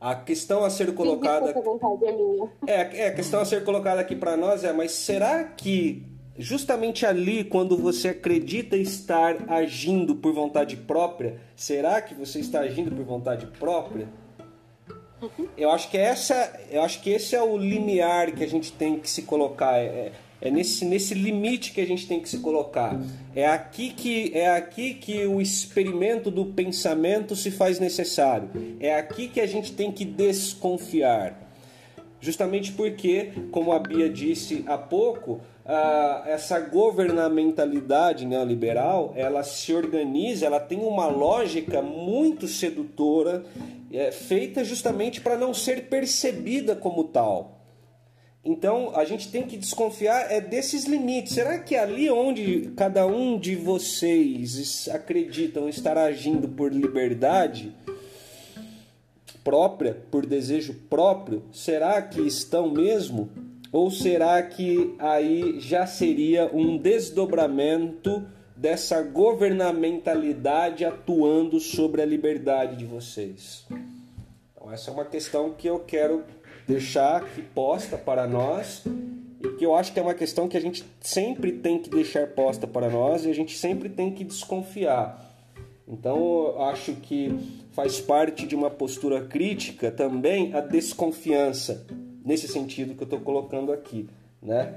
A 0.00 0.14
questão 0.14 0.64
a 0.64 0.70
ser 0.70 0.94
colocada. 0.94 1.54
É, 2.66 2.72
é, 2.72 2.96
é, 3.00 3.08
a 3.08 3.14
questão 3.14 3.40
a 3.40 3.44
ser 3.44 3.64
colocada 3.64 4.00
aqui 4.00 4.16
para 4.16 4.36
nós 4.36 4.64
é, 4.64 4.72
mas 4.72 4.92
será 4.92 5.44
que 5.44 6.06
justamente 6.38 7.04
ali, 7.04 7.44
quando 7.44 7.76
você 7.76 8.08
acredita 8.08 8.76
estar 8.76 9.50
agindo 9.50 10.14
por 10.14 10.32
vontade 10.32 10.76
própria, 10.76 11.38
será 11.54 12.00
que 12.00 12.14
você 12.14 12.38
está 12.38 12.60
agindo 12.60 12.94
por 12.94 13.04
vontade 13.04 13.46
própria? 13.58 14.08
Eu 15.56 15.70
acho 15.70 15.90
que 15.90 15.96
essa, 15.96 16.60
eu 16.70 16.82
acho 16.82 17.00
que 17.00 17.10
esse 17.10 17.34
é 17.34 17.42
o 17.42 17.56
limiar 17.56 18.32
que 18.32 18.44
a 18.44 18.48
gente 18.48 18.72
tem 18.72 18.98
que 18.98 19.10
se 19.10 19.22
colocar. 19.22 19.76
É, 19.78 20.12
É 20.40 20.50
nesse, 20.50 20.84
nesse 20.84 21.14
limite 21.14 21.72
que 21.72 21.80
a 21.80 21.86
gente 21.86 22.06
tem 22.06 22.20
que 22.20 22.28
se 22.28 22.38
colocar. 22.38 22.96
É 23.34 23.44
aqui 23.46 23.90
que 23.90 24.30
é 24.32 24.48
aqui 24.50 24.94
que 24.94 25.26
o 25.26 25.40
experimento 25.40 26.30
do 26.30 26.44
pensamento 26.46 27.34
se 27.34 27.50
faz 27.50 27.80
necessário. 27.80 28.48
É 28.78 28.94
aqui 28.94 29.26
que 29.26 29.40
a 29.40 29.46
gente 29.46 29.72
tem 29.72 29.90
que 29.90 30.04
desconfiar. 30.04 31.34
Justamente 32.20 32.72
porque, 32.72 33.32
como 33.50 33.72
a 33.72 33.78
Bia 33.78 34.08
disse 34.08 34.64
há 34.66 34.78
pouco, 34.78 35.40
essa 36.26 36.58
governamentalidade 36.60 38.24
neoliberal 38.24 39.12
ela 39.14 39.42
se 39.42 39.72
organiza, 39.74 40.46
ela 40.46 40.60
tem 40.60 40.78
uma 40.78 41.08
lógica 41.08 41.82
muito 41.82 42.48
sedutora, 42.48 43.44
é, 43.92 44.10
feita 44.12 44.64
justamente 44.64 45.20
para 45.20 45.36
não 45.36 45.52
ser 45.52 45.88
percebida 45.88 46.76
como 46.76 47.04
tal. 47.04 47.58
Então 48.44 48.96
a 48.96 49.04
gente 49.04 49.30
tem 49.30 49.42
que 49.42 49.56
desconfiar 49.56 50.32
é 50.32 50.40
desses 50.40 50.84
limites. 50.84 51.34
Será 51.34 51.58
que 51.58 51.74
ali 51.74 52.08
onde 52.10 52.72
cada 52.76 53.06
um 53.06 53.38
de 53.38 53.54
vocês 53.56 54.88
acreditam 54.88 55.68
estar 55.68 55.98
agindo 55.98 56.48
por 56.48 56.72
liberdade 56.72 57.74
própria, 59.42 59.96
por 60.10 60.26
desejo 60.26 60.74
próprio, 60.88 61.42
será 61.52 62.00
que 62.02 62.20
estão 62.20 62.70
mesmo? 62.70 63.30
Ou 63.70 63.90
será 63.90 64.42
que 64.42 64.94
aí 64.98 65.60
já 65.60 65.86
seria 65.86 66.50
um 66.54 66.78
desdobramento 66.78 68.26
dessa 68.58 69.00
governamentalidade 69.02 70.84
atuando 70.84 71.60
sobre 71.60 72.02
a 72.02 72.04
liberdade 72.04 72.74
de 72.76 72.84
vocês? 72.84 73.64
Então, 73.70 74.72
essa 74.72 74.90
é 74.90 74.94
uma 74.94 75.04
questão 75.04 75.52
que 75.52 75.68
eu 75.68 75.78
quero 75.78 76.24
deixar 76.66 77.22
aqui 77.22 77.40
posta 77.40 77.96
para 77.96 78.26
nós 78.26 78.82
e 79.40 79.48
que 79.50 79.64
eu 79.64 79.76
acho 79.76 79.92
que 79.92 80.00
é 80.00 80.02
uma 80.02 80.12
questão 80.12 80.48
que 80.48 80.56
a 80.56 80.60
gente 80.60 80.84
sempre 81.00 81.52
tem 81.52 81.78
que 81.78 81.88
deixar 81.88 82.26
posta 82.26 82.66
para 82.66 82.90
nós 82.90 83.24
e 83.24 83.30
a 83.30 83.34
gente 83.34 83.56
sempre 83.56 83.88
tem 83.88 84.10
que 84.12 84.24
desconfiar. 84.24 85.24
Então, 85.86 86.16
eu 86.18 86.62
acho 86.64 86.94
que 86.94 87.32
faz 87.72 88.00
parte 88.00 88.44
de 88.44 88.56
uma 88.56 88.68
postura 88.68 89.24
crítica 89.24 89.92
também 89.92 90.52
a 90.52 90.60
desconfiança, 90.60 91.86
nesse 92.24 92.48
sentido 92.48 92.94
que 92.94 93.02
eu 93.02 93.06
estou 93.06 93.20
colocando 93.20 93.72
aqui, 93.72 94.08
né? 94.42 94.74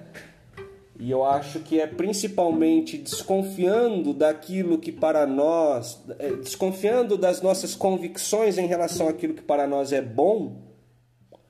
E 1.01 1.09
eu 1.09 1.25
acho 1.25 1.61
que 1.61 1.81
é 1.81 1.87
principalmente 1.87 2.95
desconfiando 2.95 4.13
daquilo 4.13 4.77
que 4.77 4.91
para 4.91 5.25
nós, 5.25 5.99
é, 6.19 6.29
desconfiando 6.33 7.17
das 7.17 7.41
nossas 7.41 7.73
convicções 7.73 8.59
em 8.59 8.67
relação 8.67 9.09
àquilo 9.09 9.33
que 9.33 9.41
para 9.41 9.65
nós 9.65 9.91
é 9.91 9.99
bom, 9.99 10.61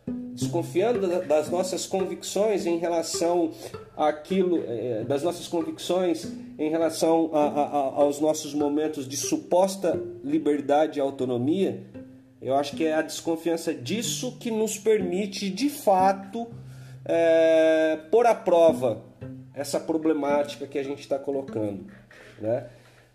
desconfiando 0.07 1.05
das 1.25 1.49
nossas 1.49 1.85
convicções 1.85 2.65
em 2.65 2.77
relação 2.77 3.51
àquilo, 3.97 4.63
é, 4.65 5.03
das 5.03 5.21
nossas 5.21 5.49
convicções 5.49 6.31
em 6.57 6.69
relação 6.69 7.29
a, 7.33 7.43
a, 7.43 7.77
aos 8.03 8.21
nossos 8.21 8.53
momentos 8.53 9.05
de 9.05 9.17
suposta 9.17 10.01
liberdade 10.23 10.97
e 10.97 11.01
autonomia, 11.01 11.83
eu 12.41 12.55
acho 12.55 12.73
que 12.73 12.85
é 12.85 12.93
a 12.93 13.01
desconfiança 13.01 13.73
disso 13.73 14.37
que 14.39 14.49
nos 14.49 14.77
permite, 14.77 15.49
de 15.49 15.69
fato, 15.69 16.47
é, 17.03 17.99
pôr 18.09 18.25
à 18.25 18.33
prova 18.33 19.10
essa 19.61 19.79
problemática 19.79 20.65
que 20.65 20.79
a 20.79 20.83
gente 20.83 21.01
está 21.01 21.19
colocando. 21.19 21.85
Né? 22.39 22.65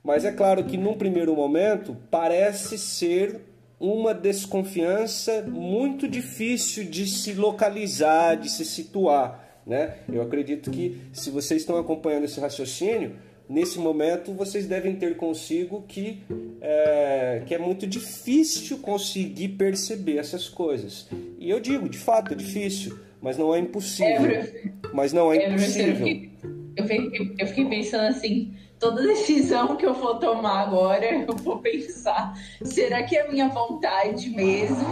Mas 0.02 0.24
é 0.24 0.30
claro 0.30 0.62
que, 0.62 0.76
num 0.76 0.94
primeiro 0.94 1.34
momento, 1.34 1.96
parece 2.08 2.78
ser 2.78 3.40
uma 3.80 4.14
desconfiança 4.14 5.42
muito 5.42 6.06
difícil 6.08 6.84
de 6.84 7.04
se 7.06 7.32
localizar, 7.34 8.36
de 8.36 8.48
se 8.48 8.64
situar. 8.64 9.44
Né? 9.66 9.96
Eu 10.10 10.22
acredito 10.22 10.70
que 10.70 11.00
se 11.12 11.30
vocês 11.30 11.62
estão 11.62 11.76
acompanhando 11.76 12.24
esse 12.24 12.38
raciocínio, 12.38 13.16
nesse 13.48 13.80
momento 13.80 14.32
vocês 14.32 14.66
devem 14.66 14.94
ter 14.94 15.16
consigo 15.16 15.84
que 15.88 16.22
é, 16.60 17.42
que 17.44 17.54
é 17.54 17.58
muito 17.58 17.88
difícil 17.88 18.78
conseguir 18.78 19.48
perceber 19.48 20.18
essas 20.18 20.48
coisas. 20.48 21.08
E 21.40 21.50
eu 21.50 21.58
digo, 21.58 21.88
de 21.88 21.98
fato, 21.98 22.32
é 22.32 22.36
difícil, 22.36 22.96
mas 23.20 23.36
não 23.36 23.52
é 23.52 23.58
impossível. 23.58 24.30
É, 24.30 24.70
mas 24.92 25.12
não 25.12 25.32
é, 25.32 25.38
é 25.38 25.48
impossível. 25.48 26.30
Eu 26.76 26.84
fiquei, 26.84 27.34
eu 27.38 27.46
fiquei 27.46 27.64
pensando 27.64 28.08
assim, 28.08 28.54
toda 28.78 29.02
decisão 29.02 29.76
que 29.76 29.86
eu 29.86 29.94
for 29.94 30.18
tomar 30.18 30.60
agora, 30.60 31.06
eu 31.06 31.34
vou 31.36 31.58
pensar: 31.58 32.34
será 32.62 33.02
que 33.02 33.16
é 33.16 33.28
minha 33.30 33.48
vontade 33.48 34.28
mesmo? 34.30 34.86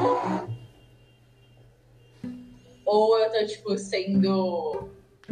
Ou 2.86 3.18
eu 3.18 3.30
tô, 3.30 3.46
tipo, 3.46 3.78
sendo 3.78 4.88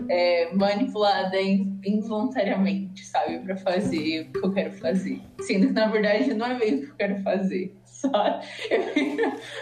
é, 0.09 0.53
manipulada 0.55 1.39
involuntariamente, 1.41 3.05
sabe? 3.05 3.39
para 3.41 3.57
fazer 3.57 4.23
o 4.23 4.33
que 4.33 4.47
eu 4.47 4.53
quero 4.53 4.73
fazer. 4.73 5.21
Sendo 5.41 5.69
que, 5.69 5.73
na 5.73 5.89
verdade, 5.89 6.35
não 6.35 6.47
é 6.47 6.59
mesmo 6.59 6.79
o 6.79 6.81
que 6.83 6.91
eu 6.91 6.97
quero 6.97 7.23
fazer. 7.23 7.75
Só 7.85 8.41
eu 8.71 8.83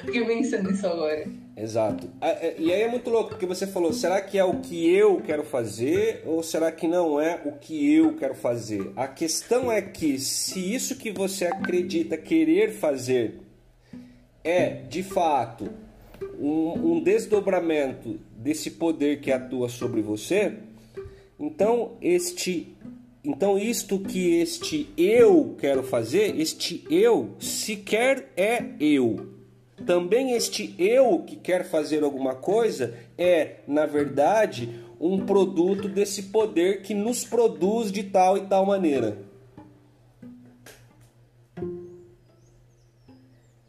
fiquei 0.07 0.25
pensando 0.25 0.71
nisso 0.71 0.87
agora. 0.87 1.27
Exato. 1.61 2.09
É, 2.23 2.55
e 2.59 2.73
aí 2.73 2.81
é 2.81 2.89
muito 2.89 3.11
louco, 3.11 3.31
porque 3.31 3.45
você 3.45 3.67
falou, 3.67 3.93
será 3.93 4.19
que 4.23 4.39
é 4.39 4.45
o 4.45 4.61
que 4.61 4.89
eu 4.89 5.21
quero 5.21 5.45
fazer 5.45 6.23
ou 6.25 6.43
será 6.43 6.73
que 6.73 6.89
não 6.89 7.21
é 7.21 7.39
o 7.45 7.53
que 7.53 7.95
eu 7.95 8.17
quero 8.17 8.35
fazer? 8.35 8.91
A 8.97 9.07
questão 9.07 9.71
é 9.71 9.83
que 9.83 10.19
se 10.19 10.75
isso 10.75 10.97
que 10.97 11.11
você 11.11 11.47
acredita 11.47 12.17
querer 12.17 12.73
fazer 12.73 13.41
é, 14.43 14.69
de 14.69 15.03
fato, 15.03 15.69
um, 16.39 16.93
um 16.93 17.01
desdobramento 17.03 18.19
desse 18.35 18.71
poder 18.71 19.21
que 19.21 19.31
atua 19.31 19.69
sobre 19.69 20.01
você, 20.01 20.55
então 21.39 21.93
este 22.01 22.75
então 23.23 23.59
isto 23.59 23.99
que 23.99 24.41
este 24.41 24.89
eu 24.97 25.55
quero 25.59 25.83
fazer, 25.83 26.41
este 26.41 26.87
eu 26.89 27.35
sequer 27.39 28.33
é 28.35 28.65
eu 28.81 29.40
também 29.87 30.33
este 30.33 30.75
eu 30.79 31.21
que 31.21 31.37
quer 31.37 31.65
fazer 31.65 32.03
alguma 32.03 32.35
coisa 32.35 32.95
é, 33.17 33.57
na 33.67 33.87
verdade, 33.87 34.85
um 35.01 35.25
produto 35.25 35.89
desse 35.89 36.25
poder 36.25 36.83
que 36.83 36.95
nos 36.95 37.25
produz 37.25 37.91
de 37.91 38.05
tal 38.05 38.37
e 38.37 38.43
tal 38.43 38.67
maneira. 38.67 39.19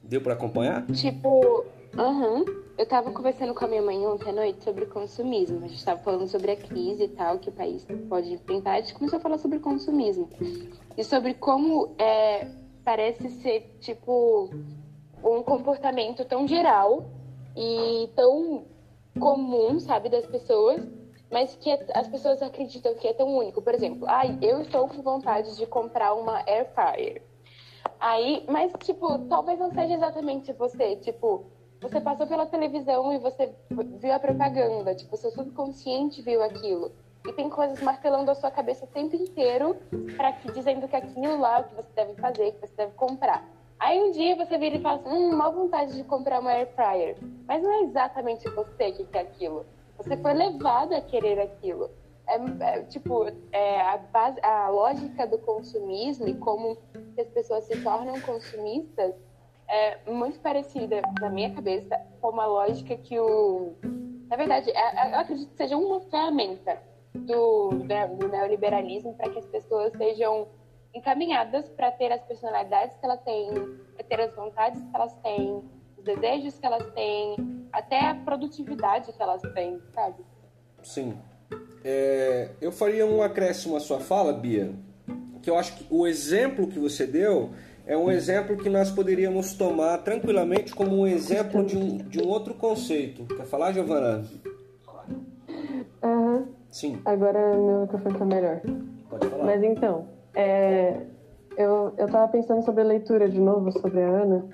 Deu 0.04 0.20
para 0.20 0.34
acompanhar? 0.34 0.86
Tipo, 0.88 1.66
aham. 1.98 2.40
Uhum. 2.40 2.62
Eu 2.78 2.86
tava 2.88 3.12
conversando 3.12 3.54
com 3.54 3.64
a 3.64 3.68
minha 3.68 3.82
mãe 3.82 3.98
ontem 4.08 4.30
à 4.30 4.34
noite 4.34 4.64
sobre 4.64 4.88
consumismo. 4.88 5.64
A 5.64 5.68
gente 5.68 5.86
tava 5.86 6.02
falando 6.02 6.28
sobre 6.28 6.50
a 6.50 6.56
crise 6.56 7.04
e 7.04 7.08
tal 7.10 7.38
que 7.38 7.50
o 7.50 7.52
país 7.52 7.86
pode 8.10 8.34
enfrentar. 8.34 8.72
A 8.72 8.82
gente 8.82 8.96
começou 8.96 9.20
a 9.20 9.22
falar 9.22 9.38
sobre 9.38 9.60
consumismo. 9.60 10.28
E 10.98 11.04
sobre 11.04 11.36
como 11.36 11.94
é, 12.00 12.48
parece 12.84 13.30
ser, 13.30 13.78
tipo, 13.80 14.50
um 15.24 15.44
comportamento 15.44 16.26
tão 16.26 16.48
geral 16.48 17.06
e 17.56 18.10
tão 18.16 18.66
comum, 19.20 19.80
sabe, 19.80 20.10
das 20.10 20.26
pessoas, 20.26 20.82
mas 21.32 21.56
que 21.56 21.72
as 21.94 22.08
pessoas 22.08 22.42
acreditam 22.42 22.94
que 22.96 23.08
é 23.08 23.14
tão 23.14 23.36
único. 23.36 23.62
Por 23.62 23.74
exemplo, 23.74 24.08
ai, 24.08 24.38
eu 24.42 24.62
estou 24.62 24.88
com 24.88 25.02
vontade 25.02 25.56
de 25.56 25.66
comprar 25.66 26.14
uma 26.14 26.44
air 26.48 26.70
fryer. 26.74 27.22
Aí, 28.00 28.44
mas 28.48 28.72
tipo, 28.84 29.20
talvez 29.28 29.60
não 29.60 29.72
seja 29.72 29.94
exatamente 29.94 30.52
você, 30.54 30.96
tipo, 30.98 31.46
você 31.80 32.02
passou 32.02 32.28
pela 32.28 32.46
televisão 32.46 33.14
e 33.14 33.18
você 33.18 33.54
viu 33.70 34.14
a 34.14 34.20
propaganda, 34.20 34.94
tipo, 34.94 35.16
seu 35.18 35.32
subconsciente 35.32 36.22
viu 36.22 36.44
aquilo. 36.44 36.92
E 37.28 37.34
tem 37.34 37.50
coisas 37.50 37.82
martelando 37.82 38.32
a 38.32 38.36
sua 38.36 38.50
cabeça 38.50 38.86
o 38.86 38.88
tempo 38.88 39.16
inteiro 39.16 39.78
para 40.18 40.34
que 40.34 40.52
dizendo 40.52 40.88
que 40.88 40.96
aquilo 40.96 41.40
lá 41.40 41.60
é 41.60 41.62
o 41.62 41.64
que 41.66 41.76
você 41.76 41.90
deve 41.96 42.16
fazer, 42.16 42.52
que 42.54 42.68
você 42.68 42.76
deve 42.76 42.94
comprar. 42.94 43.48
Aí 43.82 44.00
um 44.00 44.12
dia 44.12 44.36
você 44.36 44.60
vira 44.60 44.76
e 44.76 44.80
fala 44.80 45.00
assim, 45.00 45.10
hum, 45.10 45.36
mal 45.36 45.52
vontade 45.52 45.96
de 45.96 46.04
comprar 46.04 46.40
uma 46.40 46.52
air 46.52 46.68
fryer. 46.76 47.18
Mas 47.48 47.64
não 47.64 47.74
é 47.74 47.82
exatamente 47.82 48.48
você 48.52 48.92
que 48.92 49.04
quer 49.06 49.22
aquilo. 49.22 49.66
Você 49.98 50.16
foi 50.18 50.34
levado 50.34 50.94
a 50.94 51.02
querer 51.02 51.40
aquilo. 51.40 51.90
É, 52.28 52.36
é, 52.64 52.84
tipo, 52.84 53.26
é, 53.52 53.82
a, 53.82 53.98
base, 53.98 54.40
a 54.44 54.70
lógica 54.70 55.26
do 55.26 55.40
consumismo 55.40 56.28
e 56.28 56.36
como 56.36 56.78
as 57.18 57.28
pessoas 57.30 57.64
se 57.64 57.82
tornam 57.82 58.22
consumistas 58.22 59.16
é 59.68 59.98
muito 60.12 60.40
parecida, 60.42 61.02
na 61.20 61.30
minha 61.30 61.52
cabeça, 61.52 62.00
com 62.22 62.30
uma 62.30 62.46
lógica 62.46 62.96
que 62.96 63.20
o... 63.20 63.74
Na 64.30 64.36
verdade, 64.36 64.70
é, 64.70 65.08
é, 65.08 65.14
eu 65.16 65.20
acredito 65.20 65.50
que 65.50 65.58
seja 65.58 65.76
uma 65.76 66.00
ferramenta 66.02 66.80
do, 67.16 67.70
do 67.70 68.28
neoliberalismo 68.28 69.16
para 69.16 69.30
que 69.32 69.40
as 69.40 69.46
pessoas 69.48 69.92
sejam 69.98 70.48
encaminhadas 70.94 71.70
para 71.70 71.92
ter 71.92 72.12
as 72.12 72.22
personalidades 72.24 72.96
que 72.98 73.06
elas 73.06 73.22
têm, 73.22 73.54
para 73.96 74.04
ter 74.04 74.22
as 74.22 74.36
vontades 74.36 74.82
que 74.82 74.96
elas 74.96 75.14
têm, 75.24 75.64
os 75.98 76.04
desejos 76.04 76.60
que 76.60 76.66
elas 76.66 76.86
têm, 76.94 77.36
até 77.72 78.10
a 78.10 78.16
produtividade 78.16 79.12
que 79.12 79.22
elas 79.22 79.42
têm, 79.54 79.80
sabe? 79.94 80.24
Sim. 80.84 81.18
É, 81.84 82.50
eu 82.62 82.72
faria 82.72 83.06
um 83.06 83.22
acréscimo 83.22 83.76
à 83.76 83.80
sua 83.80 84.00
fala, 84.00 84.34
Bia, 84.34 84.74
que 85.42 85.50
eu 85.50 85.58
acho 85.58 85.76
que 85.76 85.88
o 85.90 86.06
exemplo 86.06 86.68
que 86.68 86.80
você 86.80 87.08
deu 87.08 87.52
é 87.86 87.98
um 87.98 88.12
exemplo 88.12 88.58
que 88.58 88.70
nós 88.70 88.92
poderíamos 88.92 89.54
tomar 89.54 89.98
tranquilamente 90.00 90.74
como 90.74 90.96
um 91.00 91.08
exemplo 91.08 91.66
de 91.66 91.78
um, 91.78 91.98
de 91.98 92.22
um 92.22 92.28
outro 92.28 92.54
conceito. 92.54 93.26
Quer 93.36 93.46
falar, 93.46 93.74
Giovana? 93.74 94.24
Uhum. 96.04 96.48
Sim. 96.70 97.02
Agora 97.04 97.56
meu 97.56 97.82
microfone 97.82 98.18
tá 98.18 98.26
melhor. 98.26 98.62
Pode 99.10 99.28
falar. 99.28 99.46
Mas 99.46 99.64
então, 99.64 100.08
é, 100.34 101.02
eu, 101.58 101.94
eu 101.98 102.08
tava 102.08 102.28
pensando 102.32 102.64
sobre 102.64 102.82
a 102.82 102.86
leitura 102.86 103.30
de 103.30 103.40
novo, 103.40 103.72
sobre 103.72 104.02
a 104.02 104.08
Ana. 104.08 104.46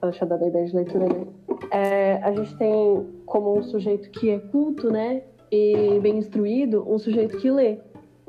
Ela 0.00 0.12
tinha 0.12 0.26
dado 0.26 0.44
a 0.44 0.48
ideia 0.48 0.66
de 0.66 0.74
leitura, 0.74 1.06
né? 1.06 1.26
É, 1.70 2.14
a 2.22 2.32
gente 2.32 2.56
tem 2.56 3.06
como 3.26 3.58
um 3.58 3.62
sujeito 3.62 4.10
que 4.10 4.30
é 4.30 4.38
culto, 4.38 4.90
né? 4.90 5.22
E 5.52 5.98
bem 6.00 6.18
instruído, 6.18 6.84
um 6.88 6.98
sujeito 6.98 7.36
que 7.38 7.50
lê 7.50 7.78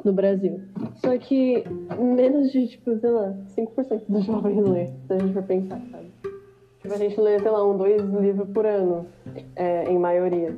no 0.03 0.11
Brasil. 0.11 0.59
Só 0.95 1.17
que 1.17 1.63
menos 1.99 2.51
de, 2.51 2.67
tipo, 2.67 2.97
sei 2.97 3.09
lá, 3.09 3.33
5% 3.55 4.03
dos 4.07 4.25
jovens 4.25 4.67
lê, 4.67 4.87
se 4.87 5.13
a 5.13 5.19
gente 5.19 5.33
for 5.33 5.43
pensar, 5.43 5.81
sabe? 5.91 6.11
Tipo, 6.81 6.93
a 6.95 6.97
gente 6.97 7.19
lê, 7.19 7.39
sei 7.39 7.51
lá, 7.51 7.65
um, 7.65 7.77
dois 7.77 8.01
livros 8.03 8.49
por 8.49 8.65
ano, 8.65 9.05
é, 9.55 9.85
em 9.85 9.99
maioria. 9.99 10.55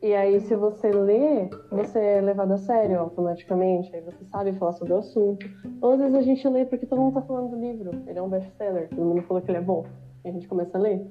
E 0.00 0.14
aí, 0.14 0.40
se 0.40 0.54
você 0.54 0.90
lê, 0.90 1.50
você 1.70 1.98
é 1.98 2.20
levado 2.20 2.52
a 2.52 2.58
sério 2.58 3.00
automaticamente, 3.00 3.94
aí 3.94 4.00
você 4.00 4.24
sabe 4.26 4.52
falar 4.52 4.72
sobre 4.72 4.92
o 4.92 4.98
assunto. 4.98 5.44
Ou 5.80 5.92
às 5.92 5.98
vezes 5.98 6.14
a 6.14 6.22
gente 6.22 6.48
lê 6.48 6.64
porque 6.64 6.86
todo 6.86 7.00
mundo 7.00 7.14
tá 7.14 7.22
falando 7.22 7.50
do 7.50 7.60
livro, 7.60 7.90
ele 8.06 8.18
é 8.18 8.22
um 8.22 8.28
best-seller, 8.28 8.88
todo 8.88 9.04
mundo 9.04 9.22
falou 9.22 9.42
que 9.42 9.50
ele 9.50 9.58
é 9.58 9.62
bom, 9.62 9.84
e 10.24 10.28
a 10.28 10.32
gente 10.32 10.46
começa 10.46 10.78
a 10.78 10.80
ler. 10.80 11.04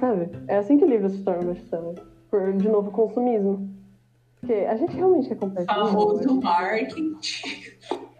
Sabe? 0.00 0.30
É 0.48 0.56
assim 0.56 0.78
que 0.78 0.84
o 0.84 0.88
livro 0.88 1.08
se 1.08 1.22
torna 1.22 1.52
best-seller. 1.52 1.94
Por, 2.28 2.52
de 2.54 2.68
novo, 2.68 2.90
consumismo. 2.90 3.70
Porque 4.40 4.52
a 4.52 4.76
gente 4.76 4.96
realmente 4.96 5.28
quer 5.28 5.36
comprar 5.36 5.62
esse 5.62 5.72
livro, 5.72 5.88
Famoso 5.88 6.40
marketing. 6.40 7.16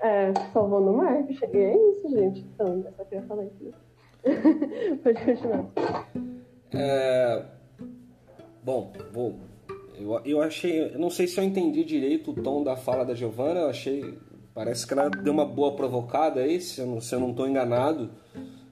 É, 0.01 0.33
salvou 0.53 0.81
no 0.81 0.93
marketing. 0.93 1.45
E 1.53 1.59
é 1.59 1.91
isso, 1.91 2.09
gente. 2.11 2.47
Então, 2.55 2.85
eu 2.85 2.93
só 2.97 3.05
queria 3.05 3.25
falar 3.27 3.45
isso. 3.45 3.73
Pode 5.03 5.25
continuar. 5.25 5.67
É, 6.75 7.45
Bom, 8.69 8.93
vou. 9.13 9.35
Eu, 9.99 10.21
eu 10.25 10.43
achei. 10.43 10.95
Eu 10.95 10.99
não 10.99 11.11
sei 11.11 11.27
se 11.27 11.39
eu 11.39 11.45
entendi 11.45 11.85
direito 11.85 12.31
o 12.31 12.35
tom 12.35 12.63
da 12.63 12.77
fala 12.77 13.05
da 13.05 13.15
Giovana. 13.15 13.61
Eu 13.61 13.69
achei. 13.69 14.17
Parece 14.55 14.87
que 14.87 14.93
ela 14.93 15.09
deu 15.09 15.33
uma 15.33 15.45
boa 15.45 15.75
provocada 15.75 16.41
aí, 16.41 16.61
se 16.61 16.81
eu 16.81 16.87
não, 16.87 17.01
se 17.01 17.15
eu 17.15 17.21
não 17.21 17.31
estou 17.31 17.49
enganado. 17.49 18.11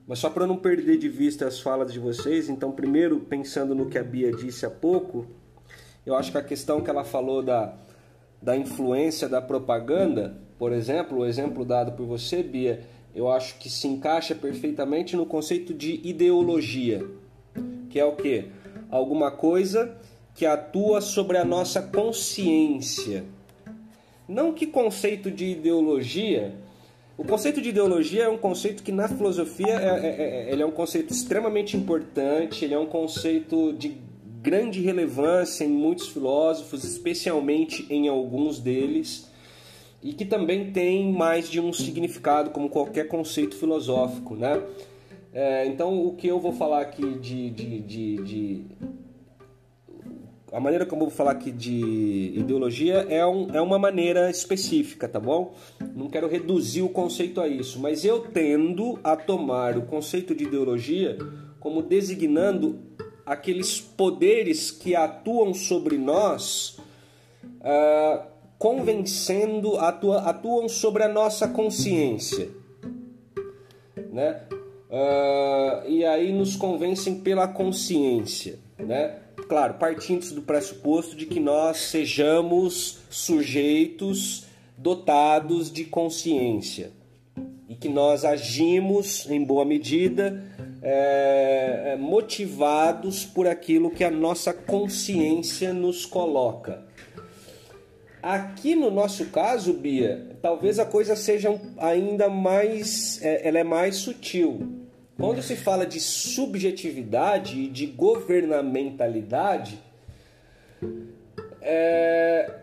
Mas 0.07 0.21
só 0.21 0.31
para 0.31 0.47
não 0.47 0.57
perder 0.57 0.99
de 0.99 1.09
vista 1.09 1.47
as 1.47 1.61
falas 1.61 1.93
de 1.93 1.99
vocês, 1.99 2.49
então, 2.49 2.71
primeiro, 2.71 3.21
pensando 3.21 3.75
no 3.75 3.87
que 3.87 3.99
a 3.99 4.05
Bia 4.05 4.31
disse 4.31 4.65
há 4.65 4.71
pouco, 4.71 5.27
eu 6.05 6.15
acho 6.15 6.31
que 6.31 6.39
a 6.39 6.43
questão 6.43 6.81
que 6.81 6.89
ela 6.89 7.03
falou 7.03 7.43
da, 7.43 7.75
da 8.41 8.57
influência 8.57 9.29
da 9.29 9.43
propaganda, 9.43 10.37
por 10.59 10.73
exemplo, 10.73 11.19
o 11.19 11.27
exemplo 11.27 11.65
dado 11.65 11.93
por 11.93 12.07
você, 12.07 12.43
Bia, 12.43 12.83
eu 13.15 13.29
acho 13.29 13.59
que 13.59 13.69
se 13.69 13.89
encaixa 13.89 14.35
perfeitamente 14.35 15.17
no 15.17 15.27
conceito 15.27 15.75
de 15.75 16.01
ideologia, 16.05 17.05
que 17.91 17.99
é 17.99 18.05
o 18.05 18.15
quê? 18.15 18.47
Alguma 18.89 19.33
coisa 19.33 19.97
que 20.37 20.45
atua 20.45 21.01
sobre 21.01 21.39
a 21.39 21.45
nossa 21.45 21.81
consciência. 21.81 23.25
Não 24.29 24.53
que 24.53 24.67
conceito 24.67 25.31
de 25.31 25.47
ideologia. 25.47 26.55
O 27.17 27.25
conceito 27.25 27.63
de 27.63 27.71
ideologia 27.71 28.25
é 28.25 28.29
um 28.29 28.37
conceito 28.37 28.83
que 28.83 28.93
na 28.93 29.09
filosofia 29.09 29.73
é, 29.73 30.07
é- 30.07 30.49
é- 30.49 30.53
ele 30.53 30.63
é 30.63 30.67
um 30.67 30.71
conceito 30.71 31.11
extremamente 31.13 31.75
importante, 31.75 32.65
ele 32.65 32.75
é 32.75 32.79
um 32.79 32.87
conceito 32.87 33.73
de 33.73 33.97
grande 34.43 34.83
relevância 34.83 35.65
em 35.65 35.71
muitos 35.71 36.09
filósofos, 36.09 36.85
especialmente 36.85 37.87
em 37.89 38.07
alguns 38.07 38.59
deles, 38.59 39.31
e 40.03 40.13
que 40.13 40.27
também 40.27 40.71
tem 40.71 41.11
mais 41.11 41.49
de 41.49 41.59
um 41.61 41.73
significado, 41.73 42.51
como 42.51 42.69
qualquer 42.69 43.09
conceito 43.09 43.57
filosófico. 43.57 44.37
Né? 44.37 44.63
É, 45.33 45.67
então, 45.67 46.05
o 46.07 46.15
que 46.15 46.29
eu 46.29 46.39
vou 46.39 46.53
falar 46.53 46.83
aqui 46.83 47.19
de, 47.19 47.51
de, 47.51 47.81
de, 47.81 48.17
de 48.19 48.65
a 50.57 50.61
maneira 50.61 50.87
como 50.87 51.03
eu 51.03 51.09
vou 51.09 51.15
falar 51.15 51.33
aqui 51.33 51.53
de 51.53 52.33
ideologia 52.35 53.07
é, 53.11 53.27
um, 53.27 53.55
é 53.55 53.61
uma 53.61 53.79
maneira 53.79 54.31
específica, 54.31 55.07
tá 55.07 55.21
bom? 55.21 55.55
Não 55.95 56.09
quero 56.09 56.27
reduzir 56.27 56.81
o 56.81 56.89
conceito 56.89 57.43
a 57.43 57.47
isso, 57.47 57.79
mas 57.79 58.07
eu 58.07 58.21
tendo 58.21 58.99
a 59.05 59.15
tomar 59.15 59.77
o 59.77 59.83
conceito 59.83 60.35
de 60.35 60.45
ideologia 60.45 61.19
como 61.61 61.83
designando 61.83 62.79
aqueles 63.27 63.79
poderes 63.79 64.71
que 64.71 64.97
atuam 64.97 65.53
sobre 65.53 65.99
nós, 65.99 66.79
ah, 67.61 68.27
convencendo, 68.59 69.77
atua, 69.77 70.21
atuam 70.23 70.71
sobre 70.71 71.03
a 71.03 71.09
nossa 71.09 71.49
consciência, 71.49 72.49
né? 74.11 74.41
Ah, 74.91 75.85
e 75.87 76.03
aí 76.03 76.33
nos 76.33 76.57
convencem 76.57 77.21
pela 77.21 77.47
consciência, 77.47 78.59
né? 78.79 79.26
Claro, 79.49 79.75
partindo 79.75 80.35
do 80.35 80.43
pressuposto 80.43 81.15
de 81.15 81.25
que 81.25 81.39
nós 81.39 81.77
sejamos 81.77 82.99
sujeitos 83.09 84.45
dotados 84.77 85.71
de 85.71 85.85
consciência 85.85 86.91
e 87.69 87.77
que 87.77 87.89
nós 87.89 88.25
agimos 88.25 89.31
em 89.31 89.45
boa 89.45 89.65
medida 89.65 90.43
é, 90.83 91.93
é, 91.93 91.97
motivados 91.97 93.25
por 93.25 93.47
aquilo 93.47 93.91
que 93.91 94.03
a 94.03 94.11
nossa 94.11 94.53
consciência 94.53 95.73
nos 95.73 96.05
coloca. 96.05 96.85
Aqui 98.23 98.75
no 98.75 98.91
nosso 98.91 99.27
caso, 99.27 99.73
Bia, 99.73 100.37
talvez 100.43 100.81
a 100.81 100.85
coisa 100.85 101.15
seja 101.15 101.61
ainda 101.79 102.29
mais, 102.29 103.23
é, 103.23 103.47
ela 103.47 103.61
é 103.61 103.65
mais 103.65 103.97
sutil. 103.97 104.86
Quando 105.19 105.43
se 105.43 105.57
fala 105.57 105.87
de 105.87 105.99
subjetividade 105.99 107.59
e 107.59 107.69
de 107.69 107.87
governamentalidade, 107.87 109.79
é, 111.63 112.59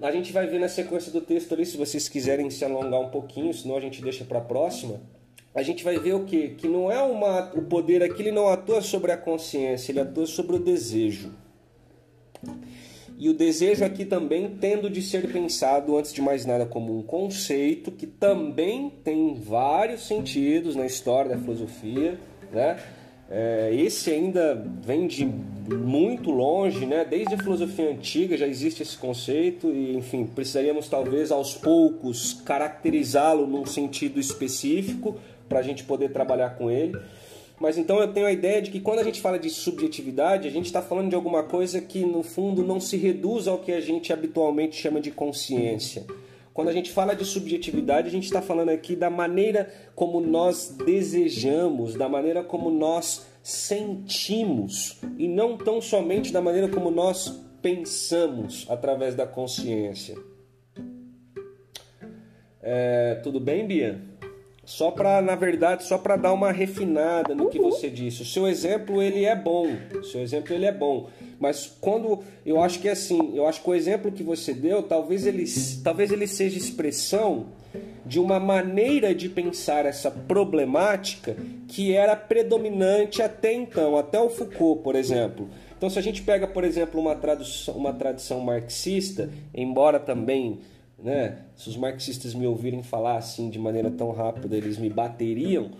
a 0.00 0.10
gente 0.10 0.32
vai 0.32 0.46
ver 0.46 0.58
na 0.58 0.68
sequência 0.68 1.12
do 1.12 1.20
texto 1.20 1.52
ali, 1.52 1.66
se 1.66 1.76
vocês 1.76 2.08
quiserem 2.08 2.48
se 2.48 2.64
alongar 2.64 3.00
um 3.00 3.10
pouquinho, 3.10 3.52
senão 3.52 3.76
a 3.76 3.80
gente 3.80 4.00
deixa 4.00 4.24
para 4.24 4.38
a 4.38 4.42
próxima. 4.42 5.00
A 5.54 5.62
gente 5.62 5.84
vai 5.84 5.98
ver 5.98 6.14
o 6.14 6.24
que? 6.24 6.50
Que 6.50 6.66
não 6.66 6.90
é 6.90 7.02
uma, 7.02 7.52
o 7.54 7.62
poder 7.62 8.02
aqui, 8.02 8.22
ele 8.22 8.32
não 8.32 8.48
atua 8.48 8.80
sobre 8.80 9.12
a 9.12 9.16
consciência, 9.16 9.92
ele 9.92 10.00
atua 10.00 10.26
sobre 10.26 10.56
o 10.56 10.58
desejo. 10.58 11.32
E 13.18 13.30
o 13.30 13.34
desejo 13.34 13.84
aqui 13.84 14.04
também 14.04 14.56
tendo 14.60 14.90
de 14.90 15.00
ser 15.00 15.32
pensado, 15.32 15.96
antes 15.96 16.12
de 16.12 16.20
mais 16.20 16.44
nada, 16.44 16.66
como 16.66 16.98
um 16.98 17.02
conceito 17.02 17.90
que 17.90 18.06
também 18.06 18.92
tem 19.02 19.34
vários 19.34 20.06
sentidos 20.06 20.76
na 20.76 20.84
história 20.84 21.30
da 21.30 21.38
filosofia. 21.38 22.18
Né? 22.52 22.76
É, 23.30 23.70
esse 23.74 24.10
ainda 24.10 24.62
vem 24.84 25.06
de 25.06 25.24
muito 25.24 26.30
longe, 26.30 26.84
né? 26.84 27.06
desde 27.08 27.34
a 27.34 27.38
filosofia 27.38 27.90
antiga 27.90 28.36
já 28.36 28.46
existe 28.46 28.82
esse 28.82 28.98
conceito, 28.98 29.72
e 29.72 29.96
enfim, 29.96 30.26
precisaríamos 30.26 30.88
talvez 30.88 31.32
aos 31.32 31.54
poucos 31.54 32.34
caracterizá-lo 32.44 33.46
num 33.46 33.64
sentido 33.64 34.20
específico 34.20 35.18
para 35.48 35.60
a 35.60 35.62
gente 35.62 35.84
poder 35.84 36.12
trabalhar 36.12 36.50
com 36.50 36.70
ele. 36.70 36.98
Mas 37.58 37.78
então 37.78 38.00
eu 38.00 38.12
tenho 38.12 38.26
a 38.26 38.32
ideia 38.32 38.60
de 38.60 38.70
que 38.70 38.80
quando 38.80 38.98
a 38.98 39.04
gente 39.04 39.20
fala 39.20 39.38
de 39.38 39.48
subjetividade, 39.48 40.46
a 40.46 40.50
gente 40.50 40.66
está 40.66 40.82
falando 40.82 41.08
de 41.08 41.14
alguma 41.14 41.42
coisa 41.42 41.80
que 41.80 42.04
no 42.04 42.22
fundo 42.22 42.62
não 42.62 42.78
se 42.78 42.96
reduz 42.96 43.48
ao 43.48 43.58
que 43.58 43.72
a 43.72 43.80
gente 43.80 44.12
habitualmente 44.12 44.76
chama 44.76 45.00
de 45.00 45.10
consciência. 45.10 46.04
Quando 46.52 46.68
a 46.68 46.72
gente 46.72 46.90
fala 46.90 47.14
de 47.14 47.24
subjetividade, 47.24 48.08
a 48.08 48.10
gente 48.10 48.24
está 48.24 48.40
falando 48.40 48.70
aqui 48.70 48.96
da 48.96 49.10
maneira 49.10 49.70
como 49.94 50.20
nós 50.20 50.74
desejamos, 50.86 51.94
da 51.94 52.08
maneira 52.08 52.42
como 52.42 52.70
nós 52.70 53.26
sentimos, 53.42 54.98
e 55.18 55.28
não 55.28 55.56
tão 55.56 55.80
somente 55.80 56.32
da 56.32 56.40
maneira 56.40 56.68
como 56.68 56.90
nós 56.90 57.42
pensamos 57.62 58.66
através 58.68 59.14
da 59.14 59.26
consciência. 59.26 60.16
É, 62.62 63.20
tudo 63.22 63.38
bem, 63.38 63.66
Bia? 63.66 64.15
Só 64.66 64.90
para, 64.90 65.22
na 65.22 65.36
verdade, 65.36 65.84
só 65.84 65.96
para 65.96 66.16
dar 66.16 66.32
uma 66.32 66.50
refinada 66.50 67.36
no 67.36 67.48
que 67.48 67.56
você 67.56 67.88
disse. 67.88 68.22
O 68.22 68.24
seu 68.24 68.48
exemplo 68.48 69.00
ele 69.00 69.24
é 69.24 69.36
bom. 69.36 69.68
O 69.94 70.02
seu 70.02 70.20
exemplo 70.20 70.52
ele 70.52 70.66
é 70.66 70.72
bom. 70.72 71.08
Mas 71.38 71.72
quando 71.80 72.24
eu 72.44 72.60
acho 72.60 72.80
que 72.80 72.88
é 72.88 72.90
assim, 72.90 73.36
eu 73.36 73.46
acho 73.46 73.62
que 73.62 73.70
o 73.70 73.74
exemplo 73.74 74.10
que 74.10 74.24
você 74.24 74.52
deu, 74.52 74.82
talvez 74.82 75.24
ele, 75.24 75.44
talvez 75.84 76.10
ele 76.10 76.26
seja 76.26 76.58
expressão 76.58 77.46
de 78.04 78.18
uma 78.18 78.40
maneira 78.40 79.14
de 79.14 79.28
pensar 79.28 79.86
essa 79.86 80.10
problemática 80.10 81.36
que 81.68 81.92
era 81.92 82.16
predominante 82.16 83.22
até 83.22 83.52
então, 83.52 83.96
até 83.96 84.18
o 84.20 84.28
Foucault, 84.28 84.82
por 84.82 84.96
exemplo. 84.96 85.48
Então, 85.76 85.88
se 85.88 85.98
a 85.98 86.02
gente 86.02 86.22
pega, 86.22 86.46
por 86.46 86.64
exemplo, 86.64 87.00
uma, 87.00 87.14
tradução, 87.14 87.74
uma 87.74 87.92
tradição 87.92 88.40
marxista, 88.40 89.30
embora 89.54 90.00
também 90.00 90.58
né? 90.98 91.38
Se 91.54 91.68
os 91.68 91.76
marxistas 91.76 92.34
me 92.34 92.46
ouvirem 92.46 92.82
falar 92.82 93.16
assim 93.16 93.50
de 93.50 93.58
maneira 93.58 93.90
tão 93.90 94.12
rápida, 94.12 94.56
eles 94.56 94.78
me 94.78 94.88
bateriam, 94.88 95.70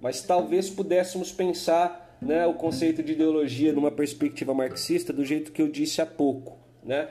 mas 0.00 0.22
talvez 0.22 0.70
pudéssemos 0.70 1.30
pensar 1.30 2.16
né, 2.20 2.46
o 2.46 2.54
conceito 2.54 3.02
de 3.02 3.12
ideologia 3.12 3.72
numa 3.72 3.90
perspectiva 3.90 4.54
marxista 4.54 5.12
do 5.12 5.24
jeito 5.24 5.52
que 5.52 5.60
eu 5.60 5.68
disse 5.68 6.00
há 6.00 6.06
pouco. 6.06 6.56
Né? 6.84 7.08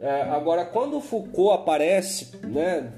É, 0.00 0.22
agora, 0.22 0.64
quando 0.64 1.00
Foucault 1.00 1.60
aparece 1.60 2.36
né, 2.46 2.92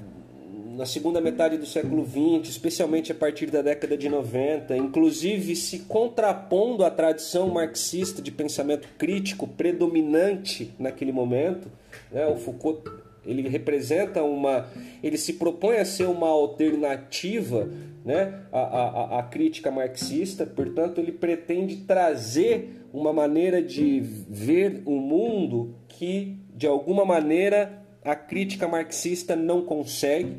na 0.75 0.85
segunda 0.85 1.19
metade 1.19 1.57
do 1.57 1.65
século 1.65 2.05
XX, 2.05 2.49
especialmente 2.49 3.11
a 3.11 3.15
partir 3.15 3.51
da 3.51 3.61
década 3.61 3.97
de 3.97 4.09
90, 4.09 4.75
inclusive 4.77 5.55
se 5.55 5.79
contrapondo 5.79 6.83
à 6.83 6.89
tradição 6.89 7.49
marxista 7.49 8.21
de 8.21 8.31
pensamento 8.31 8.87
crítico 8.97 9.47
predominante 9.47 10.73
naquele 10.79 11.11
momento. 11.11 11.67
Né? 12.11 12.25
O 12.25 12.37
Foucault 12.37 12.89
ele 13.25 13.47
representa 13.47 14.23
uma, 14.23 14.67
ele 15.01 15.17
se 15.17 15.33
propõe 15.33 15.77
a 15.77 15.85
ser 15.85 16.07
uma 16.07 16.27
alternativa 16.27 17.69
né, 18.03 18.41
à, 18.51 19.23
crítica 19.23 19.71
marxista, 19.71 20.45
portanto 20.45 20.99
ele 20.99 21.11
pretende 21.11 21.77
trazer 21.77 22.81
uma 22.91 23.13
maneira 23.13 23.61
de 23.61 23.99
ver 24.01 24.81
o 24.85 24.95
mundo 24.99 25.73
que 25.87 26.37
de 26.53 26.67
alguma 26.67 27.05
maneira 27.05 27.81
a 28.03 28.15
crítica 28.15 28.67
marxista 28.67 29.35
não 29.35 29.61
consegue. 29.61 30.37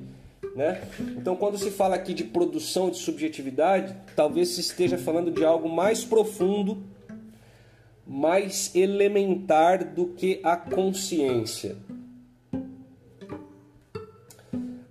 Né? 0.55 0.81
Então, 1.17 1.35
quando 1.35 1.59
se 1.59 1.71
fala 1.71 1.97
aqui 1.97 2.15
de 2.15 2.23
produção 2.23 2.91
de 2.91 2.99
subjetividade, 2.99 3.97
talvez 4.15 4.51
se 4.51 4.61
esteja 4.61 4.97
falando 4.97 5.31
de 5.31 5.45
algo 5.45 5.69
mais 5.69 6.05
profundo, 6.05 6.83
mais 8.07 8.71
elementar 8.75 9.85
do 9.95 10.09
que 10.09 10.39
a 10.45 10.57
consciência. 10.57 11.77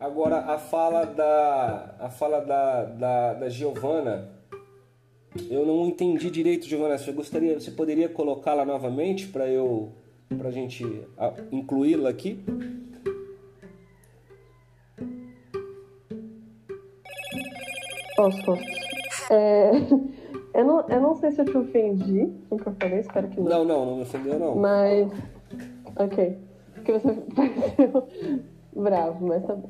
Agora, 0.04 0.40
a 0.40 0.58
fala 0.58 1.06
da, 1.06 1.96
a 1.98 2.10
fala 2.10 2.42
da, 2.42 2.84
da, 2.84 3.34
da 3.36 3.48
Giovana, 3.48 4.28
eu 5.50 5.66
não 5.66 5.88
entendi 5.88 6.30
direito, 6.30 6.68
Giovana. 6.68 6.98
Você 6.98 7.14
gostaria, 7.14 7.58
você 7.58 7.72
poderia 7.72 8.10
colocá-la 8.10 8.66
novamente 8.66 9.30
para 9.30 9.48
eu 9.48 9.94
para 10.38 10.50
a 10.50 10.52
gente 10.52 10.84
incluí-la 11.54 12.10
aqui? 12.10 12.44
Posso, 18.18 18.44
posso. 18.44 18.64
É, 19.32 19.72
eu, 20.54 20.66
não, 20.66 20.86
eu 20.90 21.00
não 21.00 21.16
sei 21.16 21.32
se 21.32 21.40
eu 21.40 21.46
te 21.46 21.58
ofendi 21.58 22.30
com 22.50 22.58
o 22.58 22.60
que 22.60 22.68
eu 22.68 22.76
falei, 22.78 23.00
espero 23.00 23.30
que 23.30 23.40
não. 23.40 23.50
Não, 23.50 23.64
não, 23.64 23.86
não 23.86 23.96
me 23.96 24.02
ofendeu, 24.02 24.38
não. 24.38 24.58
Mas. 24.58 25.10
Ok. 25.96 26.38
Porque 26.74 26.92
você 26.92 27.14
pareceu 27.34 28.10
bravo, 28.76 29.28
mas 29.28 29.44
tá 29.46 29.56
bom. 29.56 29.68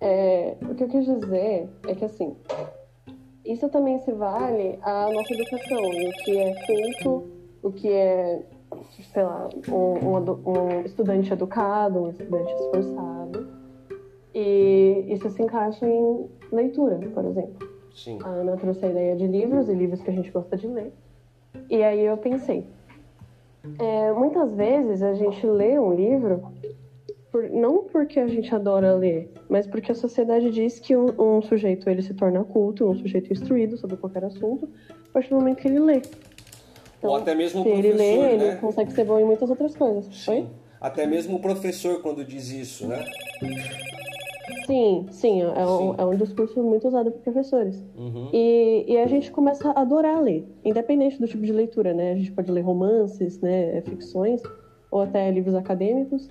É, 0.00 0.56
o 0.62 0.74
que 0.74 0.84
eu 0.84 0.88
quis 0.88 1.04
dizer 1.06 1.68
é 1.86 1.94
que, 1.94 2.04
assim, 2.04 2.36
isso 3.44 3.68
também 3.68 3.98
se 4.00 4.12
vale 4.12 4.78
à 4.82 5.10
nossa 5.10 5.32
educação, 5.32 5.78
o 5.78 6.24
que 6.24 6.38
é 6.38 6.54
culto, 6.66 7.24
o 7.62 7.72
que 7.72 7.88
é 7.90 8.42
sei 9.12 9.22
lá, 9.22 9.48
um, 9.68 9.74
um, 9.74 10.50
um 10.50 10.80
estudante 10.80 11.32
educado, 11.32 12.02
um 12.02 12.10
estudante 12.10 12.52
esforçado. 12.52 13.48
E 14.34 15.04
isso 15.08 15.30
se 15.30 15.42
encaixa 15.42 15.86
em 15.86 16.28
leitura, 16.50 16.98
por 17.14 17.24
exemplo. 17.24 17.68
Sim. 17.94 18.18
A 18.24 18.28
Ana 18.28 18.56
trouxe 18.56 18.84
a 18.84 18.90
ideia 18.90 19.14
de 19.14 19.26
livros 19.26 19.68
e 19.68 19.74
livros 19.74 20.02
que 20.02 20.10
a 20.10 20.12
gente 20.12 20.30
gosta 20.30 20.56
de 20.56 20.66
ler. 20.66 20.92
E 21.70 21.82
aí 21.82 22.04
eu 22.04 22.16
pensei, 22.16 22.66
é, 23.78 24.12
muitas 24.12 24.52
vezes 24.54 25.02
a 25.02 25.14
gente 25.14 25.46
lê 25.46 25.78
um 25.78 25.94
livro 25.94 26.42
por, 27.34 27.50
não 27.50 27.82
porque 27.82 28.20
a 28.20 28.28
gente 28.28 28.54
adora 28.54 28.94
ler, 28.94 29.28
mas 29.48 29.66
porque 29.66 29.90
a 29.90 29.94
sociedade 29.94 30.52
diz 30.52 30.78
que 30.78 30.94
um, 30.94 31.06
um, 31.18 31.42
sujeito 31.42 31.90
ele 31.90 32.00
se 32.00 32.14
torna 32.14 32.44
culto, 32.44 32.88
um 32.88 32.94
sujeito 32.94 33.32
instruído 33.32 33.76
sobre 33.76 33.96
qualquer 33.96 34.22
assunto, 34.24 34.68
a 34.88 35.12
partir 35.12 35.30
do 35.30 35.34
momento 35.34 35.56
que 35.56 35.66
ele 35.66 35.80
lê. 35.80 36.00
Então, 36.96 37.10
Ou 37.10 37.16
até 37.16 37.34
mesmo 37.34 37.62
o 37.62 37.64
professor, 37.64 37.84
ele 37.86 37.98
lê, 37.98 38.16
né? 38.16 38.34
ele 38.34 38.56
consegue 38.58 38.92
ser 38.92 39.04
bom 39.04 39.18
em 39.18 39.24
muitas 39.24 39.50
outras 39.50 39.74
coisas. 39.74 40.06
Sim. 40.14 40.30
Oi? 40.30 40.46
Até 40.80 41.08
mesmo 41.08 41.38
o 41.38 41.40
professor 41.40 42.00
quando 42.02 42.24
diz 42.24 42.52
isso, 42.52 42.86
né? 42.86 43.04
Sim, 44.66 45.06
sim, 45.10 45.42
é 45.42 45.66
um, 45.66 45.92
Sim. 45.92 45.94
é 45.98 46.04
um 46.04 46.16
discurso 46.16 46.62
muito 46.62 46.86
usado 46.86 47.10
por 47.10 47.20
professores. 47.20 47.82
Uhum. 47.98 48.30
E, 48.32 48.84
e 48.86 48.96
a 48.96 49.08
gente 49.08 49.32
começa 49.32 49.70
a 49.70 49.80
adorar 49.80 50.22
ler, 50.22 50.46
independente 50.64 51.18
do 51.18 51.26
tipo 51.26 51.42
de 51.42 51.52
leitura, 51.52 51.92
né? 51.92 52.12
A 52.12 52.14
gente 52.14 52.30
pode 52.30 52.52
ler 52.52 52.60
romances, 52.60 53.40
né, 53.40 53.80
ficções, 53.80 54.40
ou 54.88 55.00
até 55.00 55.28
livros 55.32 55.56
acadêmicos, 55.56 56.30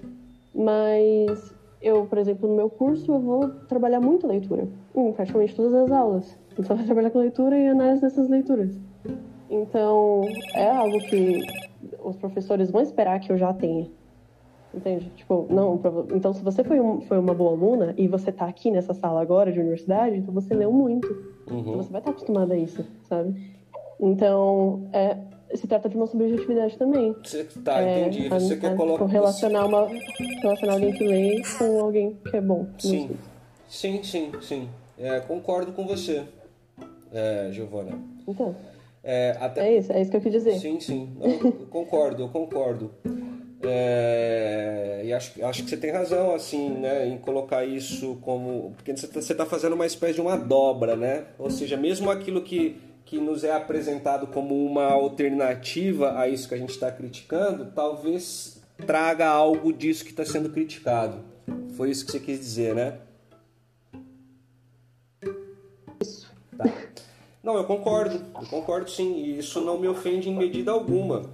mas 0.54 1.54
eu, 1.82 2.06
por 2.06 2.18
exemplo, 2.18 2.48
no 2.48 2.56
meu 2.56 2.70
curso, 2.70 3.12
eu 3.14 3.20
vou 3.20 3.50
trabalhar 3.68 4.00
muito 4.00 4.28
leitura, 4.28 4.68
em 4.96 5.12
praticamente 5.12 5.56
todas 5.56 5.74
as 5.74 5.92
aulas. 5.92 6.40
Só 6.62 6.76
vou 6.76 6.86
trabalhar 6.86 7.10
com 7.12 7.20
leitura 7.20 7.58
e 7.58 7.68
análise 7.68 8.02
dessas 8.02 8.30
leituras. 8.30 8.80
Então, 9.50 10.22
é 10.56 10.70
algo 10.70 11.00
que 11.00 11.42
os 12.04 12.16
professores 12.18 12.72
vão 12.72 12.82
esperar 12.82 13.20
que 13.20 13.32
eu 13.32 13.38
já 13.38 13.54
tenha. 13.54 13.90
Entende? 14.74 15.12
Tipo, 15.12 15.46
não, 15.52 15.80
então 16.16 16.34
se 16.34 16.44
você 16.44 16.64
foi, 16.64 16.80
um- 16.80 17.02
foi 17.02 17.20
uma 17.20 17.34
boa 17.36 17.52
aluna 17.52 17.94
e 17.98 18.08
você 18.08 18.32
tá 18.32 18.46
aqui 18.48 18.72
nessa 18.72 18.94
sala 18.94 19.22
agora 19.22 19.52
de 19.52 19.60
universidade, 19.60 20.18
então 20.18 20.34
você 20.34 20.54
leu 20.56 20.72
muito. 20.72 21.08
Então 21.46 21.58
Uhum. 21.74 21.78
você 21.78 21.92
vai 21.92 22.02
estar 22.02 22.10
acostumada 22.12 22.54
a 22.56 22.58
isso, 22.58 22.84
sabe? 23.04 23.36
Então, 24.00 24.90
é, 24.92 25.16
se 25.56 25.68
trata 25.68 25.88
de 25.90 25.96
uma 25.96 26.08
subjetividade 26.08 26.78
também. 26.78 27.16
Você, 27.24 27.44
tá, 27.64 27.82
É, 27.82 28.02
entendi. 28.08 28.30
Você 28.30 28.54
a- 28.54 28.58
quer 28.58 28.76
colocar. 28.76 29.04
tipo, 29.06 29.12
relacionar, 29.12 29.66
uma, 29.66 29.88
relacionar 30.42 30.74
alguém 30.74 30.94
que 30.94 31.04
lê 31.04 31.42
com 31.58 31.80
alguém 31.82 32.18
que 32.30 32.38
é 32.38 32.42
bom. 32.42 32.68
Sim, 32.80 33.12
sim, 33.68 34.02
sim, 34.04 34.32
sim. 34.42 34.70
É, 34.98 35.20
concordo 35.22 35.72
com 35.74 35.86
você, 35.88 36.24
é, 37.14 37.50
Giovana. 37.52 37.98
Então, 38.28 38.56
É, 39.04 39.36
até... 39.40 39.68
é 39.68 39.78
isso, 39.78 39.92
é 39.92 40.02
isso 40.02 40.12
que 40.12 40.18
eu 40.18 40.22
quis 40.22 40.32
dizer. 40.32 40.54
Sim, 40.60 40.80
sim. 40.80 41.10
Não, 41.20 41.30
eu 41.30 41.68
concordo, 41.70 42.22
eu 42.24 42.30
concordo. 42.30 42.92
É, 43.66 45.02
e 45.06 45.14
acho, 45.14 45.44
acho 45.46 45.64
que 45.64 45.70
você 45.70 45.78
tem 45.78 45.92
razão, 45.92 46.34
assim, 46.34 46.70
né, 46.70 47.08
em 47.08 47.18
colocar 47.18 47.66
isso 47.66 48.18
como... 48.22 48.74
Porque 48.76 48.96
você 48.96 49.32
está 49.34 49.46
fazendo 49.46 49.74
uma 49.74 49.86
espécie 49.86 50.16
de 50.16 50.22
uma 50.22 50.38
dobra, 50.38 50.96
né? 50.96 51.26
Ou 51.40 51.50
seja, 51.50 51.76
mesmo 51.78 52.10
aquilo 52.12 52.42
que, 52.42 52.78
que 53.06 53.20
nos 53.20 53.44
é 53.44 53.54
apresentado 53.54 54.28
como 54.28 54.66
uma 54.66 54.86
alternativa 54.86 56.20
a 56.20 56.28
isso 56.28 56.48
que 56.48 56.56
a 56.56 56.58
gente 56.58 56.72
está 56.72 56.92
criticando, 56.92 57.72
talvez 57.74 58.62
traga 58.86 59.28
algo 59.28 59.72
disso 59.72 60.04
que 60.04 60.12
está 60.12 60.26
sendo 60.26 60.50
criticado. 60.50 61.18
Foi 61.76 61.90
isso 61.90 62.06
que 62.06 62.12
você 62.12 62.20
quis 62.20 62.40
dizer, 62.40 62.76
né? 62.76 62.98
Isso. 66.02 66.32
Tá. 66.58 66.66
Não, 67.44 67.58
eu 67.58 67.66
concordo, 67.66 68.24
eu 68.42 68.48
concordo 68.48 68.90
sim, 68.90 69.16
e 69.18 69.40
isso 69.40 69.60
não 69.62 69.78
me 69.78 69.88
ofende 69.88 70.30
em 70.30 70.36
medida 70.36 70.72
alguma. 70.72 71.30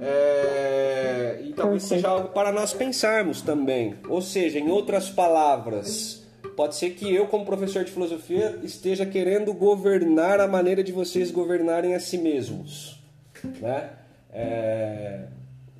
É, 0.00 1.40
E 1.42 1.52
talvez 1.52 1.82
seja 1.82 2.08
algo 2.08 2.28
para 2.28 2.52
nós 2.52 2.72
pensarmos 2.72 3.40
também. 3.40 3.96
Ou 4.08 4.20
seja, 4.20 4.58
em 4.58 4.70
outras 4.70 5.08
palavras, 5.10 6.19
pode 6.60 6.74
ser 6.76 6.90
que 6.90 7.10
eu, 7.14 7.26
como 7.26 7.46
professor 7.46 7.82
de 7.84 7.90
filosofia, 7.90 8.58
esteja 8.62 9.06
querendo 9.06 9.50
governar 9.54 10.40
a 10.40 10.46
maneira 10.46 10.84
de 10.84 10.92
vocês 10.92 11.30
governarem 11.30 11.94
a 11.94 12.00
si 12.00 12.18
mesmos. 12.18 13.00
Né? 13.62 13.88
É, 14.30 15.20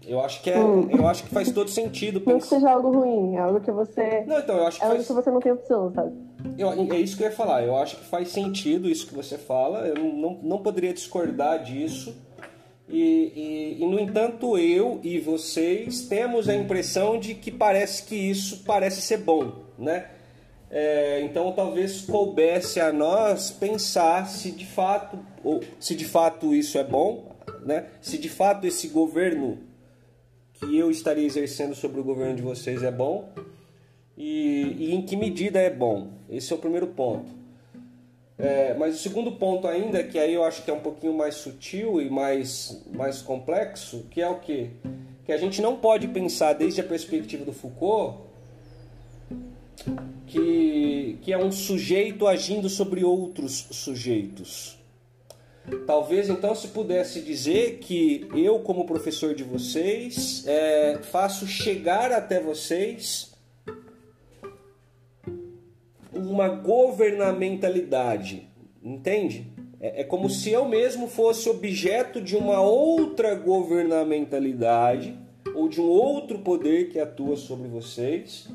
Eu, 0.09 0.23
acho 0.23 0.41
que 0.43 0.49
é, 0.51 0.57
eu 0.57 1.07
acho 1.07 1.25
que 1.25 1.29
faz 1.29 1.53
todo 1.53 1.69
sentido 1.69 2.15
Não 2.21 2.25
que 2.25 2.33
pensar. 2.33 2.57
seja 2.57 2.71
algo 2.71 2.91
ruim, 2.99 3.37
é 3.37 3.41
algo 3.41 3.61
que 3.61 3.71
você. 3.71 4.25
Não, 4.27 4.39
então, 4.39 4.57
eu 4.57 4.67
acho 4.67 4.79
que 4.79 4.85
É 4.85 4.87
algo 4.89 4.97
faz... 4.97 5.07
que 5.07 5.13
você 5.13 5.31
não 5.31 5.41
tem 5.41 5.53
opção, 5.53 5.93
sabe? 5.95 6.13
Eu- 6.57 6.71
é 6.73 6.99
isso 6.99 7.15
que 7.15 7.25
eu 7.25 7.29
ia 7.29 7.37
falar. 7.37 7.63
Eu 7.63 7.77
acho 7.77 7.97
que 7.99 8.05
faz 8.07 8.29
sentido 8.31 8.89
isso 8.89 9.07
que 9.07 9.15
você 9.15 9.37
fala. 9.37 9.81
Eu 9.87 9.97
não, 9.97 10.13
não, 10.15 10.39
não 10.43 10.59
poderia 10.63 10.95
discordar 10.95 11.63
disso. 11.63 12.17
E, 12.89 13.77
e, 13.79 13.85
e, 13.85 13.87
no 13.87 14.01
entanto, 14.01 14.57
eu 14.57 14.99
e 15.03 15.21
vocês 15.21 16.09
temos 16.09 16.49
a 16.49 16.55
impressão 16.55 17.21
de 17.21 17.35
que 17.35 17.51
parece 17.51 18.05
que 18.05 18.17
isso 18.17 18.65
parece 18.65 19.03
ser 19.03 19.19
bom, 19.19 19.53
né? 19.79 20.07
É, 20.71 21.21
então, 21.23 21.51
talvez 21.53 22.03
coubesse 22.03 22.79
a 22.79 22.93
nós 22.93 23.51
pensar 23.51 24.27
se 24.29 24.53
de 24.53 24.65
fato, 24.65 25.19
ou 25.43 25.61
se 25.81 25.97
de 25.97 26.05
fato 26.05 26.55
isso 26.55 26.79
é 26.79 26.85
bom, 26.85 27.35
né? 27.65 27.87
Se 28.01 28.17
de 28.17 28.29
fato 28.29 28.65
esse 28.67 28.87
governo 28.87 29.59
que 30.55 30.79
eu 30.79 30.89
estaria 30.91 31.27
exercendo 31.27 31.75
sobre 31.75 32.01
o 32.01 32.05
governo 32.05 32.37
de 32.37 32.43
vocês 32.43 32.85
é 32.85 32.91
bom 32.91 33.31
e, 34.17 34.77
e 34.79 34.95
em 34.95 35.03
que 35.03 35.17
medida 35.17 35.59
é 35.59 35.71
bom. 35.71 36.09
Esse 36.29 36.53
é 36.53 36.57
o 36.57 36.59
primeiro 36.59 36.87
ponto. 36.87 37.41
É, 38.39 38.73
mas 38.75 38.95
o 38.95 38.99
segundo 38.99 39.33
ponto 39.33 39.67
ainda, 39.67 40.05
que 40.05 40.19
aí 40.19 40.33
eu 40.33 40.45
acho 40.45 40.63
que 40.63 40.71
é 40.71 40.75
um 40.75 40.81
pouquinho 40.81 41.13
mais 41.13 41.35
sutil 41.35 42.01
e 42.01 42.09
mais, 42.09 42.81
mais 42.95 43.21
complexo, 43.21 44.07
que 44.11 44.23
é 44.23 44.29
o 44.29 44.39
quê? 44.39 44.71
Que 45.27 45.33
a 45.33 45.37
gente 45.37 45.61
não 45.61 45.77
pode 45.77 46.07
pensar 46.09 46.53
desde 46.53 46.81
a 46.81 46.85
perspectiva 46.85 47.45
do 47.45 47.53
Foucault 47.53 48.19
que, 50.31 51.19
que 51.23 51.33
é 51.33 51.39
um 51.39 51.51
sujeito 51.51 52.29
agindo 52.29 52.69
sobre 52.69 53.03
outros 53.05 53.67
sujeitos. 53.73 54.79
Talvez 55.87 56.29
então 56.31 56.55
se 56.55 56.69
pudesse 56.69 57.21
dizer 57.21 57.79
que 57.79 58.29
eu, 58.35 58.61
como 58.61 58.87
professor 58.87 59.35
de 59.35 59.43
vocês, 59.43 60.45
é, 60.47 61.01
faço 61.03 61.47
chegar 61.47 62.13
até 62.13 62.41
vocês 62.41 63.35
uma 66.13 66.49
governamentalidade, 66.49 68.49
entende? 68.83 69.47
É, 69.81 70.03
é 70.03 70.05
como 70.05 70.31
se 70.31 70.51
eu 70.51 70.69
mesmo 70.69 71.09
fosse 71.09 71.49
objeto 71.49 72.21
de 72.21 72.37
uma 72.37 72.61
outra 72.61 73.35
governamentalidade 73.35 75.19
ou 75.55 75.69
de 75.69 75.81
um 75.81 75.89
outro 75.89 76.39
poder 76.39 76.89
que 76.89 77.01
atua 77.01 77.37
sobre 77.37 77.69
vocês 77.69 78.49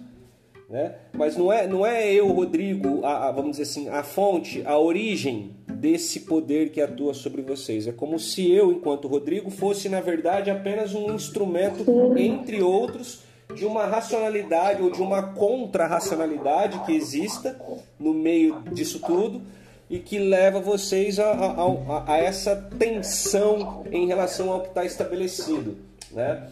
Né? 0.70 0.96
Mas 1.14 1.38
não 1.38 1.54
é, 1.54 1.68
não 1.68 1.86
é 1.86 2.12
eu, 2.12 2.28
Rodrigo, 2.32 3.06
a, 3.06 3.28
a, 3.28 3.32
vamos 3.32 3.52
dizer 3.52 3.64
assim, 3.64 3.88
a 3.90 4.04
fonte, 4.04 4.64
a 4.66 4.78
origem 4.78 5.56
desse 5.68 6.22
poder 6.22 6.72
que 6.72 6.82
atua 6.82 7.14
sobre 7.14 7.42
vocês. 7.42 7.88
É 7.88 7.92
como 7.92 8.18
se 8.18 8.52
eu, 8.52 8.72
enquanto 8.72 9.08
Rodrigo, 9.08 9.52
fosse, 9.52 9.88
na 9.90 10.02
verdade, 10.02 10.50
apenas 10.50 10.96
um 10.96 11.14
instrumento, 11.14 11.86
entre 12.18 12.62
outros, 12.62 13.24
de 13.54 13.66
uma 13.66 13.86
racionalidade 13.86 14.82
ou 14.82 14.90
de 14.90 15.02
uma 15.02 15.34
contra-racionalidade 15.34 16.80
que 16.86 16.94
exista 16.94 17.56
no 18.00 18.14
meio 18.14 18.62
disso 18.72 19.00
tudo 19.00 19.42
e 19.88 20.00
que 20.00 20.18
leva 20.18 20.60
vocês 20.60 21.20
a, 21.20 21.32
a, 21.32 22.14
a, 22.14 22.18
essa 22.18 22.56
tensão 22.78 23.84
em 23.92 24.08
relação 24.08 24.52
ao 24.52 24.62
que 24.62 24.70
está 24.70 24.84
estabelecido. 24.84 25.78
Né? 26.16 26.48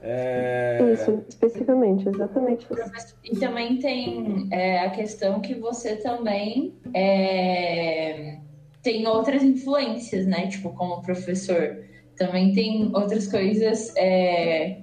É... 0.00 0.92
Isso, 0.92 1.24
especificamente, 1.28 2.08
exatamente 2.08 2.66
isso. 2.70 3.16
E 3.24 3.36
também 3.36 3.78
tem 3.78 4.48
é, 4.52 4.78
a 4.78 4.90
questão 4.90 5.40
que 5.40 5.54
você 5.54 5.96
também 5.96 6.72
é, 6.94 8.38
tem 8.80 9.06
outras 9.08 9.42
influências, 9.42 10.24
né? 10.24 10.46
Tipo, 10.46 10.70
como 10.70 11.02
professor. 11.02 11.78
Também 12.16 12.52
tem 12.52 12.90
outras 12.94 13.26
coisas. 13.26 13.92
É, 13.96 14.78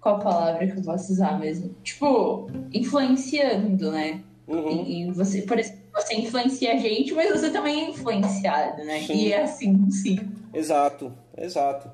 qual 0.00 0.18
palavra 0.18 0.66
que 0.66 0.78
eu 0.78 0.82
posso 0.82 1.12
usar 1.12 1.38
mesmo? 1.38 1.72
Tipo, 1.84 2.50
influenciando, 2.74 3.92
né? 3.92 4.22
Uhum. 4.48 4.84
E, 4.84 5.02
e, 5.02 5.12
você, 5.12 5.42
por 5.42 5.56
exemplo, 5.56 5.82
você 5.94 6.14
influencia 6.14 6.72
a 6.72 6.76
gente, 6.76 7.14
mas 7.14 7.30
você 7.30 7.50
também 7.50 7.84
é 7.84 7.90
influenciado, 7.90 8.82
né? 8.84 9.00
Sim. 9.02 9.14
E 9.14 9.32
é 9.32 9.42
assim, 9.42 9.88
sim. 9.90 10.18
Exato, 10.52 11.12
exato. 11.36 11.90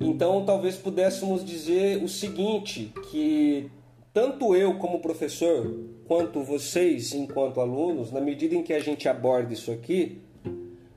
Então, 0.00 0.44
talvez 0.44 0.76
pudéssemos 0.76 1.44
dizer 1.44 2.02
o 2.02 2.08
seguinte, 2.08 2.92
que 3.10 3.70
tanto 4.12 4.54
eu 4.54 4.74
como 4.78 5.00
professor, 5.00 5.74
quanto 6.06 6.42
vocês 6.42 7.12
enquanto 7.12 7.60
alunos, 7.60 8.12
na 8.12 8.20
medida 8.20 8.54
em 8.54 8.62
que 8.62 8.72
a 8.72 8.80
gente 8.80 9.08
aborda 9.08 9.52
isso 9.52 9.70
aqui, 9.72 10.20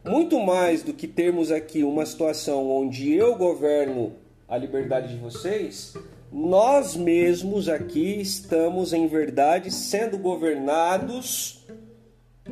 muito 0.04 0.40
mais 0.40 0.84
do 0.84 0.94
que 0.94 1.08
termos 1.08 1.52
aqui 1.52 1.84
uma 1.84 2.06
situação 2.06 2.70
onde 2.70 3.14
eu 3.14 3.36
governo 3.36 4.14
a 4.48 4.58
liberdade 4.58 5.16
de 5.16 5.20
vocês, 5.20 5.96
nós 6.32 6.96
mesmos 6.96 7.68
aqui 7.68 8.22
estamos, 8.22 8.94
em 8.94 9.08
verdade, 9.08 9.70
sendo 9.70 10.18
governados 10.18 11.66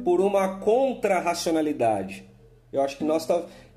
por 0.03 0.19
uma 0.19 0.59
contra-racionalidade. 0.59 2.25
Eu 2.71 2.81
acho 2.81 2.97
que 2.97 3.03
nós 3.03 3.27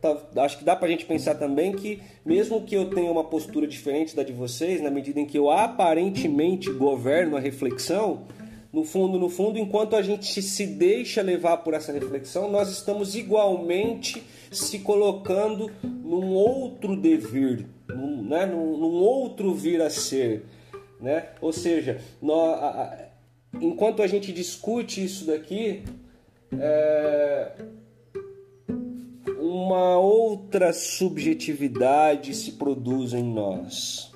tá, 0.02 0.42
acho 0.42 0.58
que 0.58 0.64
dá 0.64 0.74
para 0.74 0.88
a 0.88 0.90
gente 0.90 1.06
pensar 1.06 1.36
também 1.36 1.72
que, 1.72 2.02
mesmo 2.26 2.62
que 2.62 2.74
eu 2.74 2.90
tenha 2.90 3.10
uma 3.10 3.24
postura 3.24 3.66
diferente 3.66 4.16
da 4.16 4.24
de 4.24 4.32
vocês, 4.32 4.82
na 4.82 4.90
medida 4.90 5.20
em 5.20 5.26
que 5.26 5.38
eu 5.38 5.48
aparentemente 5.48 6.70
governo 6.70 7.36
a 7.36 7.40
reflexão, 7.40 8.24
no 8.72 8.84
fundo, 8.84 9.18
no 9.18 9.28
fundo, 9.28 9.58
enquanto 9.58 9.94
a 9.94 10.02
gente 10.02 10.42
se 10.42 10.66
deixa 10.66 11.22
levar 11.22 11.58
por 11.58 11.74
essa 11.74 11.92
reflexão, 11.92 12.50
nós 12.50 12.70
estamos 12.70 13.14
igualmente 13.14 14.22
se 14.50 14.80
colocando 14.80 15.70
num 15.82 16.32
outro 16.32 16.96
devir, 16.96 17.66
num, 17.88 18.22
né, 18.22 18.46
num, 18.46 18.78
num 18.78 18.94
outro 18.94 19.54
vir 19.54 19.80
a 19.82 19.90
ser. 19.90 20.44
Né? 20.98 21.26
Ou 21.40 21.52
seja, 21.52 22.00
nós, 22.20 22.62
a, 22.62 22.66
a, 22.66 22.98
enquanto 23.60 24.02
a 24.02 24.06
gente 24.06 24.32
discute 24.32 25.04
isso 25.04 25.26
daqui, 25.26 25.82
é, 26.58 27.52
uma 29.52 29.98
outra 29.98 30.72
subjetividade 30.72 32.34
se 32.34 32.52
produz 32.52 33.12
em 33.12 33.22
nós. 33.22 34.10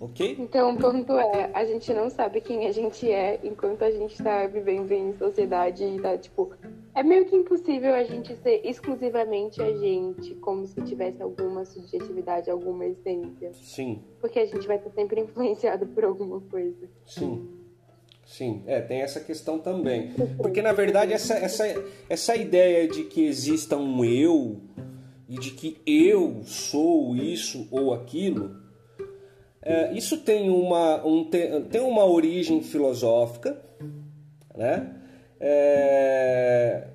Ok? 0.00 0.36
Então, 0.38 0.74
o 0.74 0.78
ponto 0.78 1.12
é: 1.18 1.50
a 1.52 1.64
gente 1.64 1.92
não 1.92 2.08
sabe 2.08 2.40
quem 2.40 2.66
a 2.66 2.72
gente 2.72 3.10
é 3.10 3.40
enquanto 3.42 3.82
a 3.82 3.90
gente 3.90 4.14
está 4.14 4.46
vivendo 4.46 4.92
em 4.92 5.12
sociedade 5.14 5.84
e 5.84 6.00
tá, 6.00 6.16
tipo. 6.16 6.52
É 6.94 7.02
meio 7.02 7.26
que 7.26 7.36
impossível 7.36 7.94
a 7.94 8.02
gente 8.02 8.34
ser 8.36 8.60
exclusivamente 8.64 9.62
a 9.62 9.72
gente, 9.76 10.34
como 10.36 10.66
se 10.66 10.80
tivesse 10.82 11.22
alguma 11.22 11.64
subjetividade, 11.64 12.50
alguma 12.50 12.86
essência. 12.86 13.52
Sim. 13.52 14.02
Porque 14.20 14.40
a 14.40 14.46
gente 14.46 14.66
vai 14.66 14.78
estar 14.78 14.90
sempre 14.90 15.20
influenciado 15.20 15.86
por 15.86 16.04
alguma 16.04 16.40
coisa. 16.40 16.88
Sim. 17.06 17.57
Sim, 18.28 18.62
é, 18.66 18.82
tem 18.82 19.00
essa 19.00 19.20
questão 19.20 19.58
também. 19.58 20.12
Porque 20.36 20.60
na 20.60 20.72
verdade 20.72 21.14
essa, 21.14 21.34
essa, 21.34 21.64
essa 22.10 22.36
ideia 22.36 22.86
de 22.86 23.04
que 23.04 23.24
exista 23.24 23.74
um 23.76 24.04
eu 24.04 24.60
e 25.26 25.38
de 25.38 25.52
que 25.52 25.80
eu 25.86 26.42
sou 26.44 27.16
isso 27.16 27.66
ou 27.70 27.94
aquilo, 27.94 28.54
é, 29.62 29.92
isso 29.94 30.18
tem 30.18 30.50
uma, 30.50 31.04
um, 31.06 31.24
tem 31.24 31.80
uma 31.80 32.04
origem 32.04 32.62
filosófica, 32.62 33.58
né? 34.54 34.94
É, 35.40 36.86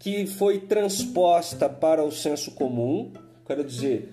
que 0.00 0.26
foi 0.26 0.58
transposta 0.58 1.68
para 1.68 2.02
o 2.02 2.10
senso 2.10 2.52
comum, 2.52 3.12
quero 3.46 3.62
dizer, 3.62 4.12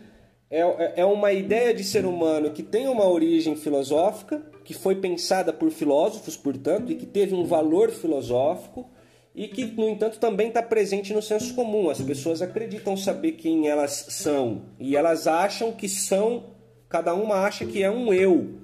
é, 0.51 1.01
é 1.01 1.05
uma 1.05 1.31
ideia 1.31 1.73
de 1.73 1.83
ser 1.83 2.05
humano 2.05 2.51
que 2.51 2.61
tem 2.61 2.87
uma 2.87 3.07
origem 3.07 3.55
filosófica, 3.55 4.48
que 4.69 4.73
foi 4.75 4.93
pensada 4.93 5.51
por 5.51 5.71
filósofos, 5.71 6.37
portanto, 6.37 6.91
e 6.91 6.95
que 6.95 7.07
teve 7.07 7.33
um 7.33 7.43
valor 7.43 7.89
filosófico 7.89 8.87
e 9.33 9.47
que, 9.47 9.65
no 9.65 9.89
entanto, 9.89 10.19
também 10.19 10.49
está 10.49 10.61
presente 10.61 11.11
no 11.11 11.23
senso 11.23 11.55
comum. 11.55 11.89
As 11.89 11.99
pessoas 11.99 12.39
acreditam 12.39 12.95
saber 12.95 13.31
quem 13.31 13.67
elas 13.67 14.05
são 14.09 14.65
e 14.79 14.95
elas 14.95 15.25
acham 15.25 15.71
que 15.71 15.89
são, 15.89 16.51
cada 16.87 17.15
uma 17.15 17.37
acha 17.37 17.65
que 17.65 17.81
é 17.81 17.89
um 17.89 18.13
eu 18.13 18.59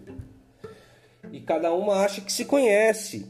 e 1.32 1.40
cada 1.40 1.74
uma 1.74 1.96
acha 1.96 2.22
que 2.22 2.32
se 2.32 2.46
conhece. 2.46 3.26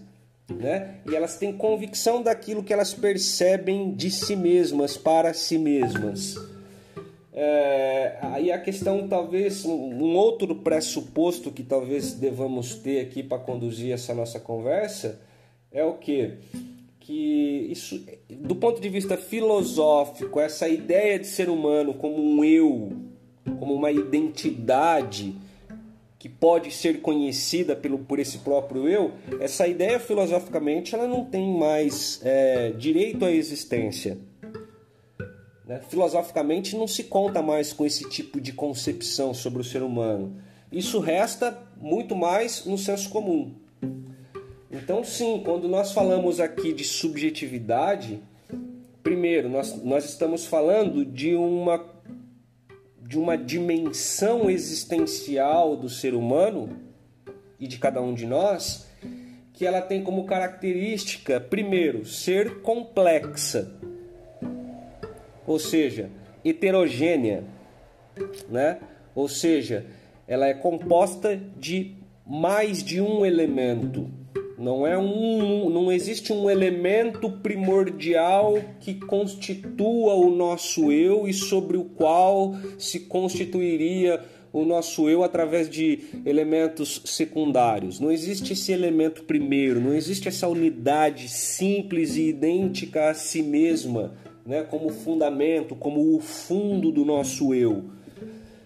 Né? 0.50 0.98
E 1.10 1.16
elas 1.16 1.38
têm 1.38 1.54
convicção 1.54 2.22
daquilo 2.22 2.62
que 2.62 2.74
elas 2.74 2.94
percebem 2.94 3.96
de 3.96 4.12
si 4.12 4.36
mesmas, 4.36 4.98
para 4.98 5.34
si 5.34 5.58
mesmas. 5.58 6.36
É, 7.38 8.18
aí 8.22 8.50
a 8.50 8.58
questão, 8.58 9.10
talvez, 9.10 9.66
um 9.66 10.16
outro 10.16 10.56
pressuposto 10.56 11.52
que 11.52 11.64
talvez 11.64 12.14
devamos 12.14 12.76
ter 12.76 13.02
aqui 13.02 13.22
para 13.22 13.38
conduzir 13.38 13.92
essa 13.92 14.14
nossa 14.14 14.40
conversa 14.40 15.20
é 15.70 15.84
o 15.84 15.96
que? 15.96 16.36
Que 16.98 17.68
isso, 17.70 18.02
do 18.30 18.56
ponto 18.56 18.80
de 18.80 18.88
vista 18.88 19.18
filosófico, 19.18 20.40
essa 20.40 20.70
ideia 20.70 21.20
de 21.20 21.28
ser 21.28 21.50
humano 21.50 21.94
como 21.94 22.24
um 22.24 22.42
eu, 22.42 22.94
como 23.60 23.74
uma 23.74 23.92
identidade 23.92 25.36
que 26.18 26.30
pode 26.30 26.72
ser 26.72 27.02
conhecida 27.02 27.76
pelo, 27.76 28.00
por 28.00 28.18
esse 28.18 28.38
próprio 28.40 28.88
eu, 28.88 29.12
essa 29.42 29.68
ideia 29.68 30.00
filosoficamente 30.00 30.96
ela 30.96 31.06
não 31.06 31.26
tem 31.26 31.54
mais 31.54 32.22
é, 32.24 32.72
direito 32.72 33.26
à 33.26 33.32
existência. 33.32 34.18
Né? 35.68 35.82
Filosoficamente 35.90 36.76
não 36.76 36.88
se 36.88 37.06
conta 37.06 37.42
mais 37.42 37.74
com 37.74 37.86
esse 37.86 38.08
tipo 38.10 38.40
de 38.40 38.54
concepção 38.54 39.34
sobre 39.34 39.62
o 39.62 39.64
ser 39.64 39.82
humano. 39.82 40.40
Isso 40.72 41.00
resta 41.00 41.58
muito 41.78 42.16
mais 42.16 42.66
no 42.66 42.78
senso 42.78 43.10
comum. 43.10 43.54
Então, 44.72 45.04
sim, 45.04 45.42
quando 45.44 45.68
nós 45.68 45.92
falamos 45.92 46.40
aqui 46.40 46.74
de 46.74 46.84
subjetividade, 46.84 48.22
primeiro, 49.02 49.50
nós, 49.50 49.82
nós 49.84 50.06
estamos 50.06 50.46
falando 50.46 51.06
de 51.06 51.34
uma, 51.36 51.86
de 53.02 53.18
uma 53.18 53.38
dimensão 53.38 54.50
existencial 54.50 55.78
do 55.78 55.90
ser 55.90 56.14
humano 56.14 56.78
e 57.60 57.68
de 57.68 57.78
cada 57.78 58.02
um 58.02 58.14
de 58.14 58.26
nós, 58.26 58.86
que 59.54 59.66
ela 59.66 59.82
tem 59.82 60.04
como 60.04 60.26
característica, 60.26 61.40
primeiro, 61.40 62.06
ser 62.06 62.62
complexa 62.62 63.80
ou 65.46 65.60
seja, 65.60 66.10
heterogênea, 66.44 67.44
né? 68.50 68.80
Ou 69.14 69.28
seja, 69.28 69.86
ela 70.28 70.48
é 70.48 70.54
composta 70.54 71.40
de 71.58 71.96
mais 72.26 72.84
de 72.84 73.00
um 73.00 73.26
elemento. 73.26 74.10
Não 74.58 74.88
é 74.88 74.98
um, 74.98 75.70
não 75.70 75.92
existe 75.92 76.32
um 76.32 76.50
elemento 76.50 77.30
primordial 77.30 78.58
que 78.80 78.94
constitua 78.94 80.14
o 80.14 80.30
nosso 80.30 80.92
eu 80.92 81.28
e 81.28 81.34
sobre 81.34 81.78
o 81.78 81.84
qual 81.84 82.56
se 82.78 83.02
constituiria 83.02 84.22
o 84.54 84.64
nosso 84.64 85.10
eu 85.10 85.22
através 85.22 85.70
de 85.70 86.00
elementos 86.26 87.02
secundários. 87.04 88.00
Não 88.00 88.10
existe 88.10 88.54
esse 88.54 88.72
elemento 88.72 89.24
primeiro, 89.26 89.82
não 89.82 89.94
existe 89.94 90.30
essa 90.30 90.48
unidade 90.48 91.28
simples 91.28 92.16
e 92.16 92.30
idêntica 92.30 93.10
a 93.10 93.14
si 93.14 93.44
mesma 93.44 94.14
né, 94.46 94.64
como 94.64 94.90
fundamento, 94.90 95.76
como 95.76 96.16
o 96.16 96.20
fundo 96.20 96.92
do 96.92 97.04
nosso 97.04 97.54
eu. 97.54 97.86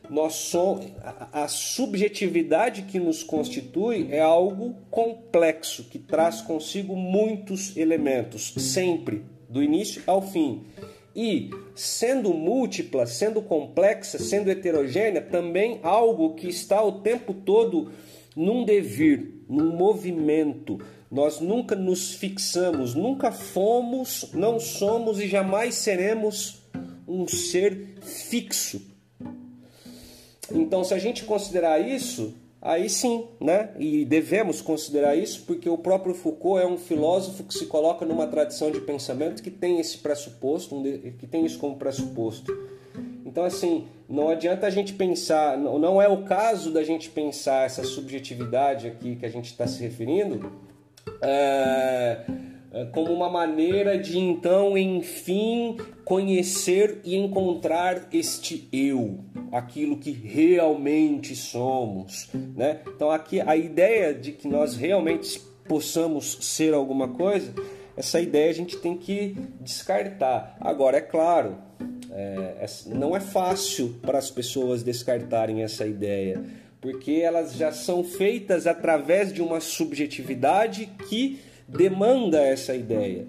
Nós 0.10 0.34
somos, 0.34 0.88
a, 1.04 1.44
a 1.44 1.48
subjetividade 1.48 2.82
que 2.82 3.00
nos 3.00 3.22
constitui 3.22 4.08
é 4.12 4.20
algo 4.20 4.76
complexo, 4.90 5.84
que 5.84 6.00
traz 6.00 6.42
consigo 6.42 6.96
muitos 6.96 7.78
elementos, 7.78 8.54
sempre, 8.58 9.24
do 9.48 9.62
início 9.62 10.02
ao 10.08 10.22
fim. 10.22 10.64
E, 11.16 11.50
sendo 11.76 12.34
múltipla, 12.34 13.06
sendo 13.06 13.42
complexa, 13.42 14.18
sendo 14.18 14.50
heterogênea, 14.50 15.22
também 15.22 15.80
algo 15.84 16.34
que 16.34 16.48
está 16.48 16.84
o 16.84 17.02
tempo 17.02 17.34
todo 17.34 17.92
num 18.36 18.64
devir, 18.64 19.44
num 19.48 19.76
movimento. 19.76 20.80
Nós 21.12 21.40
nunca 21.40 21.76
nos 21.76 22.14
fixamos, 22.14 22.94
nunca 22.94 23.32
fomos, 23.32 24.30
não 24.34 24.60
somos 24.60 25.20
e 25.20 25.28
jamais 25.28 25.74
seremos 25.76 26.62
um 27.08 27.28
ser 27.28 27.96
fixo. 28.02 28.82
Então, 30.52 30.84
se 30.84 30.94
a 30.94 31.00
gente 31.00 31.24
considerar 31.26 31.80
isso, 31.80 32.36
aí 32.62 32.88
sim, 32.88 33.26
né? 33.42 33.72
E 33.80 34.06
devemos 34.06 34.62
considerar 34.62 35.16
isso 35.16 35.44
porque 35.48 35.68
o 35.68 35.78
próprio 35.78 36.14
Foucault 36.14 36.64
é 36.64 36.68
um 36.68 36.78
filósofo 36.78 37.44
que 37.44 37.56
se 37.56 37.66
coloca 37.66 38.06
numa 38.06 38.28
tradição 38.28 38.70
de 38.70 38.80
pensamento 38.80 39.42
que 39.42 39.52
tem 39.52 39.80
esse 39.80 39.98
pressuposto, 39.98 40.80
que 41.18 41.26
tem 41.26 41.44
isso 41.44 41.58
como 41.58 41.76
pressuposto. 41.78 42.56
Então, 43.26 43.44
assim, 43.44 43.88
não 44.08 44.30
adianta 44.30 44.68
a 44.68 44.70
gente 44.70 44.94
pensar, 44.94 45.58
não 45.58 46.00
é 46.00 46.08
o 46.08 46.24
caso 46.24 46.72
da 46.72 46.84
gente 46.84 47.10
pensar 47.10 47.66
essa 47.66 47.84
subjetividade 47.84 48.88
aqui 48.88 49.16
que 49.16 49.26
a 49.26 49.30
gente 49.30 49.46
está 49.46 49.66
se 49.66 49.82
referindo 49.82 50.69
é, 51.22 52.26
é, 52.72 52.86
como 52.86 53.12
uma 53.14 53.30
maneira 53.30 53.98
de 53.98 54.18
então, 54.18 54.78
enfim, 54.78 55.78
conhecer 56.06 57.02
e 57.04 57.16
encontrar 57.16 58.08
este 58.12 58.68
eu, 58.72 59.20
aquilo 59.52 59.98
que 59.98 60.12
realmente 60.12 61.36
somos, 61.36 62.30
né? 62.56 62.82
Então 62.88 63.10
aqui 63.10 63.42
a 63.42 63.56
ideia 63.56 64.14
de 64.14 64.32
que 64.32 64.48
nós 64.48 64.76
realmente 64.76 65.42
possamos 65.68 66.38
ser 66.42 66.74
alguma 66.74 67.10
coisa, 67.10 67.54
essa 67.96 68.20
ideia 68.20 68.50
a 68.50 68.54
gente 68.54 68.78
tem 68.78 68.96
que 68.96 69.36
descartar. 69.62 70.58
Agora 70.60 70.98
é 70.98 71.02
claro, 71.02 71.58
é, 72.12 72.66
não 72.88 73.16
é 73.16 73.20
fácil 73.20 73.96
para 74.02 74.18
as 74.18 74.30
pessoas 74.30 74.84
descartarem 74.84 75.64
essa 75.64 75.86
ideia, 75.86 76.44
porque 76.82 77.12
elas 77.24 77.54
já 77.54 77.72
são 77.72 78.04
feitas 78.04 78.66
através 78.66 79.34
de 79.34 79.42
uma 79.42 79.60
subjetividade 79.60 80.90
que 81.08 81.40
demanda 81.68 82.42
essa 82.42 82.74
ideia. 82.74 83.28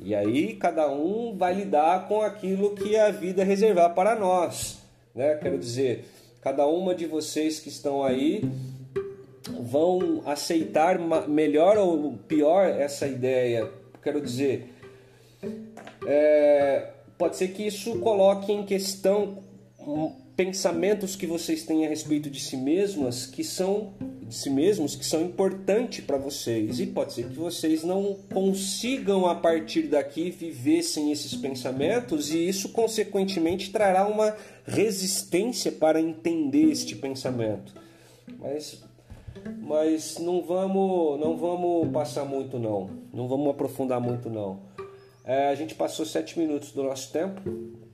E 0.00 0.14
aí 0.14 0.54
cada 0.54 0.90
um 0.90 1.36
vai 1.36 1.54
lidar 1.54 2.08
com 2.08 2.22
aquilo 2.22 2.74
que 2.74 2.96
a 2.96 3.10
vida 3.10 3.44
reservar 3.44 3.94
para 3.94 4.14
nós, 4.14 4.78
né? 5.14 5.34
Quero 5.36 5.58
dizer, 5.58 6.04
cada 6.40 6.66
uma 6.66 6.94
de 6.94 7.06
vocês 7.06 7.60
que 7.60 7.68
estão 7.68 8.02
aí 8.02 8.42
vão 9.60 10.22
aceitar 10.24 10.98
melhor 11.28 11.76
ou 11.76 12.14
pior 12.26 12.66
essa 12.66 13.06
ideia. 13.06 13.68
Quero 14.02 14.20
dizer, 14.20 14.72
é, 16.06 16.90
pode 17.18 17.36
ser 17.36 17.48
que 17.48 17.66
isso 17.66 17.98
coloque 17.98 18.52
em 18.52 18.64
questão 18.64 19.42
pensamentos 20.38 21.16
que 21.16 21.26
vocês 21.26 21.64
têm 21.64 21.84
a 21.84 21.88
respeito 21.88 22.30
de 22.30 22.38
si 22.38 22.56
mesmas 22.56 23.26
que 23.26 23.42
são 23.42 23.92
de 24.22 24.32
si 24.32 24.48
mesmos 24.48 24.94
que 24.94 25.04
são 25.04 25.22
importantes 25.22 26.04
para 26.04 26.16
vocês. 26.16 26.78
E 26.78 26.86
pode 26.86 27.14
ser 27.14 27.28
que 27.28 27.34
vocês 27.34 27.82
não 27.82 28.16
consigam 28.32 29.26
a 29.26 29.34
partir 29.34 29.88
daqui 29.88 30.30
viver 30.30 30.82
sem 30.82 31.10
esses 31.10 31.34
pensamentos 31.34 32.30
e 32.30 32.48
isso 32.48 32.68
consequentemente 32.68 33.72
trará 33.72 34.06
uma 34.06 34.36
resistência 34.64 35.72
para 35.72 36.00
entender 36.00 36.70
este 36.70 36.94
pensamento. 36.94 37.74
Mas 38.38 38.80
mas 39.60 40.18
não 40.18 40.40
vamos 40.42 41.18
não 41.18 41.36
vamos 41.36 41.90
passar 41.90 42.24
muito 42.24 42.60
não. 42.60 42.90
Não 43.12 43.26
vamos 43.26 43.48
aprofundar 43.48 44.00
muito 44.00 44.30
não. 44.30 44.60
É, 45.24 45.48
a 45.48 45.54
gente 45.56 45.74
passou 45.74 46.06
sete 46.06 46.38
minutos 46.38 46.70
do 46.70 46.84
nosso 46.84 47.10
tempo 47.12 47.87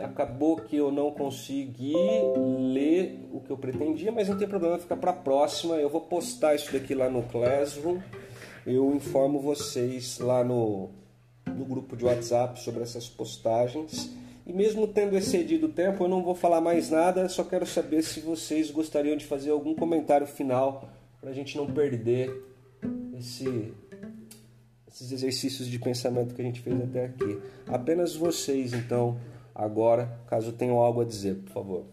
acabou 0.00 0.56
que 0.56 0.76
eu 0.76 0.90
não 0.90 1.12
consegui 1.12 1.94
ler 2.72 3.28
o 3.32 3.40
que 3.40 3.50
eu 3.50 3.56
pretendia, 3.56 4.10
mas 4.10 4.28
não 4.28 4.36
tem 4.36 4.48
problema, 4.48 4.78
fica 4.78 4.96
para 4.96 5.12
a 5.12 5.14
próxima. 5.14 5.76
Eu 5.76 5.88
vou 5.88 6.00
postar 6.00 6.54
isso 6.54 6.72
daqui 6.72 6.94
lá 6.94 7.08
no 7.08 7.22
Classroom. 7.22 8.00
Eu 8.66 8.94
informo 8.94 9.38
vocês 9.38 10.18
lá 10.18 10.42
no, 10.42 10.90
no 11.46 11.64
grupo 11.64 11.96
de 11.96 12.04
WhatsApp 12.04 12.60
sobre 12.60 12.82
essas 12.82 13.08
postagens. 13.08 14.10
E 14.46 14.52
mesmo 14.52 14.86
tendo 14.86 15.16
excedido 15.16 15.66
o 15.66 15.72
tempo, 15.72 16.04
eu 16.04 16.08
não 16.08 16.22
vou 16.22 16.34
falar 16.34 16.60
mais 16.60 16.90
nada, 16.90 17.28
só 17.28 17.44
quero 17.44 17.64
saber 17.64 18.02
se 18.02 18.20
vocês 18.20 18.70
gostariam 18.70 19.16
de 19.16 19.24
fazer 19.24 19.50
algum 19.50 19.74
comentário 19.74 20.26
final 20.26 20.88
para 21.20 21.30
a 21.30 21.32
gente 21.32 21.56
não 21.56 21.66
perder 21.66 22.30
esse, 23.18 23.72
esses 24.86 25.12
exercícios 25.12 25.66
de 25.66 25.78
pensamento 25.78 26.34
que 26.34 26.42
a 26.42 26.44
gente 26.44 26.60
fez 26.60 26.78
até 26.78 27.06
aqui. 27.06 27.38
Apenas 27.66 28.14
vocês, 28.14 28.74
então, 28.74 29.18
agora, 29.54 30.18
caso 30.26 30.52
tenham 30.52 30.78
algo 30.78 31.00
a 31.00 31.04
dizer, 31.04 31.36
por 31.36 31.52
favor. 31.52 31.84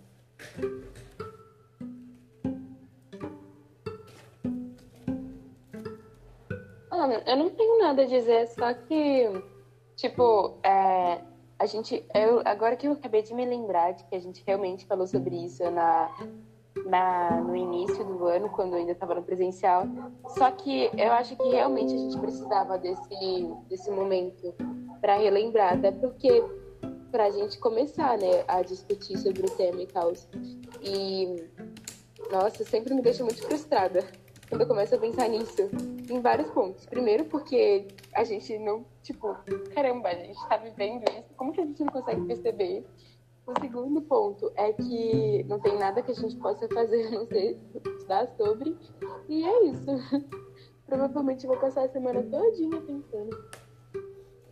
Eu 7.25 7.37
não 7.37 7.49
tenho 7.49 7.79
nada 7.79 8.03
a 8.03 8.05
dizer, 8.05 8.47
só 8.47 8.73
que, 8.73 9.29
tipo, 9.95 10.57
é, 10.63 11.21
a 11.57 11.65
gente. 11.65 12.03
Eu, 12.13 12.41
agora 12.43 12.75
que 12.75 12.87
eu 12.87 12.93
acabei 12.93 13.21
de 13.21 13.33
me 13.33 13.45
lembrar 13.45 13.93
de 13.93 14.03
que 14.05 14.15
a 14.15 14.19
gente 14.19 14.43
realmente 14.45 14.85
falou 14.85 15.07
sobre 15.07 15.35
isso 15.35 15.63
na, 15.71 16.09
na, 16.85 17.41
no 17.41 17.55
início 17.55 18.03
do 18.03 18.25
ano, 18.25 18.49
quando 18.49 18.73
eu 18.73 18.79
ainda 18.79 18.91
estava 18.91 19.15
no 19.15 19.23
presencial. 19.23 19.85
Só 20.29 20.51
que 20.51 20.89
eu 20.97 21.11
acho 21.13 21.35
que 21.35 21.47
realmente 21.49 21.93
a 21.93 21.97
gente 21.97 22.19
precisava 22.19 22.77
desse, 22.77 23.47
desse 23.69 23.89
momento 23.91 24.53
para 24.99 25.17
relembrar, 25.17 25.73
até 25.73 25.91
porque 25.91 26.43
para 27.11 27.25
a 27.25 27.31
gente 27.31 27.59
começar, 27.59 28.17
né, 28.17 28.43
a 28.47 28.61
discutir 28.61 29.17
sobre 29.17 29.41
o 29.41 29.49
tema 29.51 29.81
e 29.81 29.87
tal. 29.87 30.13
E, 30.81 31.43
nossa, 32.31 32.63
sempre 32.63 32.93
me 32.93 33.01
deixa 33.01 33.23
muito 33.23 33.41
frustrada 33.45 34.03
quando 34.51 34.61
eu 34.61 34.67
começo 34.67 34.93
a 34.93 34.97
pensar 34.97 35.29
nisso, 35.29 35.69
em 36.09 36.19
vários 36.19 36.49
pontos. 36.51 36.85
Primeiro, 36.85 37.23
porque 37.25 37.87
a 38.13 38.23
gente 38.23 38.57
não, 38.59 38.85
tipo, 39.01 39.33
caramba, 39.73 40.09
a 40.09 40.15
gente 40.15 40.37
está 40.37 40.57
vivendo 40.57 41.03
isso, 41.09 41.33
como 41.37 41.53
que 41.53 41.61
a 41.61 41.65
gente 41.65 41.83
não 41.83 41.91
consegue 41.91 42.25
perceber? 42.25 42.85
O 43.47 43.59
segundo 43.59 44.01
ponto 44.01 44.51
é 44.55 44.73
que 44.73 45.43
não 45.47 45.59
tem 45.59 45.77
nada 45.77 46.01
que 46.01 46.11
a 46.11 46.15
gente 46.15 46.35
possa 46.35 46.67
fazer, 46.67 47.09
não 47.11 47.25
sei, 47.27 47.57
estudar 47.73 48.27
sobre, 48.35 48.77
e 49.29 49.43
é 49.45 49.65
isso. 49.67 49.85
Provavelmente 50.85 51.47
vou 51.47 51.57
passar 51.57 51.85
a 51.85 51.89
semana 51.89 52.21
todinha 52.21 52.81
pensando. 52.81 53.60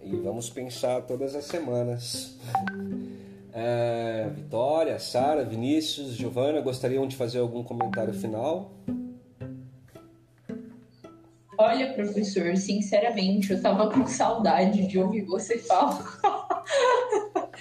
E 0.02 0.16
vamos 0.16 0.50
pensar 0.50 1.02
todas 1.02 1.36
as 1.36 1.46
semanas. 1.46 2.38
É, 3.54 4.30
Vitória, 4.34 4.98
Sara, 5.00 5.44
Vinícius, 5.44 6.14
Giovana, 6.14 6.62
gostariam 6.62 7.06
de 7.08 7.16
fazer 7.16 7.40
algum 7.40 7.64
comentário 7.64 8.14
final? 8.14 8.72
Olha, 11.58 11.94
professor, 11.94 12.56
sinceramente, 12.56 13.52
eu 13.52 13.62
tava 13.62 13.92
com 13.92 14.08
saudade 14.08 14.88
de 14.88 14.98
ouvir 14.98 15.26
você 15.26 15.58
falar. 15.58 16.24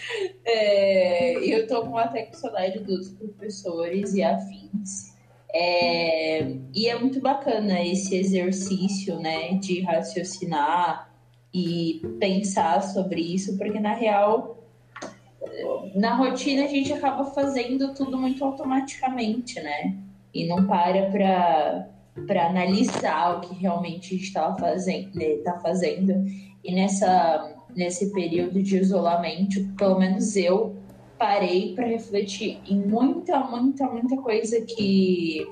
é, 0.45 1.45
eu 1.45 1.67
tô 1.67 1.83
com 1.83 1.99
até 1.99 2.27
com 2.27 2.35
saudade 2.35 2.79
dos 2.79 3.11
professores 3.11 4.15
e 4.15 4.23
afins. 4.23 5.13
É, 5.53 6.47
e 6.73 6.87
é 6.87 6.97
muito 6.97 7.21
bacana 7.21 7.85
esse 7.85 8.15
exercício, 8.15 9.19
né, 9.19 9.55
de 9.55 9.81
raciocinar 9.81 11.08
e 11.53 12.03
pensar 12.21 12.83
sobre 12.83 13.21
isso, 13.21 13.57
porque 13.57 13.81
na 13.81 13.95
real, 13.95 14.59
na 15.95 16.15
rotina 16.15 16.65
a 16.65 16.69
gente 16.69 16.93
acaba 16.93 17.25
fazendo 17.27 17.95
tudo 17.95 18.19
muito 18.19 18.45
automaticamente, 18.45 19.61
né? 19.61 19.97
E 20.33 20.47
não 20.47 20.67
para 20.67 21.11
para 21.11 21.89
para 22.27 22.49
analisar 22.49 23.37
o 23.37 23.41
que 23.41 23.55
realmente 23.55 24.17
estava 24.17 24.59
fazendo, 24.59 25.15
né, 25.15 25.37
tá 25.45 25.59
fazendo. 25.61 26.13
E 26.65 26.75
nessa 26.75 27.55
nesse 27.75 28.13
período 28.13 28.63
de 28.63 28.77
isolamento, 28.77 29.65
pelo 29.77 29.99
menos 29.99 30.35
eu 30.37 30.75
parei 31.17 31.75
para 31.75 31.87
refletir 31.87 32.61
em 32.69 32.81
muita, 32.81 33.39
muita, 33.41 33.87
muita 33.87 34.17
coisa 34.17 34.61
que 34.63 35.47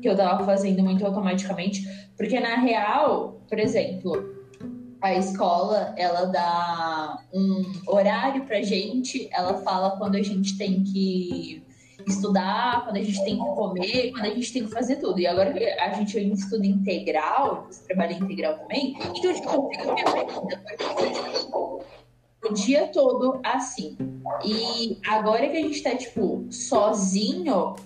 que 0.00 0.08
eu 0.08 0.12
estava 0.12 0.44
fazendo 0.44 0.82
muito 0.82 1.04
automaticamente, 1.04 1.86
porque 2.16 2.40
na 2.40 2.56
real, 2.56 3.38
por 3.48 3.58
exemplo, 3.58 4.39
a 5.00 5.14
escola 5.14 5.94
ela 5.96 6.26
dá 6.26 7.18
um 7.32 7.64
horário 7.86 8.44
pra 8.44 8.62
gente, 8.62 9.28
ela 9.32 9.54
fala 9.62 9.96
quando 9.96 10.16
a 10.16 10.22
gente 10.22 10.58
tem 10.58 10.82
que 10.84 11.62
estudar, 12.06 12.84
quando 12.84 12.96
a 12.96 13.02
gente 13.02 13.22
tem 13.24 13.36
que 13.36 13.44
comer, 13.44 14.12
quando 14.12 14.24
a 14.24 14.34
gente 14.34 14.52
tem 14.52 14.64
que 14.64 14.70
fazer 14.70 14.96
tudo. 14.96 15.20
E 15.20 15.26
agora 15.26 15.54
a 15.80 15.90
gente 15.94 16.18
é 16.18 16.22
em 16.22 16.32
estudo 16.32 16.64
integral, 16.64 17.66
você 17.70 17.84
trabalha 17.84 18.14
integral 18.14 18.58
também, 18.58 18.96
então 19.16 19.34
tipo, 19.34 19.70
eu 19.78 21.14
fico 21.34 21.84
o 22.42 22.52
dia 22.52 22.88
todo 22.88 23.40
assim. 23.44 23.96
E 24.44 24.98
agora 25.06 25.48
que 25.48 25.56
a 25.56 25.60
gente 25.60 25.82
tá, 25.82 25.94
tipo, 25.94 26.46
sozinho, 26.50 27.76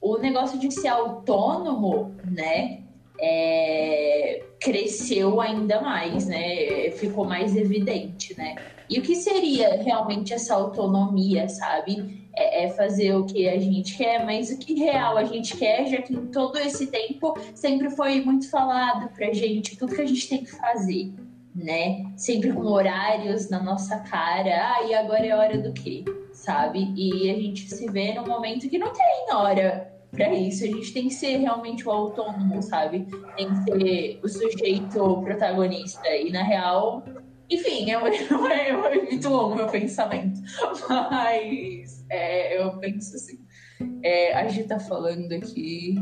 o 0.00 0.18
negócio 0.18 0.58
de 0.58 0.70
ser 0.70 0.88
autônomo, 0.88 2.14
né? 2.24 2.83
É, 3.20 4.42
cresceu 4.60 5.40
ainda 5.40 5.80
mais, 5.80 6.26
né? 6.26 6.90
Ficou 6.92 7.24
mais 7.24 7.56
evidente, 7.56 8.36
né? 8.36 8.56
E 8.88 8.98
o 8.98 9.02
que 9.02 9.14
seria 9.16 9.82
realmente 9.82 10.34
essa 10.34 10.54
autonomia, 10.54 11.48
sabe? 11.48 12.24
é, 12.36 12.64
é, 12.64 12.70
fazer 12.70 13.14
o 13.14 13.24
que 13.24 13.48
a 13.48 13.58
gente 13.58 13.96
quer, 13.96 14.24
mas 14.24 14.50
o 14.50 14.58
que 14.58 14.74
real 14.74 15.16
a 15.16 15.24
gente 15.24 15.56
quer, 15.56 15.86
já 15.86 16.02
que 16.02 16.16
todo 16.28 16.58
esse 16.58 16.88
tempo 16.88 17.34
sempre 17.54 17.90
foi 17.90 18.20
muito 18.20 18.50
falado 18.50 19.08
pra 19.14 19.32
gente, 19.32 19.76
tudo 19.76 19.94
que 19.94 20.02
a 20.02 20.06
gente 20.06 20.28
tem 20.28 20.44
que 20.44 20.50
fazer, 20.50 21.12
né? 21.54 22.04
Sempre 22.16 22.52
com 22.52 22.66
horários 22.66 23.48
na 23.48 23.62
nossa 23.62 23.98
cara, 24.00 24.74
ah, 24.74 24.82
e 24.88 24.94
agora 24.94 25.26
é 25.26 25.36
hora 25.36 25.58
do 25.58 25.72
quê? 25.72 26.04
Sabe? 26.32 26.92
E 26.96 27.30
a 27.30 27.34
gente 27.34 27.70
se 27.72 27.90
vê 27.90 28.12
num 28.14 28.26
momento 28.26 28.68
que 28.68 28.78
não 28.78 28.92
tem 28.92 29.34
hora 29.34 29.93
para 30.14 30.32
isso. 30.32 30.64
A 30.64 30.68
gente 30.68 30.92
tem 30.92 31.08
que 31.08 31.14
ser 31.14 31.36
realmente 31.38 31.86
o 31.86 31.90
autônomo, 31.90 32.62
sabe? 32.62 33.06
Tem 33.36 33.48
que 33.48 33.64
ser 33.64 34.20
o 34.22 34.28
sujeito 34.28 35.22
protagonista. 35.22 36.08
E 36.08 36.30
na 36.30 36.42
real, 36.42 37.04
enfim, 37.50 37.90
é, 37.90 37.94
é, 38.52 38.68
é 38.70 39.02
muito 39.02 39.28
longo 39.28 39.56
meu 39.56 39.68
pensamento. 39.68 40.40
Mas 40.88 42.04
é, 42.08 42.60
eu 42.60 42.78
penso 42.78 43.16
assim. 43.16 43.38
É, 44.02 44.34
a 44.34 44.48
gente 44.48 44.68
tá 44.68 44.78
falando 44.78 45.32
aqui. 45.32 45.96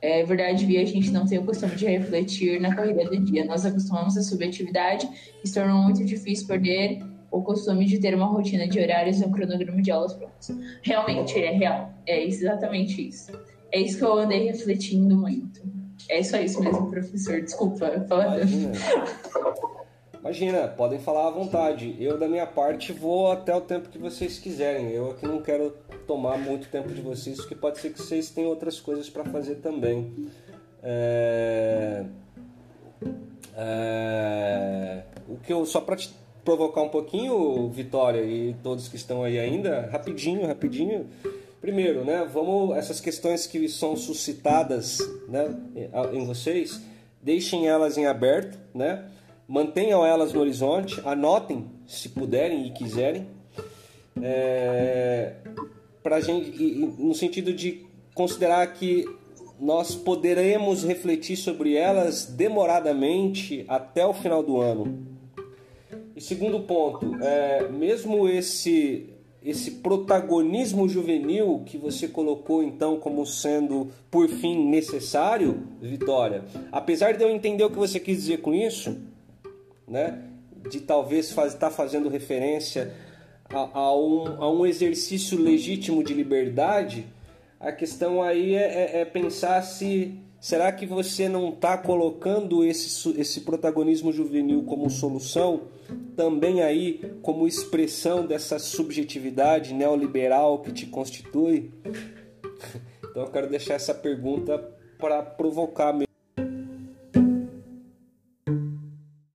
É 0.00 0.24
verdade, 0.24 0.64
Via, 0.64 0.82
a 0.82 0.84
gente 0.84 1.10
não 1.10 1.26
tem 1.26 1.38
o 1.38 1.44
costume 1.44 1.74
de 1.74 1.84
refletir 1.86 2.60
na 2.60 2.74
corrida 2.74 3.04
do 3.04 3.18
dia. 3.18 3.44
Nós 3.44 3.66
acostumamos 3.66 4.16
a 4.16 4.22
subjetividade 4.22 5.08
e 5.42 5.48
se 5.48 5.54
tornou 5.54 5.82
muito 5.82 6.04
difícil 6.04 6.46
perder 6.46 7.02
o 7.30 7.42
costume 7.42 7.84
de 7.84 7.98
ter 7.98 8.14
uma 8.14 8.26
rotina 8.26 8.66
de 8.68 8.80
horários 8.80 9.20
e 9.20 9.24
um 9.24 9.30
cronograma 9.30 9.82
de 9.82 9.90
aulas 9.90 10.14
prontos. 10.14 10.50
Realmente, 10.82 11.38
é 11.38 11.50
real. 11.50 11.92
É 12.06 12.24
exatamente 12.24 13.08
isso. 13.08 13.32
É 13.70 13.80
isso 13.80 13.98
que 13.98 14.04
eu 14.04 14.14
andei 14.14 14.46
refletindo 14.46 15.16
muito. 15.16 15.60
É 16.08 16.22
só 16.22 16.38
isso 16.38 16.62
mesmo, 16.62 16.90
professor. 16.90 17.40
Desculpa. 17.40 17.86
Imagina. 17.86 18.72
Imagina, 20.20 20.68
podem 20.68 20.98
falar 20.98 21.28
à 21.28 21.30
vontade. 21.30 21.96
Eu, 22.00 22.18
da 22.18 22.26
minha 22.26 22.46
parte, 22.46 22.92
vou 22.92 23.30
até 23.30 23.54
o 23.54 23.60
tempo 23.60 23.88
que 23.88 23.98
vocês 23.98 24.38
quiserem. 24.38 24.90
Eu 24.90 25.10
aqui 25.10 25.26
não 25.26 25.40
quero 25.40 25.74
tomar 26.06 26.38
muito 26.38 26.68
tempo 26.68 26.88
de 26.88 27.00
vocês, 27.00 27.36
porque 27.36 27.54
pode 27.54 27.78
ser 27.78 27.90
que 27.90 28.00
vocês 28.00 28.30
tenham 28.30 28.50
outras 28.50 28.80
coisas 28.80 29.08
para 29.08 29.24
fazer 29.24 29.56
também. 29.56 30.30
É... 30.82 32.04
É... 33.56 35.02
O 35.28 35.36
que 35.36 35.52
eu 35.52 35.64
só 35.66 35.80
para 35.80 35.96
te 35.96 36.12
provocar 36.48 36.80
um 36.80 36.88
pouquinho, 36.88 37.68
Vitória 37.68 38.22
e 38.22 38.54
todos 38.62 38.88
que 38.88 38.96
estão 38.96 39.22
aí 39.22 39.38
ainda, 39.38 39.86
rapidinho, 39.92 40.46
rapidinho. 40.46 41.06
Primeiro, 41.60 42.06
né, 42.06 42.26
vamos 42.32 42.74
essas 42.74 43.02
questões 43.02 43.46
que 43.46 43.68
são 43.68 43.94
suscitadas, 43.94 44.98
né, 45.28 45.54
em 46.10 46.24
vocês, 46.24 46.80
deixem 47.20 47.68
elas 47.68 47.98
em 47.98 48.06
aberto, 48.06 48.58
né? 48.74 49.04
Mantenham 49.46 50.06
elas 50.06 50.32
no 50.32 50.40
horizonte, 50.40 50.98
anotem 51.04 51.66
se 51.86 52.08
puderem 52.08 52.66
e 52.66 52.70
quiserem, 52.70 53.26
é, 54.22 55.34
para 56.02 56.18
gente, 56.22 56.50
no 56.98 57.14
sentido 57.14 57.52
de 57.52 57.84
considerar 58.14 58.66
que 58.72 59.04
nós 59.60 59.94
poderemos 59.94 60.82
refletir 60.82 61.36
sobre 61.36 61.76
elas 61.76 62.24
demoradamente 62.24 63.66
até 63.68 64.06
o 64.06 64.14
final 64.14 64.42
do 64.42 64.58
ano, 64.58 65.07
e 66.18 66.20
segundo 66.20 66.58
ponto, 66.58 67.14
é, 67.22 67.68
mesmo 67.68 68.28
esse 68.28 69.14
esse 69.40 69.70
protagonismo 69.70 70.88
juvenil 70.88 71.62
que 71.64 71.78
você 71.78 72.08
colocou 72.08 72.60
então 72.60 72.98
como 72.98 73.24
sendo 73.24 73.92
por 74.10 74.28
fim 74.28 74.68
necessário, 74.68 75.62
Vitória, 75.80 76.44
apesar 76.72 77.12
de 77.12 77.22
eu 77.22 77.30
entender 77.30 77.62
o 77.62 77.70
que 77.70 77.78
você 77.78 78.00
quis 78.00 78.16
dizer 78.18 78.38
com 78.38 78.52
isso, 78.52 78.98
né, 79.86 80.24
de 80.68 80.80
talvez 80.80 81.26
estar 81.26 81.40
faz, 81.40 81.54
tá 81.54 81.70
fazendo 81.70 82.08
referência 82.08 82.92
a, 83.48 83.78
a, 83.78 83.96
um, 83.96 84.42
a 84.42 84.52
um 84.52 84.66
exercício 84.66 85.40
legítimo 85.40 86.02
de 86.02 86.14
liberdade, 86.14 87.06
a 87.60 87.70
questão 87.70 88.20
aí 88.20 88.56
é, 88.56 88.96
é, 88.96 89.00
é 89.02 89.04
pensar 89.04 89.62
se 89.62 90.18
será 90.40 90.70
que 90.72 90.86
você 90.86 91.28
não 91.28 91.50
está 91.50 91.76
colocando 91.76 92.64
esse, 92.64 93.10
esse 93.20 93.42
protagonismo 93.42 94.12
juvenil 94.12 94.64
como 94.64 94.88
solução 94.90 95.62
também 96.16 96.62
aí 96.62 97.00
como 97.22 97.46
expressão 97.46 98.26
dessa 98.26 98.58
subjetividade 98.58 99.74
neoliberal 99.74 100.60
que 100.60 100.72
te 100.72 100.86
constitui? 100.86 101.70
Então 103.10 103.22
eu 103.22 103.32
quero 103.32 103.48
deixar 103.48 103.74
essa 103.74 103.94
pergunta 103.94 104.58
para 104.98 105.22
provocar 105.22 105.92
mesmo. 105.92 106.07